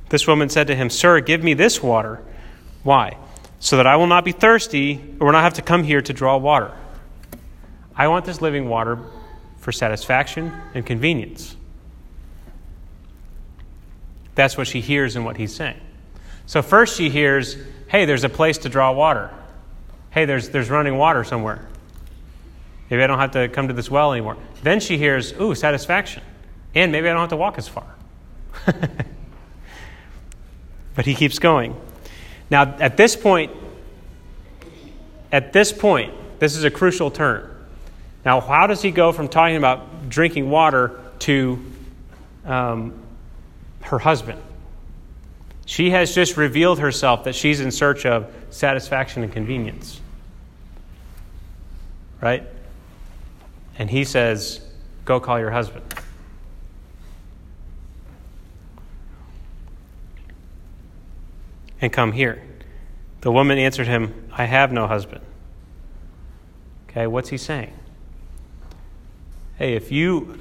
This 0.10 0.28
woman 0.28 0.50
said 0.50 0.67
to 0.67 0.76
him, 0.76 0.89
Sir, 0.89 1.22
give 1.22 1.44
me 1.44 1.54
this 1.54 1.82
water. 1.82 2.22
Why? 2.84 3.17
So 3.60 3.78
that 3.78 3.86
I 3.86 3.96
will 3.96 4.08
not 4.08 4.26
be 4.26 4.32
thirsty 4.32 5.15
or 5.20 5.32
not 5.32 5.44
have 5.44 5.54
to 5.54 5.62
come 5.62 5.84
here 5.84 6.02
to 6.02 6.13
draw 6.13 6.36
water. 6.38 6.72
I 7.96 8.08
want 8.08 8.26
this 8.26 8.41
living 8.41 8.67
water 8.67 8.98
for 9.60 9.72
satisfaction 9.72 10.52
and 10.74 10.84
convenience. 10.84 11.56
That's 14.34 14.58
what 14.58 14.67
she 14.67 14.82
hears 14.82 15.15
in 15.15 15.24
what 15.24 15.38
he's 15.38 15.54
saying. 15.54 15.80
So, 16.48 16.63
first 16.63 16.98
she 16.98 17.10
hears, 17.10 17.56
hey, 17.88 18.06
there's 18.06 18.24
a 18.24 18.30
place 18.30 18.58
to 18.60 18.70
draw 18.70 18.91
water. 18.91 19.30
Hey, 20.12 20.26
there's, 20.26 20.50
there's 20.50 20.69
running 20.69 20.97
water 20.97 21.24
somewhere. 21.24 21.67
Maybe 22.89 23.02
I 23.02 23.08
don't 23.08 23.19
have 23.19 23.32
to 23.32 23.47
come 23.47 23.69
to 23.69 23.74
this 23.74 23.89
well 23.89 24.12
anymore. 24.12 24.38
Then 24.63 24.82
she 24.82 24.97
hears, 24.97 25.32
ooh, 25.39 25.56
satisfaction. 25.56 26.21
And 26.76 26.91
maybe 26.91 27.08
I 27.08 27.13
don't 27.13 27.21
have 27.21 27.30
to 27.30 27.38
walk 27.38 27.58
as 27.58 27.67
far. 27.67 27.95
but 30.95 31.06
he 31.06 31.15
keeps 31.15 31.39
going. 31.39 31.80
Now, 32.50 32.63
at 32.63 32.97
this 32.97 33.15
point, 33.15 33.54
at 35.32 35.54
this 35.54 35.71
point, 35.71 36.13
this 36.39 36.58
is 36.58 36.65
a 36.65 36.71
crucial 36.71 37.10
turn. 37.10 37.50
Now, 38.26 38.41
how 38.41 38.67
does 38.67 38.82
he 38.82 38.91
go 38.91 39.13
from 39.13 39.30
talking 39.30 39.56
about 39.56 40.10
drinking 40.10 40.50
water 40.50 41.00
to 41.19 41.63
um, 42.45 42.93
her 43.84 44.00
husband? 44.00 44.41
She 45.72 45.92
has 45.92 46.14
just 46.14 46.36
revealed 46.36 46.80
herself 46.80 47.24
that 47.24 47.34
she's 47.34 47.62
in 47.62 47.72
search 47.72 48.06
of 48.06 48.30
satisfaction 48.50 49.24
and 49.24 49.32
convenience. 49.32 50.02
Right? 52.20 52.46
And 53.80 53.90
he 53.90 54.04
says, 54.04 54.60
Go 55.06 55.22
call 55.22 55.40
your 55.40 55.52
husband. 55.52 55.86
And 61.80 61.94
come 61.94 62.12
here. 62.12 62.44
The 63.22 63.32
woman 63.32 63.58
answered 63.58 63.88
him, 63.88 64.30
I 64.30 64.44
have 64.44 64.74
no 64.74 64.88
husband. 64.88 65.22
Okay, 66.90 67.08
what's 67.08 67.30
he 67.30 67.38
saying? 67.38 67.72
Hey, 69.58 69.76
if 69.76 69.90
you 69.90 70.38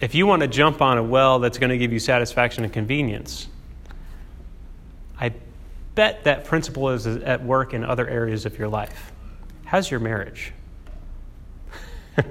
if 0.00 0.16
you 0.16 0.26
want 0.26 0.42
to 0.42 0.48
jump 0.48 0.82
on 0.82 0.98
a 0.98 1.02
well 1.04 1.38
that's 1.38 1.58
going 1.58 1.70
to 1.70 1.78
give 1.78 1.92
you 1.92 2.00
satisfaction 2.00 2.64
and 2.64 2.72
convenience, 2.72 3.46
I 5.20 5.32
bet 5.94 6.24
that 6.24 6.44
principle 6.44 6.90
is 6.90 7.06
at 7.06 7.42
work 7.42 7.74
in 7.74 7.84
other 7.84 8.06
areas 8.06 8.46
of 8.46 8.58
your 8.58 8.68
life. 8.68 9.12
How's 9.64 9.90
your 9.90 10.00
marriage? 10.00 10.52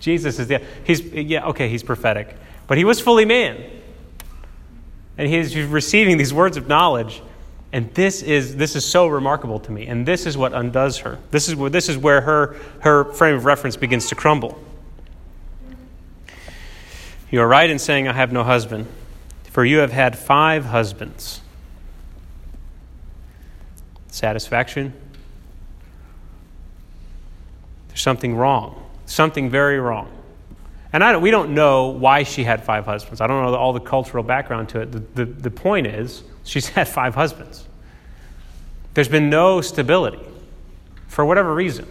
Jesus 0.00 0.38
is 0.38 0.48
the, 0.48 0.62
he's 0.84 1.00
yeah 1.00 1.46
okay 1.48 1.68
he's 1.68 1.82
prophetic, 1.82 2.36
but 2.66 2.76
he 2.76 2.84
was 2.84 3.00
fully 3.00 3.24
man, 3.24 3.64
and 5.18 5.28
he's 5.28 5.56
receiving 5.56 6.16
these 6.16 6.32
words 6.32 6.56
of 6.56 6.68
knowledge, 6.68 7.22
And 7.72 7.92
this 7.94 8.22
is, 8.22 8.56
this 8.56 8.76
is 8.76 8.84
so 8.84 9.06
remarkable 9.06 9.60
to 9.60 9.72
me. 9.72 9.86
And 9.86 10.06
this 10.06 10.26
is 10.26 10.36
what 10.36 10.52
undoes 10.52 10.98
her. 10.98 11.18
This 11.30 11.48
is 11.48 11.56
where, 11.56 11.70
this 11.70 11.88
is 11.88 11.96
where 11.96 12.20
her, 12.20 12.56
her 12.80 13.04
frame 13.12 13.36
of 13.36 13.44
reference 13.44 13.76
begins 13.76 14.08
to 14.08 14.14
crumble. 14.14 14.58
You 17.30 17.40
are 17.40 17.48
right 17.48 17.68
in 17.68 17.78
saying, 17.78 18.08
I 18.08 18.12
have 18.12 18.32
no 18.32 18.44
husband, 18.44 18.86
for 19.44 19.64
you 19.64 19.78
have 19.78 19.92
had 19.92 20.18
five 20.18 20.66
husbands. 20.66 21.40
Satisfaction? 24.12 24.92
There's 27.88 28.02
something 28.02 28.36
wrong, 28.36 28.86
something 29.06 29.48
very 29.48 29.80
wrong. 29.80 30.10
And 30.92 31.02
I 31.02 31.12
don't, 31.12 31.22
we 31.22 31.30
don't 31.30 31.54
know 31.54 31.88
why 31.88 32.22
she 32.22 32.44
had 32.44 32.62
five 32.62 32.84
husbands. 32.84 33.22
I 33.22 33.26
don't 33.26 33.42
know 33.42 33.54
all 33.54 33.72
the 33.72 33.80
cultural 33.80 34.22
background 34.22 34.68
to 34.70 34.80
it. 34.82 34.92
The, 34.92 34.98
the, 34.98 35.24
the 35.24 35.50
point 35.50 35.86
is, 35.86 36.22
she's 36.44 36.68
had 36.76 36.88
five 36.88 37.14
husbands. 37.14 37.66
There's 38.92 39.08
been 39.08 39.30
no 39.30 39.62
stability 39.62 40.20
for 41.08 41.24
whatever 41.24 41.54
reason. 41.54 41.88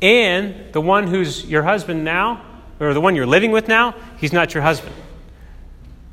And 0.00 0.72
the 0.72 0.80
one 0.80 1.08
who's 1.08 1.44
your 1.44 1.64
husband 1.64 2.04
now 2.04 2.44
or 2.78 2.94
the 2.94 3.00
one 3.00 3.16
you're 3.16 3.26
living 3.26 3.50
with 3.50 3.66
now, 3.66 3.96
he's 4.18 4.32
not 4.32 4.54
your 4.54 4.62
husband. 4.62 4.94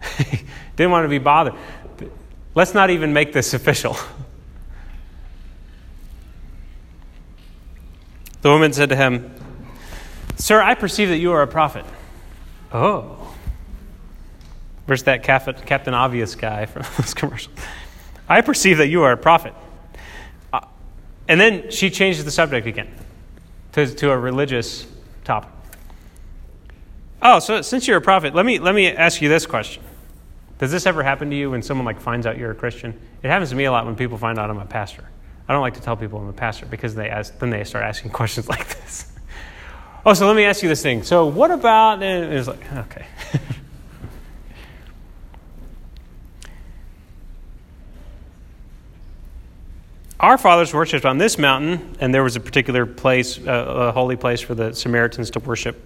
Didn't 0.75 0.89
want 0.89 1.05
to 1.05 1.09
be 1.09 1.19
bothered. 1.19 1.53
Let's 2.55 2.73
not 2.73 2.89
even 2.89 3.11
make 3.11 3.33
this 3.33 3.53
official. 3.53 3.97
The 8.41 8.49
woman 8.49 8.71
said 8.73 8.89
to 8.89 8.95
him, 8.95 9.33
Sir, 10.37 10.61
I 10.61 10.75
perceive 10.75 11.09
that 11.09 11.17
you 11.17 11.31
are 11.33 11.41
a 11.41 11.47
prophet. 11.47 11.85
Oh. 12.71 13.33
Where's 14.85 15.03
that 15.03 15.23
Captain 15.23 15.93
Obvious 15.93 16.35
guy 16.35 16.65
from 16.65 16.83
this 16.97 17.13
commercial? 17.13 17.51
I 18.29 18.41
perceive 18.41 18.77
that 18.77 18.87
you 18.87 19.03
are 19.03 19.11
a 19.11 19.17
prophet. 19.17 19.53
Uh, 20.53 20.61
and 21.27 21.39
then 21.39 21.71
she 21.71 21.89
changes 21.89 22.23
the 22.23 22.31
subject 22.31 22.67
again 22.67 22.93
to, 23.71 23.87
to 23.87 24.11
a 24.11 24.17
religious 24.17 24.85
topic. 25.23 25.49
Oh, 27.21 27.39
so 27.39 27.61
since 27.63 27.87
you're 27.87 27.97
a 27.97 28.01
prophet, 28.01 28.35
let 28.35 28.45
me, 28.45 28.59
let 28.59 28.75
me 28.75 28.87
ask 28.87 29.21
you 29.21 29.29
this 29.29 29.45
question. 29.45 29.81
Does 30.57 30.71
this 30.71 30.85
ever 30.85 31.03
happen 31.03 31.29
to 31.29 31.35
you 31.35 31.51
when 31.51 31.61
someone 31.61 31.85
like 31.85 31.99
finds 31.99 32.25
out 32.25 32.37
you're 32.37 32.51
a 32.51 32.55
Christian? 32.55 32.97
It 33.23 33.27
happens 33.27 33.49
to 33.49 33.55
me 33.55 33.65
a 33.65 33.71
lot 33.71 33.85
when 33.85 33.95
people 33.95 34.17
find 34.17 34.39
out 34.39 34.49
I'm 34.49 34.57
a 34.57 34.65
pastor. 34.65 35.03
I 35.47 35.53
don't 35.53 35.61
like 35.61 35.75
to 35.75 35.81
tell 35.81 35.97
people 35.97 36.19
I'm 36.19 36.27
a 36.27 36.33
pastor 36.33 36.65
because 36.65 36.95
they 36.95 37.09
ask, 37.09 37.37
then 37.39 37.49
they 37.49 37.63
start 37.63 37.83
asking 37.83 38.11
questions 38.19 38.47
like 38.47 38.67
this. 38.67 39.11
oh, 40.05 40.13
so 40.13 40.27
let 40.27 40.35
me 40.35 40.45
ask 40.45 40.63
you 40.63 40.69
this 40.69 40.81
thing. 40.81 41.03
So 41.03 41.25
what 41.25 41.51
about? 41.51 42.01
And 42.01 42.33
it's 42.33 42.47
like 42.47 42.73
okay. 42.73 43.05
Our 50.17 50.37
fathers 50.37 50.73
worshipped 50.73 51.05
on 51.05 51.17
this 51.17 51.37
mountain, 51.37 51.97
and 51.99 52.13
there 52.13 52.23
was 52.23 52.37
a 52.37 52.39
particular 52.39 52.85
place, 52.85 53.37
a 53.45 53.91
holy 53.91 54.15
place 54.15 54.39
for 54.41 54.55
the 54.55 54.73
Samaritans 54.73 55.29
to 55.31 55.39
worship. 55.39 55.79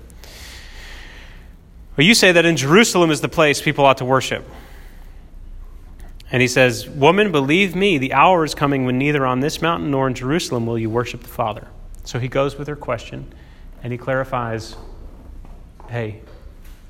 But 2.00 2.06
you 2.06 2.14
say 2.14 2.32
that 2.32 2.46
in 2.46 2.56
Jerusalem 2.56 3.12
is 3.12 3.20
the 3.20 3.28
place 3.28 3.62
people 3.62 3.84
ought 3.84 3.98
to 3.98 4.06
worship. 4.06 4.46
And 6.32 6.42
he 6.42 6.48
says, 6.48 6.88
Woman, 6.88 7.34
believe 7.34 7.76
me, 7.76 7.98
the 7.98 8.14
hour 8.14 8.46
is 8.46 8.56
coming 8.56 8.86
when 8.86 8.98
neither 8.98 9.26
on 9.26 9.42
this 9.42 9.62
mountain 9.62 9.92
nor 9.92 10.08
in 10.08 10.14
Jerusalem 10.14 10.66
will 10.66 10.80
you 10.80 10.90
worship 10.90 11.24
the 11.24 11.28
Father. 11.28 11.68
So 12.06 12.18
he 12.18 12.30
goes 12.30 12.58
with 12.58 12.70
her 12.70 12.78
question 12.78 13.34
and 13.84 13.92
he 13.92 13.98
clarifies 13.98 14.78
hey, 15.90 16.22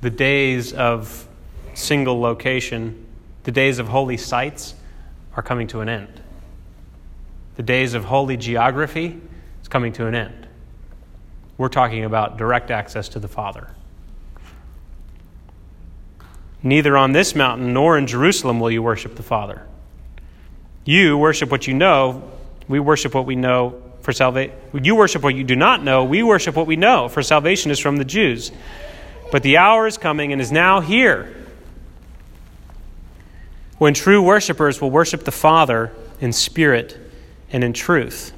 the 0.02 0.12
days 0.12 0.74
of 0.74 1.28
single 1.74 2.22
location, 2.22 3.04
the 3.45 3.52
days 3.52 3.80
of 3.80 3.88
holy 3.88 4.17
sites 4.17 4.76
are 5.36 5.41
coming 5.41 5.65
to 5.69 5.82
an 5.82 5.89
end. 5.89 6.22
The 7.56 7.63
days 7.63 7.95
of 7.95 8.06
holy 8.06 8.38
geography 8.38 9.19
is 9.60 9.67
coming 9.67 9.91
to 9.93 10.06
an 10.06 10.13
end. 10.13 10.48
We're 11.58 11.69
talking 11.69 12.06
about 12.06 12.38
direct 12.38 12.69
access 12.69 13.10
to 13.10 13.19
the 13.19 13.28
Father. 13.28 13.72
Neither 16.62 16.98
on 16.98 17.13
this 17.13 17.36
mountain 17.36 17.74
nor 17.74 17.98
in 17.98 18.08
Jerusalem 18.08 18.60
will 18.60 18.72
you 18.72 18.84
worship 18.84 19.15
the 19.15 19.24
Father. 19.24 19.65
You 20.84 21.17
worship 21.17 21.52
what 21.52 21.67
you 21.67 21.74
know. 21.74 22.30
We 22.67 22.80
worship 22.80 23.13
what 23.13 23.26
we 23.26 23.36
know 23.36 23.82
for 24.02 24.12
salvation. 24.12 24.56
You 24.74 24.95
worship 24.95 25.24
what 25.24 25.36
you 25.36 25.43
do 25.43 25.56
not 25.56 25.84
know. 25.84 26.04
We 26.04 26.24
worship 26.24 26.56
what 26.56 26.67
we 26.67 26.76
know, 26.76 27.08
for 27.08 27.24
salvation 27.24 27.72
is 27.72 27.80
from 27.80 27.98
the 27.98 28.06
Jews. 28.06 28.52
But 29.32 29.43
the 29.43 29.58
hour 29.58 29.88
is 29.88 29.98
coming 29.98 30.34
and 30.34 30.41
is 30.41 30.52
now 30.52 30.82
here 30.82 31.36
when 33.78 33.93
true 33.93 34.22
worshippers 34.22 34.82
will 34.82 34.91
worship 34.91 35.24
the 35.24 35.32
Father 35.32 35.93
in 36.19 36.34
spirit 36.34 36.98
and 37.52 37.63
in 37.63 37.72
truth, 37.72 38.34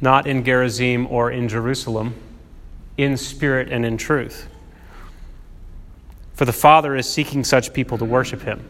not 0.00 0.26
in 0.26 0.44
Gerizim 0.44 1.06
or 1.06 1.30
in 1.30 1.48
Jerusalem, 1.48 2.14
in 2.96 3.16
spirit 3.16 3.68
and 3.70 3.86
in 3.86 3.96
truth 3.96 4.48
for 6.34 6.44
the 6.44 6.52
Father 6.52 6.94
is 6.96 7.08
seeking 7.08 7.44
such 7.44 7.72
people 7.72 7.96
to 7.98 8.04
worship 8.04 8.42
him. 8.42 8.64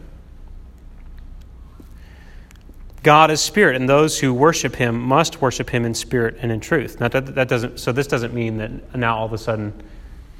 God 3.03 3.29
is 3.29 3.39
spirit, 3.39 3.75
and 3.75 3.87
those 3.87 4.19
who 4.19 4.33
worship 4.33 4.75
him 4.75 4.99
must 4.99 5.39
worship 5.39 5.69
him 5.69 5.85
in 5.85 5.93
spirit 5.93 6.37
and 6.41 6.51
in 6.51 6.59
truth. 6.59 6.99
Now, 6.99 7.07
that, 7.09 7.35
that 7.35 7.47
doesn't, 7.47 7.79
so, 7.79 7.91
this 7.91 8.07
doesn't 8.07 8.33
mean 8.33 8.57
that 8.57 8.95
now 8.95 9.17
all 9.17 9.25
of 9.25 9.33
a 9.33 9.37
sudden 9.37 9.73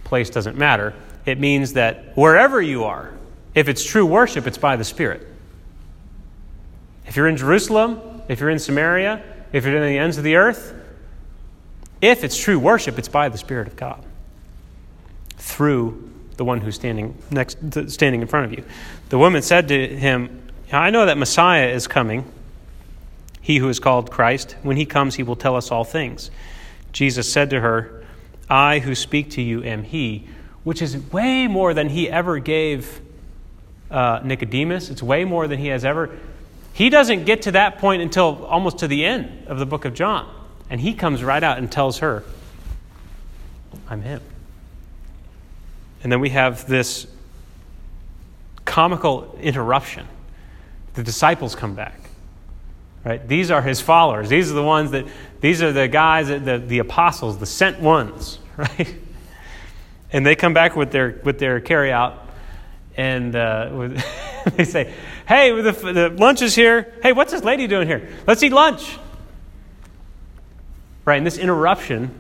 place 0.04 0.32
doesn't 0.32 0.58
matter. 0.58 0.94
It 1.28 1.40
means 1.40 1.74
that 1.74 2.18
wherever 2.18 2.62
you 2.62 2.84
are, 2.84 3.14
if 3.54 3.70
it's 3.70 3.84
true 3.84 4.06
worship, 4.06 4.48
it's 4.48 4.58
by 4.58 4.76
the 4.78 4.84
Spirit. 4.84 5.28
If 7.06 7.16
you're 7.16 7.28
in 7.28 7.38
Jerusalem, 7.38 8.24
if 8.28 8.40
you're 8.40 8.50
in 8.50 8.60
Samaria, 8.60 9.24
if 9.52 9.64
you're 9.64 9.76
in 9.76 9.84
the 9.84 10.00
ends 10.00 10.18
of 10.18 10.24
the 10.24 10.36
earth, 10.36 10.74
if 12.02 12.24
it's 12.24 12.38
true 12.38 12.58
worship, 12.58 12.98
it's 12.98 13.08
by 13.08 13.30
the 13.30 13.38
Spirit 13.38 13.68
of 13.68 13.76
God 13.76 14.04
through 15.38 16.12
the 16.36 16.46
one 16.46 16.62
who's 16.62 16.76
standing 16.76 17.18
next 17.32 17.58
standing 17.90 18.22
in 18.22 18.28
front 18.28 18.46
of 18.46 18.58
you. 18.58 18.64
The 19.10 19.18
woman 19.18 19.42
said 19.42 19.68
to 19.70 19.88
him, 19.88 20.42
I 20.72 20.90
know 20.90 21.06
that 21.06 21.18
Messiah 21.18 21.68
is 21.68 21.88
coming, 21.88 22.26
he 23.42 23.58
who 23.58 23.70
is 23.70 23.80
called 23.80 24.12
Christ. 24.12 24.56
When 24.64 24.78
he 24.78 24.86
comes, 24.86 25.16
he 25.16 25.24
will 25.24 25.36
tell 25.36 25.56
us 25.56 25.72
all 25.72 25.84
things. 25.84 26.32
Jesus 26.92 27.32
said 27.32 27.50
to 27.52 27.62
her, 27.62 28.04
I 28.50 28.80
who 28.80 28.96
speak 28.96 29.32
to 29.32 29.42
you 29.42 29.64
am 29.64 29.84
he, 29.84 30.28
which 30.64 30.82
is 30.82 30.98
way 31.12 31.48
more 31.48 31.74
than 31.74 31.90
he 31.90 32.10
ever 32.10 32.40
gave 32.40 33.02
uh, 33.92 34.22
Nicodemus. 34.24 34.90
It's 34.90 35.04
way 35.04 35.26
more 35.26 35.48
than 35.48 35.60
he 35.60 35.68
has 35.68 35.86
ever. 35.86 36.18
He 36.74 36.90
doesn't 36.90 37.26
get 37.26 37.44
to 37.44 37.52
that 37.52 37.78
point 37.78 38.02
until 38.02 38.46
almost 38.46 38.80
to 38.80 38.88
the 38.88 39.06
end 39.06 39.48
of 39.48 39.60
the 39.60 39.66
book 39.66 39.86
of 39.86 39.94
John. 39.94 40.30
And 40.70 40.82
he 40.82 40.94
comes 40.94 41.24
right 41.24 41.44
out 41.44 41.58
and 41.58 41.72
tells 41.72 42.00
her, 42.00 42.24
I'm 43.88 44.02
him. 44.02 44.22
And 46.06 46.12
then 46.12 46.20
we 46.20 46.30
have 46.30 46.68
this 46.68 47.08
comical 48.64 49.36
interruption. 49.42 50.06
The 50.94 51.02
disciples 51.02 51.56
come 51.56 51.74
back. 51.74 52.00
Right? 53.04 53.28
These 53.28 53.50
are 53.50 53.64
his 53.64 53.82
followers. 53.82 54.30
These 54.30 54.52
are 54.52 54.54
the 54.54 54.62
ones 54.62 54.92
that, 54.92 55.08
these 55.42 55.64
are 55.64 55.72
the 55.72 55.88
guys, 55.88 56.28
the, 56.28 56.64
the 56.64 56.78
apostles, 56.78 57.40
the 57.40 57.48
sent 57.48 57.80
ones, 57.80 58.38
right? 58.56 58.96
And 60.12 60.24
they 60.24 60.36
come 60.36 60.54
back 60.54 60.76
with 60.76 60.92
their, 60.92 61.20
with 61.24 61.40
their 61.40 61.60
carry 61.60 61.92
out 61.92 62.30
and 62.96 63.36
uh, 63.36 63.72
with, 63.74 64.06
they 64.58 64.64
say, 64.64 64.94
Hey, 65.28 65.60
the, 65.60 65.72
the 65.72 66.10
lunch 66.10 66.44
is 66.44 66.54
here. 66.54 66.94
Hey, 67.02 67.14
what's 67.14 67.32
this 67.32 67.44
lady 67.44 67.66
doing 67.66 67.88
here? 67.88 68.08
Let's 68.28 68.44
eat 68.44 68.54
lunch. 68.54 69.00
Right? 71.04 71.18
And 71.18 71.26
this 71.26 71.40
interruption 71.40 72.20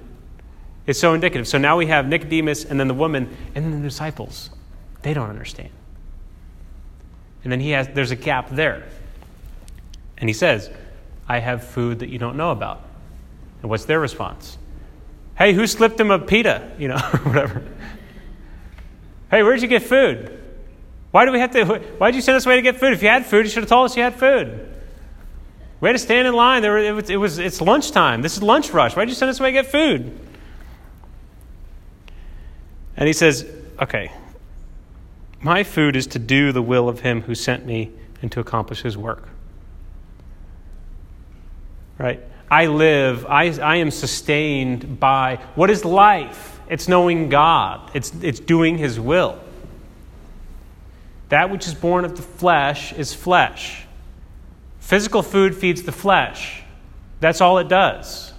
it's 0.87 0.99
so 0.99 1.13
indicative. 1.13 1.47
So 1.47 1.57
now 1.57 1.77
we 1.77 1.87
have 1.87 2.07
Nicodemus 2.07 2.65
and 2.65 2.79
then 2.79 2.87
the 2.87 2.93
woman 2.93 3.35
and 3.55 3.65
then 3.65 3.81
the 3.81 3.87
disciples. 3.87 4.49
They 5.01 5.13
don't 5.13 5.29
understand. 5.29 5.69
And 7.43 7.51
then 7.51 7.59
he 7.59 7.71
has 7.71 7.87
there's 7.89 8.11
a 8.11 8.15
gap 8.15 8.49
there. 8.49 8.87
And 10.17 10.29
he 10.29 10.33
says, 10.33 10.69
I 11.27 11.39
have 11.39 11.63
food 11.63 11.99
that 11.99 12.09
you 12.09 12.17
don't 12.17 12.37
know 12.37 12.51
about. 12.51 12.83
And 13.61 13.69
what's 13.69 13.85
their 13.85 13.99
response? 13.99 14.57
Hey, 15.37 15.53
who 15.53 15.67
slipped 15.67 15.99
him 15.99 16.11
a 16.11 16.19
pita? 16.19 16.71
You 16.77 16.89
know, 16.89 16.97
whatever. 17.23 17.63
Hey, 19.29 19.43
where'd 19.43 19.61
you 19.61 19.67
get 19.67 19.83
food? 19.83 20.41
Why 21.11 21.25
do 21.25 21.31
we 21.31 21.39
have 21.39 21.51
to 21.51 21.65
why'd 21.97 22.15
you 22.15 22.21
send 22.21 22.35
us 22.35 22.45
away 22.45 22.57
to 22.57 22.61
get 22.61 22.77
food? 22.77 22.93
If 22.93 23.01
you 23.01 23.09
had 23.09 23.25
food, 23.25 23.45
you 23.45 23.49
should 23.49 23.63
have 23.63 23.69
told 23.69 23.85
us 23.85 23.97
you 23.97 24.03
had 24.03 24.15
food. 24.15 24.73
We 25.81 25.89
had 25.89 25.93
to 25.93 25.99
stand 25.99 26.27
in 26.27 26.33
line. 26.33 26.61
There, 26.61 26.77
it 26.77 26.91
was, 26.91 27.09
it 27.09 27.17
was, 27.17 27.37
it's 27.37 27.61
lunchtime. 27.61 28.21
This 28.21 28.37
is 28.37 28.43
lunch 28.43 28.71
rush. 28.71 28.95
Why'd 28.95 29.09
you 29.09 29.15
send 29.15 29.29
us 29.29 29.39
away 29.39 29.49
to 29.49 29.53
get 29.53 29.67
food? 29.67 30.17
And 32.97 33.07
he 33.07 33.13
says, 33.13 33.45
Okay, 33.81 34.11
my 35.41 35.63
food 35.63 35.95
is 35.95 36.07
to 36.07 36.19
do 36.19 36.51
the 36.51 36.61
will 36.61 36.89
of 36.89 37.01
him 37.01 37.21
who 37.21 37.35
sent 37.35 37.65
me 37.65 37.91
and 38.21 38.31
to 38.31 38.39
accomplish 38.39 38.81
his 38.81 38.97
work. 38.97 39.27
Right? 41.97 42.21
I 42.49 42.67
live, 42.67 43.25
I, 43.25 43.45
I 43.59 43.77
am 43.77 43.91
sustained 43.91 44.99
by 44.99 45.39
what 45.55 45.69
is 45.69 45.83
life? 45.83 46.59
It's 46.69 46.87
knowing 46.87 47.29
God, 47.29 47.91
it's, 47.93 48.13
it's 48.21 48.39
doing 48.39 48.77
his 48.77 48.99
will. 48.99 49.39
That 51.29 51.49
which 51.49 51.67
is 51.67 51.73
born 51.73 52.05
of 52.05 52.15
the 52.15 52.21
flesh 52.21 52.93
is 52.93 53.13
flesh. 53.13 53.85
Physical 54.79 55.23
food 55.23 55.55
feeds 55.55 55.83
the 55.83 55.91
flesh. 55.91 56.63
That's 57.19 57.41
all 57.41 57.57
it 57.57 57.67
does. 57.67 58.33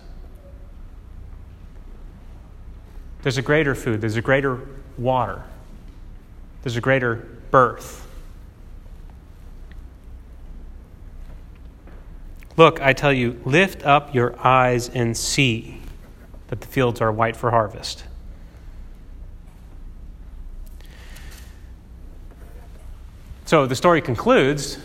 There's 3.26 3.38
a 3.38 3.42
greater 3.42 3.74
food, 3.74 4.00
there's 4.00 4.14
a 4.14 4.22
greater 4.22 4.60
water, 4.96 5.42
there's 6.62 6.76
a 6.76 6.80
greater 6.80 7.26
birth. 7.50 8.06
Look, 12.56 12.80
I 12.80 12.92
tell 12.92 13.12
you, 13.12 13.40
lift 13.44 13.84
up 13.84 14.14
your 14.14 14.38
eyes 14.46 14.88
and 14.88 15.16
see 15.16 15.80
that 16.46 16.60
the 16.60 16.68
fields 16.68 17.00
are 17.00 17.10
white 17.10 17.34
for 17.34 17.50
harvest. 17.50 18.04
So 23.44 23.66
the 23.66 23.74
story 23.74 24.02
concludes, 24.02 24.78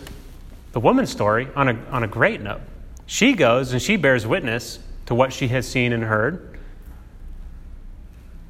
the 0.71 0.79
woman's 0.79 1.11
story, 1.11 1.47
on 1.55 1.69
a, 1.69 1.75
on 1.91 2.01
a 2.01 2.07
great 2.07 2.41
note. 2.41 2.61
She 3.05 3.33
goes 3.33 3.71
and 3.71 3.79
she 3.79 3.97
bears 3.97 4.25
witness 4.25 4.79
to 5.05 5.13
what 5.13 5.31
she 5.31 5.49
has 5.49 5.67
seen 5.67 5.93
and 5.93 6.05
heard. 6.05 6.50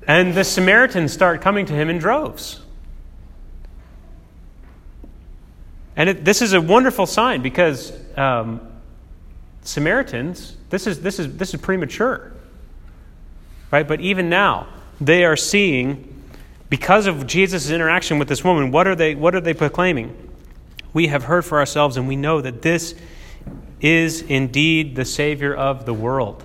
And 0.07 0.33
the 0.33 0.43
Samaritans 0.43 1.13
start 1.13 1.41
coming 1.41 1.65
to 1.67 1.73
him 1.73 1.89
in 1.89 1.97
droves. 1.97 2.61
And 5.95 6.09
it, 6.09 6.25
this 6.25 6.41
is 6.41 6.53
a 6.53 6.61
wonderful 6.61 7.05
sign 7.05 7.41
because 7.41 7.93
um, 8.17 8.61
Samaritans, 9.61 10.57
this 10.69 10.87
is, 10.87 11.01
this, 11.01 11.19
is, 11.19 11.37
this 11.37 11.53
is 11.53 11.61
premature. 11.61 12.33
Right? 13.69 13.87
But 13.87 14.01
even 14.01 14.29
now, 14.29 14.67
they 14.99 15.23
are 15.23 15.35
seeing, 15.35 16.23
because 16.69 17.07
of 17.07 17.27
Jesus' 17.27 17.69
interaction 17.69 18.19
with 18.19 18.27
this 18.27 18.43
woman, 18.43 18.71
what 18.71 18.87
are 18.87 18.95
they, 18.95 19.15
what 19.15 19.35
are 19.35 19.41
they 19.41 19.53
proclaiming? 19.53 20.29
We 20.93 21.07
have 21.07 21.23
heard 21.23 21.45
for 21.45 21.59
ourselves, 21.59 21.97
and 21.97 22.07
we 22.07 22.15
know 22.15 22.41
that 22.41 22.61
this 22.61 22.95
is 23.79 24.21
indeed 24.21 24.95
the 24.95 25.05
Savior 25.05 25.55
of 25.55 25.85
the 25.85 25.93
world. 25.93 26.43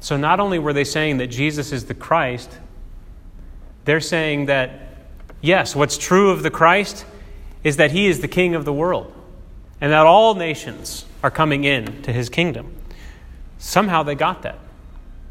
So 0.00 0.16
not 0.16 0.40
only 0.40 0.58
were 0.58 0.72
they 0.72 0.84
saying 0.84 1.18
that 1.18 1.28
Jesus 1.28 1.72
is 1.72 1.84
the 1.84 1.94
Christ, 1.94 2.58
they're 3.84 4.00
saying 4.00 4.46
that, 4.46 4.96
yes, 5.40 5.76
what's 5.76 5.98
true 5.98 6.30
of 6.30 6.42
the 6.42 6.50
Christ 6.50 7.04
is 7.62 7.76
that 7.76 7.92
he 7.92 8.06
is 8.06 8.20
the 8.20 8.28
King 8.28 8.54
of 8.54 8.64
the 8.64 8.72
world 8.72 9.12
and 9.80 9.92
that 9.92 10.06
all 10.06 10.34
nations 10.34 11.04
are 11.22 11.30
coming 11.30 11.64
in 11.64 12.02
to 12.02 12.12
his 12.12 12.28
kingdom. 12.28 12.74
Somehow 13.58 14.02
they 14.02 14.14
got 14.14 14.42
that. 14.42 14.58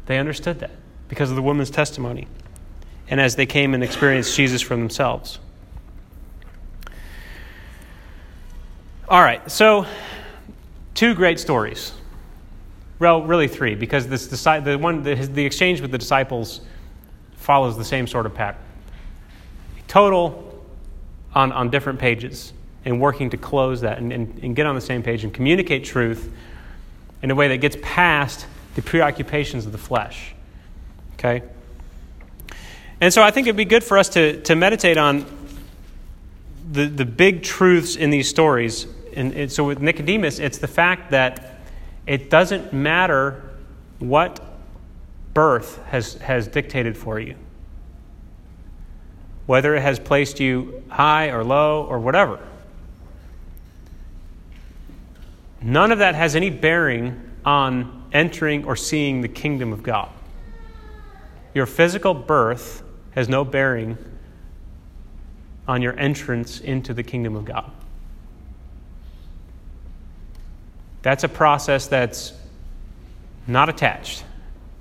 They 0.06 0.18
understood 0.18 0.60
that 0.60 0.70
because 1.08 1.30
of 1.30 1.36
the 1.36 1.42
woman's 1.42 1.70
testimony 1.70 2.28
and 3.08 3.20
as 3.20 3.34
they 3.34 3.46
came 3.46 3.74
and 3.74 3.82
experienced 3.82 4.36
Jesus 4.36 4.62
for 4.62 4.76
themselves. 4.76 5.40
All 9.08 9.20
right, 9.20 9.50
so 9.50 9.86
two 10.94 11.14
great 11.14 11.40
stories 11.40 11.92
well, 13.00 13.22
really 13.22 13.48
three, 13.48 13.74
because 13.74 14.06
this, 14.06 14.26
the, 14.26 14.78
one, 14.80 15.02
the, 15.02 15.14
the 15.14 15.44
exchange 15.44 15.80
with 15.80 15.90
the 15.90 15.98
disciples 15.98 16.60
follows 17.36 17.76
the 17.76 17.84
same 17.84 18.06
sort 18.06 18.26
of 18.26 18.34
pattern. 18.34 18.60
Total 19.88 20.62
on, 21.34 21.50
on 21.50 21.70
different 21.70 21.98
pages 21.98 22.52
and 22.84 23.00
working 23.00 23.30
to 23.30 23.36
close 23.36 23.80
that 23.80 23.98
and, 23.98 24.12
and, 24.12 24.38
and 24.44 24.54
get 24.54 24.66
on 24.66 24.74
the 24.74 24.80
same 24.80 25.02
page 25.02 25.24
and 25.24 25.32
communicate 25.32 25.82
truth 25.82 26.30
in 27.22 27.30
a 27.30 27.34
way 27.34 27.48
that 27.48 27.58
gets 27.58 27.76
past 27.82 28.46
the 28.74 28.82
preoccupations 28.82 29.64
of 29.66 29.72
the 29.72 29.78
flesh. 29.78 30.34
Okay? 31.14 31.42
And 33.00 33.12
so 33.12 33.22
I 33.22 33.30
think 33.30 33.46
it'd 33.46 33.56
be 33.56 33.64
good 33.64 33.82
for 33.82 33.96
us 33.96 34.10
to, 34.10 34.40
to 34.42 34.54
meditate 34.54 34.98
on 34.98 35.24
the, 36.70 36.86
the 36.86 37.06
big 37.06 37.42
truths 37.42 37.96
in 37.96 38.10
these 38.10 38.28
stories. 38.28 38.86
And, 39.16 39.32
and 39.32 39.50
so 39.50 39.64
with 39.64 39.80
Nicodemus, 39.80 40.38
it's 40.38 40.58
the 40.58 40.68
fact 40.68 41.10
that 41.12 41.49
it 42.10 42.28
doesn't 42.28 42.72
matter 42.72 43.40
what 44.00 44.40
birth 45.32 45.80
has, 45.84 46.14
has 46.14 46.48
dictated 46.48 46.96
for 46.96 47.20
you, 47.20 47.36
whether 49.46 49.76
it 49.76 49.80
has 49.82 50.00
placed 50.00 50.40
you 50.40 50.82
high 50.88 51.28
or 51.28 51.44
low 51.44 51.84
or 51.84 52.00
whatever. 52.00 52.40
None 55.62 55.92
of 55.92 56.00
that 56.00 56.16
has 56.16 56.34
any 56.34 56.50
bearing 56.50 57.30
on 57.44 58.08
entering 58.12 58.64
or 58.64 58.74
seeing 58.74 59.20
the 59.20 59.28
kingdom 59.28 59.72
of 59.72 59.84
God. 59.84 60.08
Your 61.54 61.66
physical 61.66 62.12
birth 62.12 62.82
has 63.12 63.28
no 63.28 63.44
bearing 63.44 63.96
on 65.68 65.80
your 65.80 65.96
entrance 65.96 66.58
into 66.58 66.92
the 66.92 67.04
kingdom 67.04 67.36
of 67.36 67.44
God. 67.44 67.70
That's 71.02 71.24
a 71.24 71.28
process 71.28 71.86
that's 71.86 72.32
not 73.46 73.68
attached 73.68 74.24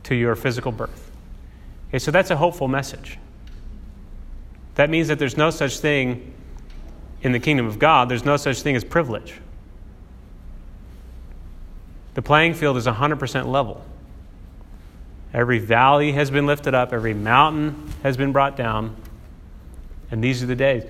to 0.03 0.15
your 0.15 0.36
physical 0.36 0.72
birth. 0.72 1.11
Okay, 1.89 1.99
so 1.99 2.11
that's 2.11 2.30
a 2.30 2.38
hopeful 2.38 2.67
message. 2.67 3.17
That 4.76 4.89
means 4.89 5.07
that 5.07 5.20
there's 5.20 5.38
no 5.38 5.49
such 5.49 5.80
thing 5.80 6.34
in 7.22 7.32
the 7.32 7.39
kingdom 7.39 7.65
of 7.65 7.80
God, 7.80 8.09
there's 8.09 8.24
no 8.24 8.38
such 8.38 8.61
thing 8.61 8.76
as 8.76 8.84
privilege. 8.84 9.36
The 12.13 12.22
playing 12.22 12.53
field 12.53 12.78
is 12.78 12.86
100% 12.86 13.45
level. 13.45 13.84
Every 15.34 15.59
valley 15.59 16.13
has 16.13 16.32
been 16.32 16.45
lifted 16.45 16.74
up, 16.74 16.93
every 16.93 17.13
mountain 17.13 17.93
has 18.03 18.17
been 18.17 18.32
brought 18.32 18.55
down, 18.55 18.95
and 20.11 20.24
these 20.24 20.41
are 20.41 20.45
the 20.45 20.55
days. 20.55 20.84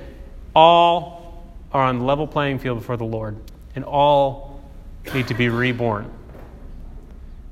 All 0.56 1.44
are 1.72 1.84
on 1.84 2.06
level 2.06 2.26
playing 2.26 2.60
field 2.60 2.80
before 2.80 2.98
the 2.98 3.06
Lord, 3.06 3.38
and 3.76 3.84
all 3.84 4.49
need 5.14 5.28
to 5.28 5.34
be 5.34 5.50
reborn. 5.50 6.12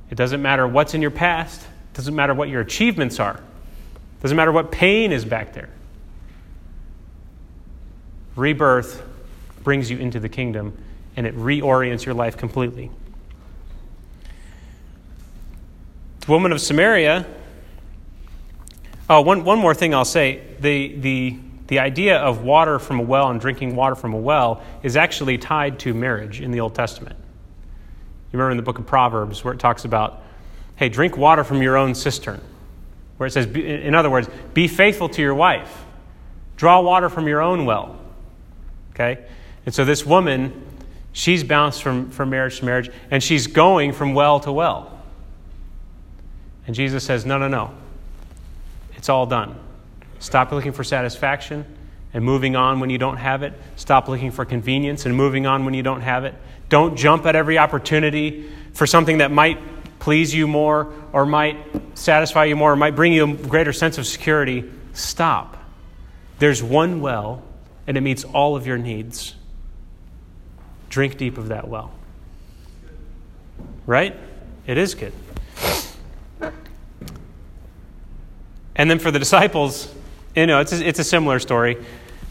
It 0.10 0.16
doesn't 0.16 0.42
matter 0.42 0.68
what's 0.68 0.94
in 0.94 1.02
your 1.02 1.12
past, 1.12 1.62
it 1.62 1.94
doesn't 1.96 2.16
matter 2.16 2.34
what 2.34 2.50
your 2.50 2.62
achievements 2.62 3.20
are, 3.20 3.36
it 3.36 4.22
doesn't 4.22 4.38
matter 4.38 4.52
what 4.52 4.72
pain 4.72 5.12
is 5.12 5.26
back 5.26 5.54
there. 5.54 5.70
Rebirth 8.36 9.04
brings 9.64 9.90
you 9.90 9.98
into 9.98 10.20
the 10.20 10.30
kingdom 10.30 10.78
and 11.18 11.26
it 11.26 11.36
reorients 11.36 12.06
your 12.06 12.14
life 12.14 12.38
completely. 12.38 12.92
The 16.22 16.32
woman 16.32 16.52
of 16.52 16.62
Samaria. 16.62 17.26
Oh, 19.10 19.22
one, 19.22 19.44
one 19.44 19.58
more 19.58 19.74
thing 19.74 19.94
I'll 19.94 20.06
say. 20.06 20.42
The, 20.60 20.96
the, 20.96 21.40
the 21.68 21.80
idea 21.80 22.18
of 22.18 22.44
water 22.44 22.78
from 22.78 23.00
a 23.00 23.04
well 23.04 23.30
and 23.30 23.42
drinking 23.42 23.76
water 23.76 23.96
from 23.96 24.14
a 24.14 24.18
well 24.18 24.62
is 24.84 24.96
actually 24.96 25.38
tied 25.38 25.80
to 25.80 25.94
marriage 25.94 26.40
in 26.40 26.52
the 26.52 26.60
Old 26.60 26.76
Testament. 26.76 27.16
You 28.32 28.38
remember 28.38 28.52
in 28.52 28.58
the 28.58 28.64
book 28.64 28.80
of 28.80 28.86
Proverbs 28.86 29.44
where 29.44 29.54
it 29.54 29.60
talks 29.60 29.86
about, 29.86 30.22
hey, 30.76 30.90
drink 30.90 31.18
water 31.18 31.44
from 31.44 31.62
your 31.62 31.78
own 31.78 31.96
cistern. 31.96 32.42
Where 33.18 33.28
it 33.28 33.32
says, 33.32 33.48
in 33.48 33.96
other 33.96 34.10
words, 34.10 34.30
be 34.54 34.68
faithful 34.68 35.10
to 35.10 35.22
your 35.22 35.34
wife. 35.34 35.86
Draw 36.58 36.82
water 36.82 37.10
from 37.10 37.28
your 37.28 37.42
own 37.42 37.66
well. 37.66 38.00
Okay? 38.94 39.26
And 39.66 39.74
so 39.74 39.86
this 39.86 40.06
woman, 40.06 40.66
she's 41.14 41.44
bounced 41.44 41.82
from, 41.82 42.10
from 42.12 42.30
marriage 42.30 42.60
to 42.60 42.66
marriage, 42.66 42.90
and 43.10 43.24
she's 43.24 43.48
going 43.48 43.94
from 43.94 44.14
well 44.14 44.40
to 44.42 44.52
well. 44.52 45.00
And 46.68 46.76
Jesus 46.76 47.04
says, 47.04 47.26
no, 47.26 47.38
no, 47.38 47.48
no. 47.48 47.74
It's 48.96 49.10
all 49.10 49.26
done. 49.26 49.58
Stop 50.20 50.52
looking 50.52 50.74
for 50.74 50.84
satisfaction 50.84 51.66
and 52.14 52.24
moving 52.26 52.56
on 52.56 52.80
when 52.80 52.90
you 52.90 52.98
don't 52.98 53.18
have 53.18 53.44
it. 53.44 53.54
Stop 53.76 54.08
looking 54.08 54.32
for 54.32 54.46
convenience 54.46 55.06
and 55.06 55.16
moving 55.16 55.46
on 55.46 55.66
when 55.66 55.74
you 55.74 55.84
don't 55.84 56.02
have 56.02 56.26
it. 56.26 56.34
Don't 56.70 56.98
jump 56.98 57.26
at 57.26 57.36
every 57.36 57.58
opportunity 57.58 58.50
for 58.74 58.86
something 58.86 59.20
that 59.20 59.32
might 59.32 59.60
please 60.00 60.34
you 60.34 60.48
more 60.48 60.94
or 61.14 61.26
might 61.26 61.58
satisfy 61.98 62.46
you 62.46 62.56
more 62.56 62.74
or 62.74 62.76
might 62.76 62.96
bring 62.96 63.14
you 63.14 63.24
a 63.24 63.34
greater 63.34 63.74
sense 63.74 63.98
of 63.98 64.06
security. 64.06 64.70
Stop. 64.94 65.58
There's 66.40 66.62
one 66.62 67.02
well, 67.02 67.44
and 67.88 67.98
it 67.98 68.02
meets 68.02 68.24
all 68.24 68.56
of 68.56 68.68
your 68.68 68.78
needs. 68.78 69.36
Drink 70.90 71.18
deep 71.18 71.38
of 71.38 71.50
that 71.50 71.68
well. 71.68 71.92
Right? 73.86 74.16
It 74.66 74.78
is 74.78 74.96
good. 74.96 75.14
And 78.76 78.92
then 78.92 79.00
for 79.00 79.10
the 79.10 79.18
disciples, 79.18 79.94
you 80.36 80.46
know, 80.46 80.60
it's 80.60 80.72
a, 80.72 80.88
it's 80.88 81.00
a 81.00 81.04
similar 81.04 81.40
story. 81.40 81.84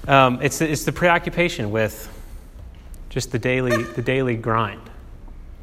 Um, 0.07 0.41
it's, 0.41 0.61
the, 0.61 0.71
it's 0.71 0.85
the 0.85 0.93
preoccupation 0.93 1.73
with 1.73 2.13
just 3.17 3.33
the 3.33 3.39
daily, 3.39 3.83
the 3.83 4.03
daily 4.03 4.37
grind, 4.37 4.91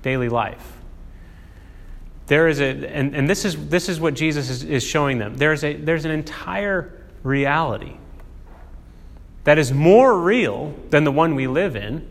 daily 0.01 0.27
life. 0.27 0.79
There 2.25 2.47
is 2.47 2.59
a, 2.59 2.65
and, 2.65 3.15
and 3.15 3.29
this, 3.29 3.45
is, 3.45 3.67
this 3.67 3.89
is 3.89 3.99
what 3.99 4.15
Jesus 4.15 4.49
is, 4.49 4.63
is 4.63 4.83
showing 4.83 5.19
them. 5.19 5.37
There's, 5.37 5.63
a, 5.63 5.75
there's 5.75 6.03
an 6.03 6.09
entire 6.09 6.99
reality 7.21 7.93
that 9.43 9.59
is 9.59 9.71
more 9.71 10.19
real 10.19 10.73
than 10.89 11.03
the 11.03 11.11
one 11.11 11.35
we 11.35 11.45
live 11.45 11.75
in. 11.75 12.07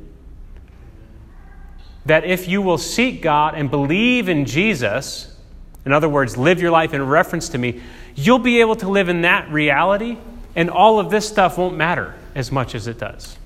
That 2.06 2.22
if 2.22 2.46
you 2.46 2.62
will 2.62 2.78
seek 2.78 3.20
God 3.20 3.56
and 3.56 3.68
believe 3.68 4.28
in 4.28 4.44
Jesus, 4.44 5.36
in 5.84 5.92
other 5.92 6.08
words, 6.08 6.36
live 6.36 6.62
your 6.62 6.70
life 6.70 6.94
in 6.94 7.04
reference 7.04 7.48
to 7.48 7.58
me, 7.58 7.82
you'll 8.14 8.38
be 8.38 8.60
able 8.60 8.76
to 8.76 8.88
live 8.88 9.08
in 9.08 9.22
that 9.22 9.50
reality, 9.50 10.18
and 10.54 10.70
all 10.70 11.00
of 11.00 11.10
this 11.10 11.28
stuff 11.28 11.58
won't 11.58 11.76
matter 11.76 12.14
as 12.36 12.52
much 12.52 12.76
as 12.76 12.86
it 12.86 13.00
does. 13.00 13.38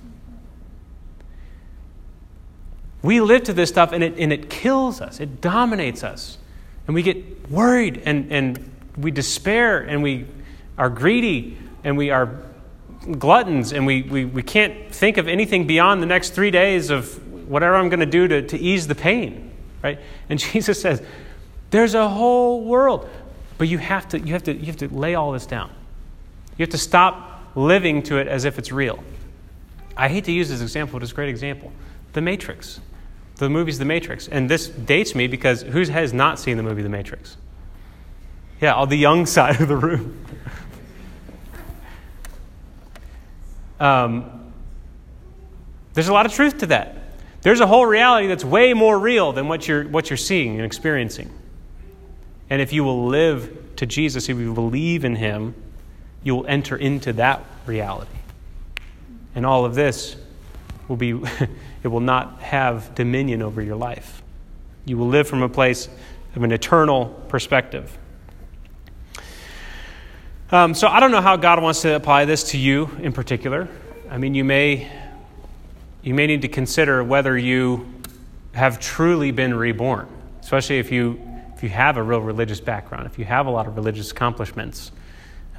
We 3.07 3.21
live 3.21 3.45
to 3.45 3.53
this 3.53 3.69
stuff 3.69 3.93
and 3.93 4.03
it, 4.03 4.19
and 4.19 4.33
it 4.33 4.51
kills 4.51 5.01
us, 5.01 5.21
it 5.21 5.41
dominates 5.41 6.03
us. 6.05 6.39
And 6.87 6.95
we 6.95 7.03
get 7.03 7.51
worried 7.51 8.03
and, 8.05 8.31
and 8.31 8.71
we 8.97 9.11
despair 9.11 9.79
and 9.79 10.03
we 10.03 10.27
are 10.77 10.91
greedy 10.91 11.57
and 11.85 11.97
we 11.97 12.11
are 12.11 12.43
gluttons 13.19 13.73
and 13.73 13.87
we, 13.87 14.03
we, 14.03 14.25
we 14.25 14.43
can't 14.43 14.93
think 14.93 15.17
of 15.17 15.29
anything 15.29 15.67
beyond 15.67 16.03
the 16.03 16.07
next 16.07 16.31
three 16.31 16.51
days 16.51 16.91
of 16.91 17.23
whatever 17.49 17.77
I'm 17.77 17.89
going 17.89 18.01
to 18.01 18.07
do 18.07 18.43
to, 18.43 18.59
ease 18.59 18.87
the 18.87 18.95
pain, 18.95 19.53
right? 19.83 20.01
And 20.29 20.39
Jesus 20.53 20.81
says, 20.81 21.03
there's 21.71 21.95
a 21.95 22.09
whole 22.09 22.65
world. 22.65 23.09
But 23.59 23.69
you 23.69 23.79
have, 23.79 24.09
to, 24.11 24.19
you, 24.19 24.33
have 24.35 24.45
to, 24.45 24.55
you 24.55 24.67
have 24.67 24.77
to 24.79 24.89
lay 24.89 25.15
all 25.15 25.33
this 25.33 25.47
down. 25.47 25.71
You 26.59 26.63
have 26.63 26.71
to 26.71 26.79
stop 26.79 27.41
living 27.55 28.03
to 28.05 28.19
it 28.19 28.29
as 28.29 28.45
if 28.45 28.59
it's 28.59 28.71
real. 28.71 29.03
I 29.97 30.09
hate 30.09 30.25
to 30.25 30.33
use 30.33 30.49
this 30.51 30.61
example, 30.61 30.99
but 30.99 31.05
it's 31.05 31.13
a 31.13 31.15
great 31.15 31.31
example. 31.31 31.73
The 32.13 32.21
Matrix. 32.21 32.81
The 33.37 33.49
movie's 33.51 33.79
The 33.79 33.85
Matrix. 33.85 34.29
And 34.29 34.49
this 34.49 34.69
dates 34.69 35.15
me 35.15 35.27
because 35.27 35.63
who 35.63 35.83
has 35.83 36.13
not 36.13 36.39
seen 36.39 36.57
the 36.57 36.63
movie 36.63 36.83
The 36.83 36.89
Matrix? 36.89 37.37
Yeah, 38.61 38.75
on 38.75 38.89
the 38.89 38.97
young 38.97 39.27
side 39.27 39.61
of 39.61 39.69
the 39.69 39.77
room. 39.77 40.25
um, 43.79 44.53
there's 45.95 46.09
a 46.09 46.13
lot 46.13 46.27
of 46.27 46.33
truth 46.33 46.59
to 46.59 46.67
that. 46.67 46.97
There's 47.43 47.61
a 47.61 47.67
whole 47.67 47.87
reality 47.87 48.27
that's 48.27 48.45
way 48.45 48.75
more 48.75 48.99
real 48.99 49.33
than 49.33 49.49
what 49.49 49.69
you're, 49.69 49.85
what 49.85 50.11
you're 50.11 50.17
seeing 50.17 50.57
and 50.57 50.65
experiencing. 50.65 51.31
And 52.51 52.61
if 52.61 52.73
you 52.73 52.85
will 52.85 53.07
live 53.07 53.77
to 53.77 53.87
Jesus, 53.87 54.29
if 54.29 54.37
you 54.37 54.53
believe 54.53 55.05
in 55.05 55.17
Him, 55.17 55.55
you 56.23 56.35
will 56.35 56.47
enter 56.47 56.77
into 56.77 57.13
that 57.15 57.45
reality. 57.67 58.11
And 59.35 59.47
all 59.47 59.65
of 59.65 59.75
this 59.75 60.17
will 60.89 60.97
be, 60.97 61.13
it 61.87 61.89
will 61.89 62.01
not 62.01 62.43
have 62.43 62.97
dominion 62.97 63.43
over 63.43 63.63
your 63.63 63.77
life. 63.77 64.21
You 64.87 64.99
will 64.99 65.07
live 65.07 65.29
from 65.29 65.43
a 65.43 65.49
place 65.49 65.89
of 66.35 66.43
an 66.43 66.51
eternal 66.51 67.07
perspective. 67.29 67.97
Um, 70.51 70.75
so 70.75 70.89
I 70.89 70.99
don't 70.99 71.13
know 71.13 71.21
how 71.21 71.37
God 71.37 71.63
wants 71.63 71.83
to 71.83 71.95
apply 71.95 72.25
this 72.25 72.51
to 72.51 72.59
you 72.59 72.91
in 73.01 73.13
particular. 73.13 73.69
I 74.11 74.19
mean, 74.19 74.35
you 74.35 74.43
may, 74.43 74.91
you 76.03 76.13
may 76.13 76.27
need 76.27 76.43
to 76.43 76.49
consider 76.49 77.05
whether 77.05 77.39
you 77.39 77.95
have 78.53 78.81
truly 78.81 79.31
been 79.31 79.55
reborn, 79.55 80.09
especially 80.41 80.81
if 80.81 80.91
you 80.91 81.23
if 81.55 81.63
you 81.63 81.69
have 81.69 81.99
a 81.99 82.03
real 82.03 82.21
religious 82.21 82.61
background, 82.61 83.07
if 83.07 83.17
you 83.17 83.25
have 83.25 83.47
a 83.47 83.51
lot 83.51 83.69
of 83.69 83.77
religious 83.77 84.11
accomplishments, 84.11 84.91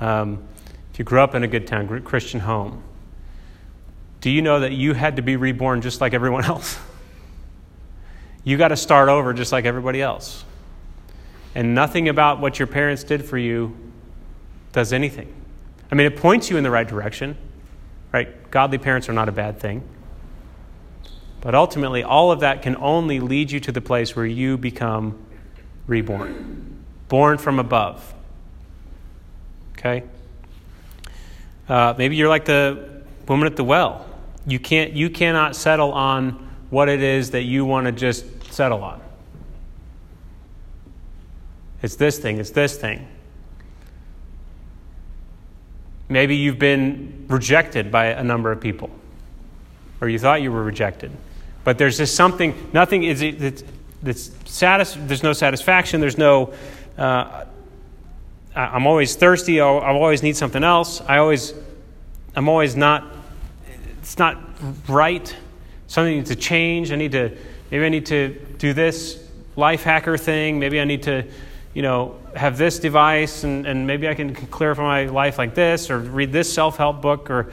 um, 0.02 0.46
if 0.92 1.00
you 1.00 1.06
grew 1.06 1.22
up 1.22 1.36
in 1.36 1.44
a 1.44 1.48
good 1.48 1.68
town, 1.68 2.02
Christian 2.02 2.42
home, 2.42 2.84
do 4.22 4.30
you 4.30 4.42
know 4.42 4.62
that 4.62 4.72
you 4.72 4.94
had 4.94 5.18
to 5.18 5.22
be 5.22 5.36
reborn 5.36 5.82
just 5.82 6.02
like 6.02 6.14
everyone 6.14 6.46
else? 6.46 6.80
You 8.44 8.58
got 8.58 8.70
to 8.70 8.78
start 8.78 9.10
over 9.10 9.34
just 9.34 9.52
like 9.52 9.66
everybody 9.66 10.02
else. 10.02 10.44
And 11.54 11.76
nothing 11.76 12.08
about 12.08 12.40
what 12.40 12.60
your 12.60 12.68
parents 12.68 13.04
did 13.04 13.26
for 13.26 13.38
you 13.38 13.76
does 14.72 14.94
anything. 14.94 15.34
I 15.92 15.96
mean, 15.96 16.08
it 16.08 16.18
points 16.18 16.50
you 16.50 16.58
in 16.58 16.64
the 16.64 16.72
right 16.72 16.88
direction, 16.88 17.38
right? 18.12 18.50
Godly 18.52 18.78
parents 18.78 19.10
are 19.10 19.14
not 19.14 19.28
a 19.28 19.32
bad 19.32 19.60
thing. 19.60 19.84
But 21.42 21.56
ultimately, 21.56 22.04
all 22.04 22.32
of 22.32 22.42
that 22.42 22.62
can 22.62 22.76
only 22.78 23.20
lead 23.20 23.52
you 23.52 23.60
to 23.62 23.72
the 23.72 23.82
place 23.82 24.16
where 24.16 24.26
you 24.26 24.58
become 24.58 25.18
reborn, 25.86 26.84
born 27.08 27.38
from 27.38 27.60
above. 27.60 28.14
Okay? 29.78 30.04
Uh, 31.70 31.94
maybe 31.98 32.16
you're 32.16 32.30
like 32.30 32.46
the 32.46 32.97
woman 33.28 33.48
at 33.48 33.56
the 33.56 33.64
well. 33.64 34.06
You, 34.46 34.60
can't, 34.60 34.94
you 34.94 35.10
cannot 35.10 35.56
settle 35.56 35.92
on 35.92 36.50
what 36.70 36.90
it 36.90 37.02
is 37.02 37.32
that 37.32 37.44
you 37.44 37.66
want 37.66 37.86
to 37.86 37.92
just 37.92 38.26
settle 38.54 38.84
on. 38.84 39.02
It's 41.82 41.96
this 41.96 42.18
thing, 42.18 42.40
it's 42.40 42.52
this 42.52 42.78
thing. 42.78 43.08
Maybe 46.10 46.36
you've 46.36 46.60
been 46.60 47.26
rejected 47.28 47.92
by 47.92 48.06
a 48.06 48.24
number 48.24 48.52
of 48.52 48.62
people, 48.62 48.90
or 50.02 50.08
you 50.08 50.18
thought 50.18 50.42
you 50.42 50.52
were 50.52 50.64
rejected. 50.64 51.12
But 51.64 51.78
there's 51.78 51.98
just 51.98 52.16
something, 52.16 52.70
nothing 52.72 53.04
is, 53.04 53.22
it's, 53.22 53.64
that's 54.02 54.32
satis- 54.46 54.98
there's 54.98 55.24
no 55.24 55.34
satisfaction. 55.34 56.00
There's 56.00 56.18
no, 56.18 56.54
uh, 56.98 57.46
I'm 58.56 58.88
always 58.88 59.16
thirsty. 59.16 59.60
I 59.60 59.66
always 59.66 60.24
need 60.24 60.38
something 60.38 60.64
else. 60.64 61.02
I 61.02 61.18
always, 61.18 61.54
I'm 62.36 62.48
always 62.48 62.76
not, 62.76 63.04
it's 64.08 64.18
not 64.18 64.42
right. 64.88 65.36
Something 65.88 66.16
needs 66.16 66.30
to 66.30 66.38
change. 66.38 66.94
I 66.94 66.96
need 66.96 67.12
to, 67.12 67.38
maybe 67.70 67.86
I 67.86 67.90
need 67.90 68.06
to 68.06 68.30
do 68.58 68.72
this 68.72 69.22
life 69.58 69.84
hacker 69.84 70.18
thing. 70.18 70.60
Maybe 70.60 70.80
I 70.80 70.86
need 70.86 71.04
to, 71.04 71.26
you 71.74 71.82
know, 71.82 72.18
have 72.34 72.58
this 72.58 72.80
device 72.80 73.44
and, 73.44 73.68
and 73.68 73.86
maybe 73.86 74.08
I 74.08 74.14
can 74.14 74.34
clarify 74.34 74.84
my 74.84 75.12
life 75.12 75.38
like 75.38 75.56
this 75.56 75.90
or 75.90 76.00
read 76.00 76.32
this 76.32 76.52
self 76.52 76.78
help 76.78 77.02
book 77.02 77.30
or 77.30 77.52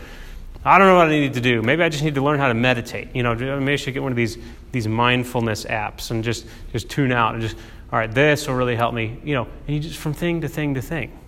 I 0.64 0.78
don't 0.78 0.86
know 0.86 0.94
what 0.94 1.08
I 1.08 1.10
need 1.10 1.34
to 1.34 1.40
do. 1.40 1.60
Maybe 1.60 1.82
I 1.82 1.88
just 1.88 2.04
need 2.04 2.14
to 2.14 2.22
learn 2.22 2.38
how 2.38 2.46
to 2.46 2.54
meditate. 2.54 3.08
You 3.16 3.24
know, 3.24 3.34
maybe 3.34 3.72
I 3.72 3.76
should 3.76 3.92
get 3.92 4.04
one 4.04 4.12
of 4.12 4.16
these 4.16 4.38
these 4.70 4.86
mindfulness 4.86 5.64
apps 5.64 6.12
and 6.12 6.22
just 6.22 6.46
just 6.70 6.88
tune 6.88 7.10
out 7.10 7.34
and 7.34 7.42
just 7.42 7.56
all 7.92 7.98
right, 7.98 8.10
this 8.10 8.46
will 8.46 8.54
really 8.54 8.76
help 8.76 8.94
me. 8.94 9.18
You 9.24 9.34
know, 9.34 9.48
and 9.66 9.74
you 9.74 9.80
just 9.80 9.98
from 9.98 10.14
thing 10.14 10.40
to 10.42 10.48
thing 10.48 10.74
to 10.74 10.82
thing. 10.82 11.18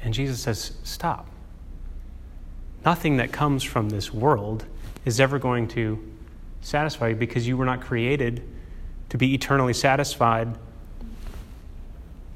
And 0.00 0.14
Jesus 0.14 0.40
says, 0.40 0.76
stop. 0.84 1.26
Nothing 2.86 3.16
that 3.16 3.32
comes 3.32 3.64
from 3.64 3.88
this 3.88 4.14
world 4.14 4.64
is 5.04 5.18
ever 5.18 5.40
going 5.40 5.66
to 5.68 5.98
satisfy 6.60 7.08
you 7.08 7.16
because 7.16 7.46
you 7.46 7.56
were 7.56 7.64
not 7.64 7.80
created 7.80 8.48
to 9.08 9.18
be 9.18 9.34
eternally 9.34 9.72
satisfied 9.72 10.56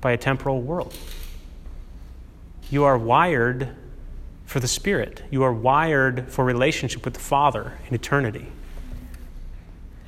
by 0.00 0.10
a 0.10 0.16
temporal 0.16 0.60
world. 0.60 0.92
You 2.68 2.82
are 2.82 2.98
wired 2.98 3.68
for 4.44 4.58
the 4.58 4.66
Spirit. 4.66 5.22
You 5.30 5.44
are 5.44 5.52
wired 5.52 6.28
for 6.28 6.44
relationship 6.44 7.04
with 7.04 7.14
the 7.14 7.20
Father 7.20 7.78
in 7.88 7.94
eternity. 7.94 8.48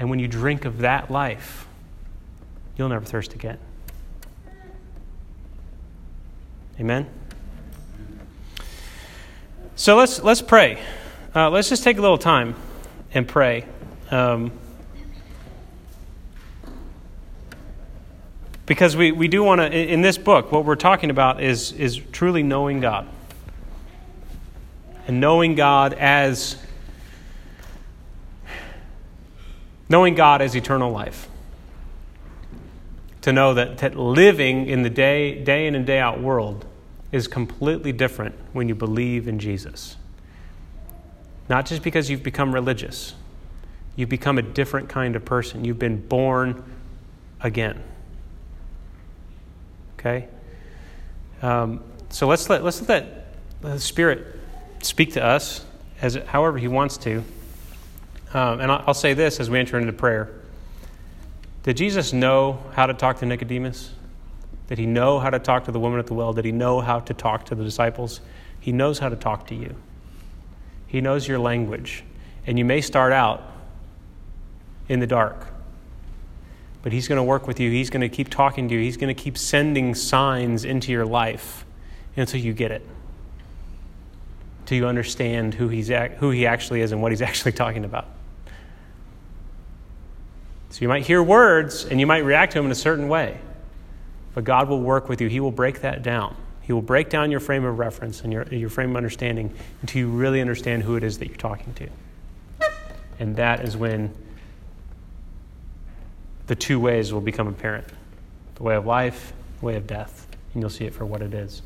And 0.01 0.11
when 0.11 0.18
you 0.18 0.26
drink 0.26 0.64
of 0.64 0.78
that 0.78 1.09
life, 1.09 1.68
you'll 2.76 2.88
never 2.88 3.05
thirst 3.05 3.32
again. 3.34 3.59
Amen? 6.80 7.09
So 9.83 9.97
let's, 9.97 10.22
let's 10.22 10.41
pray. 10.41 10.80
Uh, 11.35 11.51
let's 11.51 11.68
just 11.68 11.83
take 11.83 11.99
a 11.99 12.01
little 12.01 12.16
time 12.16 12.55
and 13.12 13.26
pray. 13.26 13.66
Um, 14.12 14.53
because 18.64 18.97
we, 18.97 19.11
we 19.11 19.26
do 19.26 19.43
want 19.43 19.61
to, 19.61 19.76
in 19.76 20.01
this 20.01 20.18
book, 20.18 20.53
what 20.53 20.64
we're 20.64 20.76
talking 20.76 21.11
about 21.11 21.43
is, 21.43 21.72
is 21.72 21.97
truly 21.97 22.45
knowing 22.45 22.78
God 22.78 23.09
and 25.09 25.20
knowing 25.20 25.57
God 25.57 25.95
as 25.95 26.57
knowing 29.89 30.14
God 30.14 30.43
as 30.43 30.55
eternal 30.55 30.93
life. 30.93 31.28
To 33.22 33.33
know 33.33 33.55
that, 33.55 33.78
that 33.78 33.97
living 33.97 34.66
in 34.66 34.85
the 34.85 34.91
day, 34.91 35.43
day 35.43 35.66
in 35.66 35.74
and 35.74 35.85
day 35.85 35.99
out 35.99 36.20
world 36.20 36.66
is 37.12 37.28
completely 37.28 37.92
different 37.92 38.34
when 38.52 38.68
you 38.68 38.74
believe 38.74 39.28
in 39.28 39.38
Jesus. 39.38 39.96
Not 41.48 41.66
just 41.66 41.82
because 41.82 42.08
you've 42.08 42.22
become 42.22 42.52
religious, 42.52 43.14
you've 43.94 44.08
become 44.08 44.38
a 44.38 44.42
different 44.42 44.88
kind 44.88 45.14
of 45.14 45.24
person. 45.24 45.64
You've 45.64 45.78
been 45.78 46.00
born 46.00 46.64
again. 47.42 47.82
Okay? 49.98 50.26
Um, 51.42 51.82
so 52.08 52.26
let's 52.26 52.48
let, 52.48 52.64
let's 52.64 52.88
let 52.88 53.34
the 53.60 53.78
Spirit 53.78 54.38
speak 54.80 55.12
to 55.12 55.24
us 55.24 55.64
as 56.00 56.14
however 56.14 56.58
he 56.58 56.68
wants 56.68 56.96
to. 56.98 57.22
Um, 58.34 58.60
and 58.60 58.72
I'll 58.72 58.94
say 58.94 59.12
this 59.12 59.38
as 59.38 59.50
we 59.50 59.58
enter 59.58 59.78
into 59.78 59.92
prayer. 59.92 60.32
Did 61.62 61.76
Jesus 61.76 62.12
know 62.12 62.62
how 62.72 62.86
to 62.86 62.94
talk 62.94 63.18
to 63.18 63.26
Nicodemus? 63.26 63.90
Did 64.72 64.78
he 64.78 64.86
know 64.86 65.18
how 65.18 65.28
to 65.28 65.38
talk 65.38 65.66
to 65.66 65.70
the 65.70 65.78
woman 65.78 65.98
at 65.98 66.06
the 66.06 66.14
well? 66.14 66.32
Did 66.32 66.46
he 66.46 66.50
know 66.50 66.80
how 66.80 67.00
to 67.00 67.12
talk 67.12 67.44
to 67.44 67.54
the 67.54 67.62
disciples? 67.62 68.22
He 68.58 68.72
knows 68.72 69.00
how 69.00 69.10
to 69.10 69.16
talk 69.16 69.46
to 69.48 69.54
you. 69.54 69.76
He 70.86 71.02
knows 71.02 71.28
your 71.28 71.38
language. 71.38 72.04
And 72.46 72.58
you 72.58 72.64
may 72.64 72.80
start 72.80 73.12
out 73.12 73.42
in 74.88 74.98
the 74.98 75.06
dark, 75.06 75.46
but 76.82 76.90
he's 76.90 77.06
going 77.06 77.18
to 77.18 77.22
work 77.22 77.46
with 77.46 77.60
you. 77.60 77.70
He's 77.70 77.90
going 77.90 78.00
to 78.00 78.08
keep 78.08 78.30
talking 78.30 78.66
to 78.70 78.74
you. 78.74 78.80
He's 78.80 78.96
going 78.96 79.14
to 79.14 79.22
keep 79.22 79.36
sending 79.36 79.94
signs 79.94 80.64
into 80.64 80.90
your 80.90 81.04
life 81.04 81.66
until 82.16 82.40
you 82.40 82.54
get 82.54 82.70
it 82.70 82.88
till 84.64 84.78
you 84.78 84.86
understand 84.86 85.52
who, 85.52 85.68
he's, 85.68 85.88
who 86.16 86.30
he 86.30 86.46
actually 86.46 86.80
is 86.80 86.92
and 86.92 87.02
what 87.02 87.12
he's 87.12 87.20
actually 87.30 87.52
talking 87.52 87.84
about. 87.84 88.06
So 90.70 90.80
you 90.80 90.88
might 90.88 91.04
hear 91.04 91.22
words 91.22 91.84
and 91.84 92.00
you 92.00 92.06
might 92.06 92.24
react 92.24 92.52
to 92.52 92.58
them 92.58 92.64
in 92.64 92.72
a 92.72 92.74
certain 92.74 93.08
way, 93.08 93.38
but 94.35 94.45
God 94.45 94.68
will 94.68 94.80
work 94.80 95.09
with 95.09 95.20
you. 95.20 95.28
He 95.28 95.41
will 95.41 95.51
break 95.51 95.80
that 95.80 96.03
down. 96.03 96.37
He 96.62 96.72
will 96.72 96.83
break 96.83 97.11
down 97.11 97.30
your 97.30 97.41
frame 97.41 97.64
of 97.64 97.78
reference 97.78 98.22
and 98.22 98.33
your, 98.33 98.45
your 98.45 98.70
frame 98.70 98.91
of 98.91 98.97
understanding 98.97 99.53
until 99.80 100.01
you 100.01 100.09
really 100.09 100.41
understand 100.41 100.83
who 100.85 100.97
it 100.97 101.03
is 101.03 101.18
that 101.18 101.28
you're 101.28 101.37
talking 101.37 101.74
to. 101.74 101.89
And 103.18 103.37
that 103.37 103.61
is 103.61 103.76
when 103.76 104.14
the 106.47 106.55
two 106.55 106.78
ways 106.80 107.12
will 107.12 107.20
become 107.20 107.49
apparent 107.49 107.87
the 108.55 108.62
way 108.62 108.74
of 108.74 108.87
life, 108.87 109.33
the 109.61 109.66
way 109.66 109.76
of 109.76 109.87
death. 109.87 110.26
And 110.55 110.62
you'll 110.62 110.70
see 110.70 110.85
it 110.85 110.95
for 110.95 111.05
what 111.05 111.22
it 111.22 111.35
is. 111.35 111.62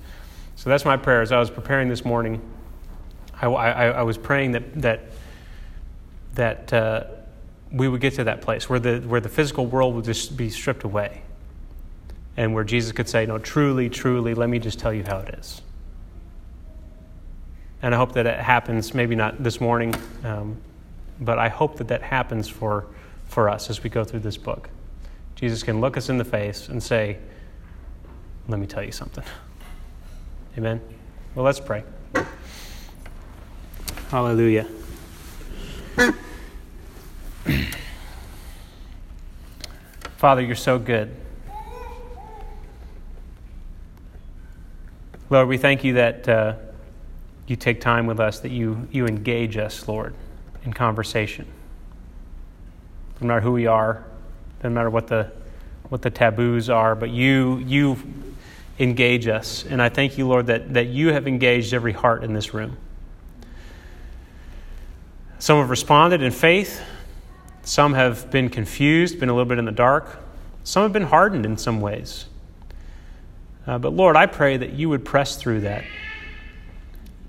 So 0.57 0.71
that's 0.71 0.85
my 0.85 0.97
prayer. 0.97 1.21
As 1.21 1.33
I 1.33 1.39
was 1.39 1.51
preparing 1.51 1.89
this 1.89 2.05
morning, 2.05 2.41
I, 3.41 3.47
I, 3.47 3.87
I 3.89 4.03
was 4.03 4.17
praying 4.17 4.53
that, 4.53 4.81
that, 4.81 5.01
that 6.35 6.73
uh, 6.73 7.05
we 7.71 7.89
would 7.89 8.01
get 8.01 8.15
to 8.15 8.25
that 8.25 8.41
place 8.41 8.69
where 8.69 8.79
the, 8.79 9.01
where 9.01 9.21
the 9.21 9.29
physical 9.29 9.67
world 9.67 9.95
would 9.95 10.05
just 10.05 10.37
be 10.37 10.49
stripped 10.49 10.85
away. 10.85 11.23
And 12.37 12.53
where 12.55 12.65
Jesus 12.65 12.93
could 12.93 13.09
say, 13.09 13.27
No, 13.27 13.39
truly, 13.39 13.89
truly, 13.89 14.35
let 14.35 14.49
me 14.49 14.59
just 14.59 14.79
tell 14.79 14.93
you 14.93 15.05
how 15.05 15.19
it 15.19 15.35
is. 15.39 15.63
And 17.83 17.95
I 17.95 17.99
hope 17.99 18.13
that 18.13 18.27
it 18.27 18.39
happens, 18.39 18.95
maybe 18.95 19.15
not 19.15 19.43
this 19.43 19.61
morning, 19.61 19.95
um, 20.25 20.57
but 21.21 21.39
I 21.39 21.49
hope 21.49 21.77
that 21.77 21.89
that 21.89 22.03
happens 22.03 22.49
for, 22.49 22.87
for 23.27 23.49
us 23.49 23.71
as 23.71 23.83
we 23.83 23.91
go 23.91 24.05
through 24.05 24.21
this 24.21 24.37
book. 24.37 24.69
Jesus 25.35 25.63
can 25.63 25.81
look 25.81 25.97
us 25.97 26.09
in 26.09 26.19
the 26.19 26.25
face 26.25 26.69
and 26.69 26.83
say, 26.83 27.19
Let 28.49 28.59
me 28.59 28.67
tell 28.67 28.83
you 28.83 28.93
something. 28.93 29.25
Amen? 30.59 30.81
Well, 31.35 31.45
let's 31.45 31.61
pray. 31.61 31.85
Hallelujah. 34.11 34.67
Father, 40.17 40.41
you're 40.41 40.55
so 40.55 40.79
good. 40.79 41.15
Lord, 45.29 45.49
we 45.49 45.59
thank 45.59 45.83
you 45.83 45.95
that 45.95 46.29
uh, 46.29 46.55
you 47.49 47.57
take 47.57 47.81
time 47.81 48.07
with 48.07 48.21
us, 48.21 48.39
that 48.41 48.51
you, 48.51 48.87
you 48.93 49.07
engage 49.07 49.57
us, 49.57 49.89
Lord, 49.89 50.15
in 50.65 50.73
conversation. 50.73 51.47
No 53.21 53.27
matter 53.27 53.41
who 53.41 53.51
we 53.51 53.67
are, 53.67 54.05
no 54.63 54.71
matter 54.71 54.89
what 54.89 55.09
the, 55.09 55.33
what 55.89 56.03
the 56.03 56.11
taboos 56.11 56.71
are, 56.71 56.95
but 56.95 57.11
you, 57.11 57.59
you 57.59 57.97
engage 58.79 59.27
us. 59.27 59.65
And 59.65 59.83
I 59.83 59.89
thank 59.89 60.17
you, 60.17 60.29
Lord, 60.29 60.47
that, 60.47 60.75
that 60.75 60.87
you 60.87 61.13
have 61.13 61.27
engaged 61.27 61.75
every 61.75 61.93
heart 61.93 62.23
in 62.23 62.33
this 62.33 62.55
room. 62.55 62.77
Some 65.41 65.59
have 65.59 65.71
responded 65.71 66.23
in 66.23 66.31
faith, 66.31 66.81
some 67.63 67.95
have 67.95 68.31
been 68.31 68.49
confused, 68.49 69.19
been 69.19 69.29
a 69.29 69.33
little 69.33 69.49
bit 69.49 69.59
in 69.59 69.65
the 69.65 69.73
dark, 69.73 70.23
some 70.63 70.85
have 70.85 70.93
been 70.93 71.03
hardened 71.03 71.45
in 71.45 71.57
some 71.57 71.81
ways. 71.81 72.27
Uh, 73.67 73.79
but 73.79 73.93
Lord, 73.93 74.17
I 74.17 74.27
pray 74.27 74.57
that 74.57 74.73
you 74.73 74.89
would 74.89 75.05
press 75.05 75.37
through 75.37 75.63
that, 75.63 75.85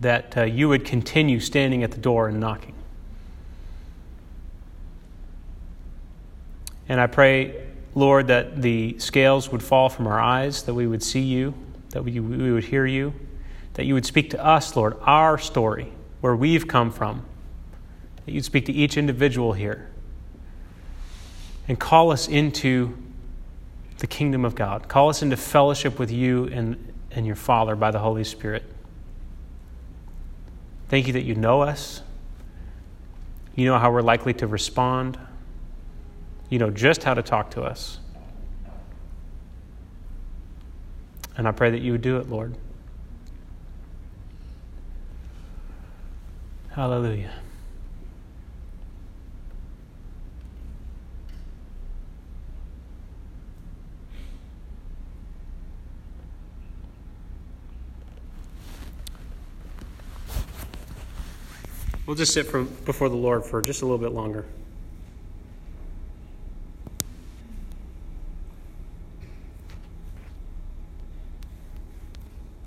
that 0.02 0.38
uh, 0.38 0.44
you 0.44 0.70
would 0.70 0.86
continue 0.86 1.40
standing 1.40 1.84
at 1.84 1.92
the 1.92 1.98
door 1.98 2.28
and 2.28 2.40
knocking. 2.40 2.76
And 6.88 7.02
I 7.02 7.08
pray, 7.08 7.68
Lord, 7.96 8.28
that 8.28 8.62
the 8.62 8.98
scales 9.00 9.52
would 9.52 9.64
fall 9.64 9.90
from 9.90 10.08
our 10.08 10.20
eyes, 10.20 10.64
that 10.64 10.74
we 10.74 10.88
would 10.88 11.04
see 11.04 11.22
you, 11.22 11.54
that 11.90 12.04
we, 12.04 12.20
we 12.20 12.52
would 12.52 12.66
hear 12.66 12.86
you, 12.86 13.14
that 13.74 13.86
you 13.86 13.94
would 13.94 14.06
speak 14.06 14.30
to 14.30 14.46
us, 14.46 14.76
Lord, 14.76 14.96
our 15.02 15.38
story, 15.38 15.92
where 16.22 16.36
we've 16.36 16.68
come 16.68 16.92
from, 16.92 17.26
that 18.26 18.32
you'd 18.32 18.46
speak 18.46 18.66
to 18.68 18.74
each 18.74 18.98
individual 18.98 19.54
here 19.54 19.90
and 21.68 21.80
call 21.80 22.12
us 22.12 22.28
into 22.28 22.96
the 23.98 24.08
kingdom 24.08 24.46
of 24.46 24.56
God. 24.56 24.88
Call 24.88 25.10
us 25.10 25.22
into 25.22 25.38
fellowship 25.38 26.00
with 26.00 26.12
you 26.12 26.46
and, 26.46 26.94
and 27.12 27.26
your 27.26 27.36
Father 27.36 27.76
by 27.76 27.92
the 27.92 28.00
Holy 28.00 28.24
Spirit. 28.24 28.64
Thank 30.90 31.08
you 31.08 31.14
that 31.14 31.24
you 31.24 31.36
know 31.36 31.62
us. 31.62 32.02
You 33.56 33.66
know 33.66 33.78
how 33.78 33.92
we're 33.92 34.02
likely 34.02 34.34
to 34.36 34.48
respond. 34.48 35.18
You 36.50 36.60
know 36.60 36.70
just 36.70 37.04
how 37.04 37.14
to 37.14 37.24
talk 37.24 37.52
to 37.52 37.64
us. 37.64 38.00
And 41.36 41.48
I 41.48 41.52
pray 41.52 41.72
that 41.72 41.82
you 41.82 41.92
would 41.92 42.02
do 42.02 42.18
it, 42.18 42.30
Lord. 42.30 42.56
Hallelujah. 46.70 47.34
We'll 62.08 62.16
just 62.16 62.32
sit 62.32 62.50
before 62.86 63.10
the 63.10 63.18
Lord 63.18 63.44
for 63.44 63.62
just 63.62 63.82
a 63.82 63.86
little 63.86 63.98
bit 63.98 64.14
longer. 64.14 64.46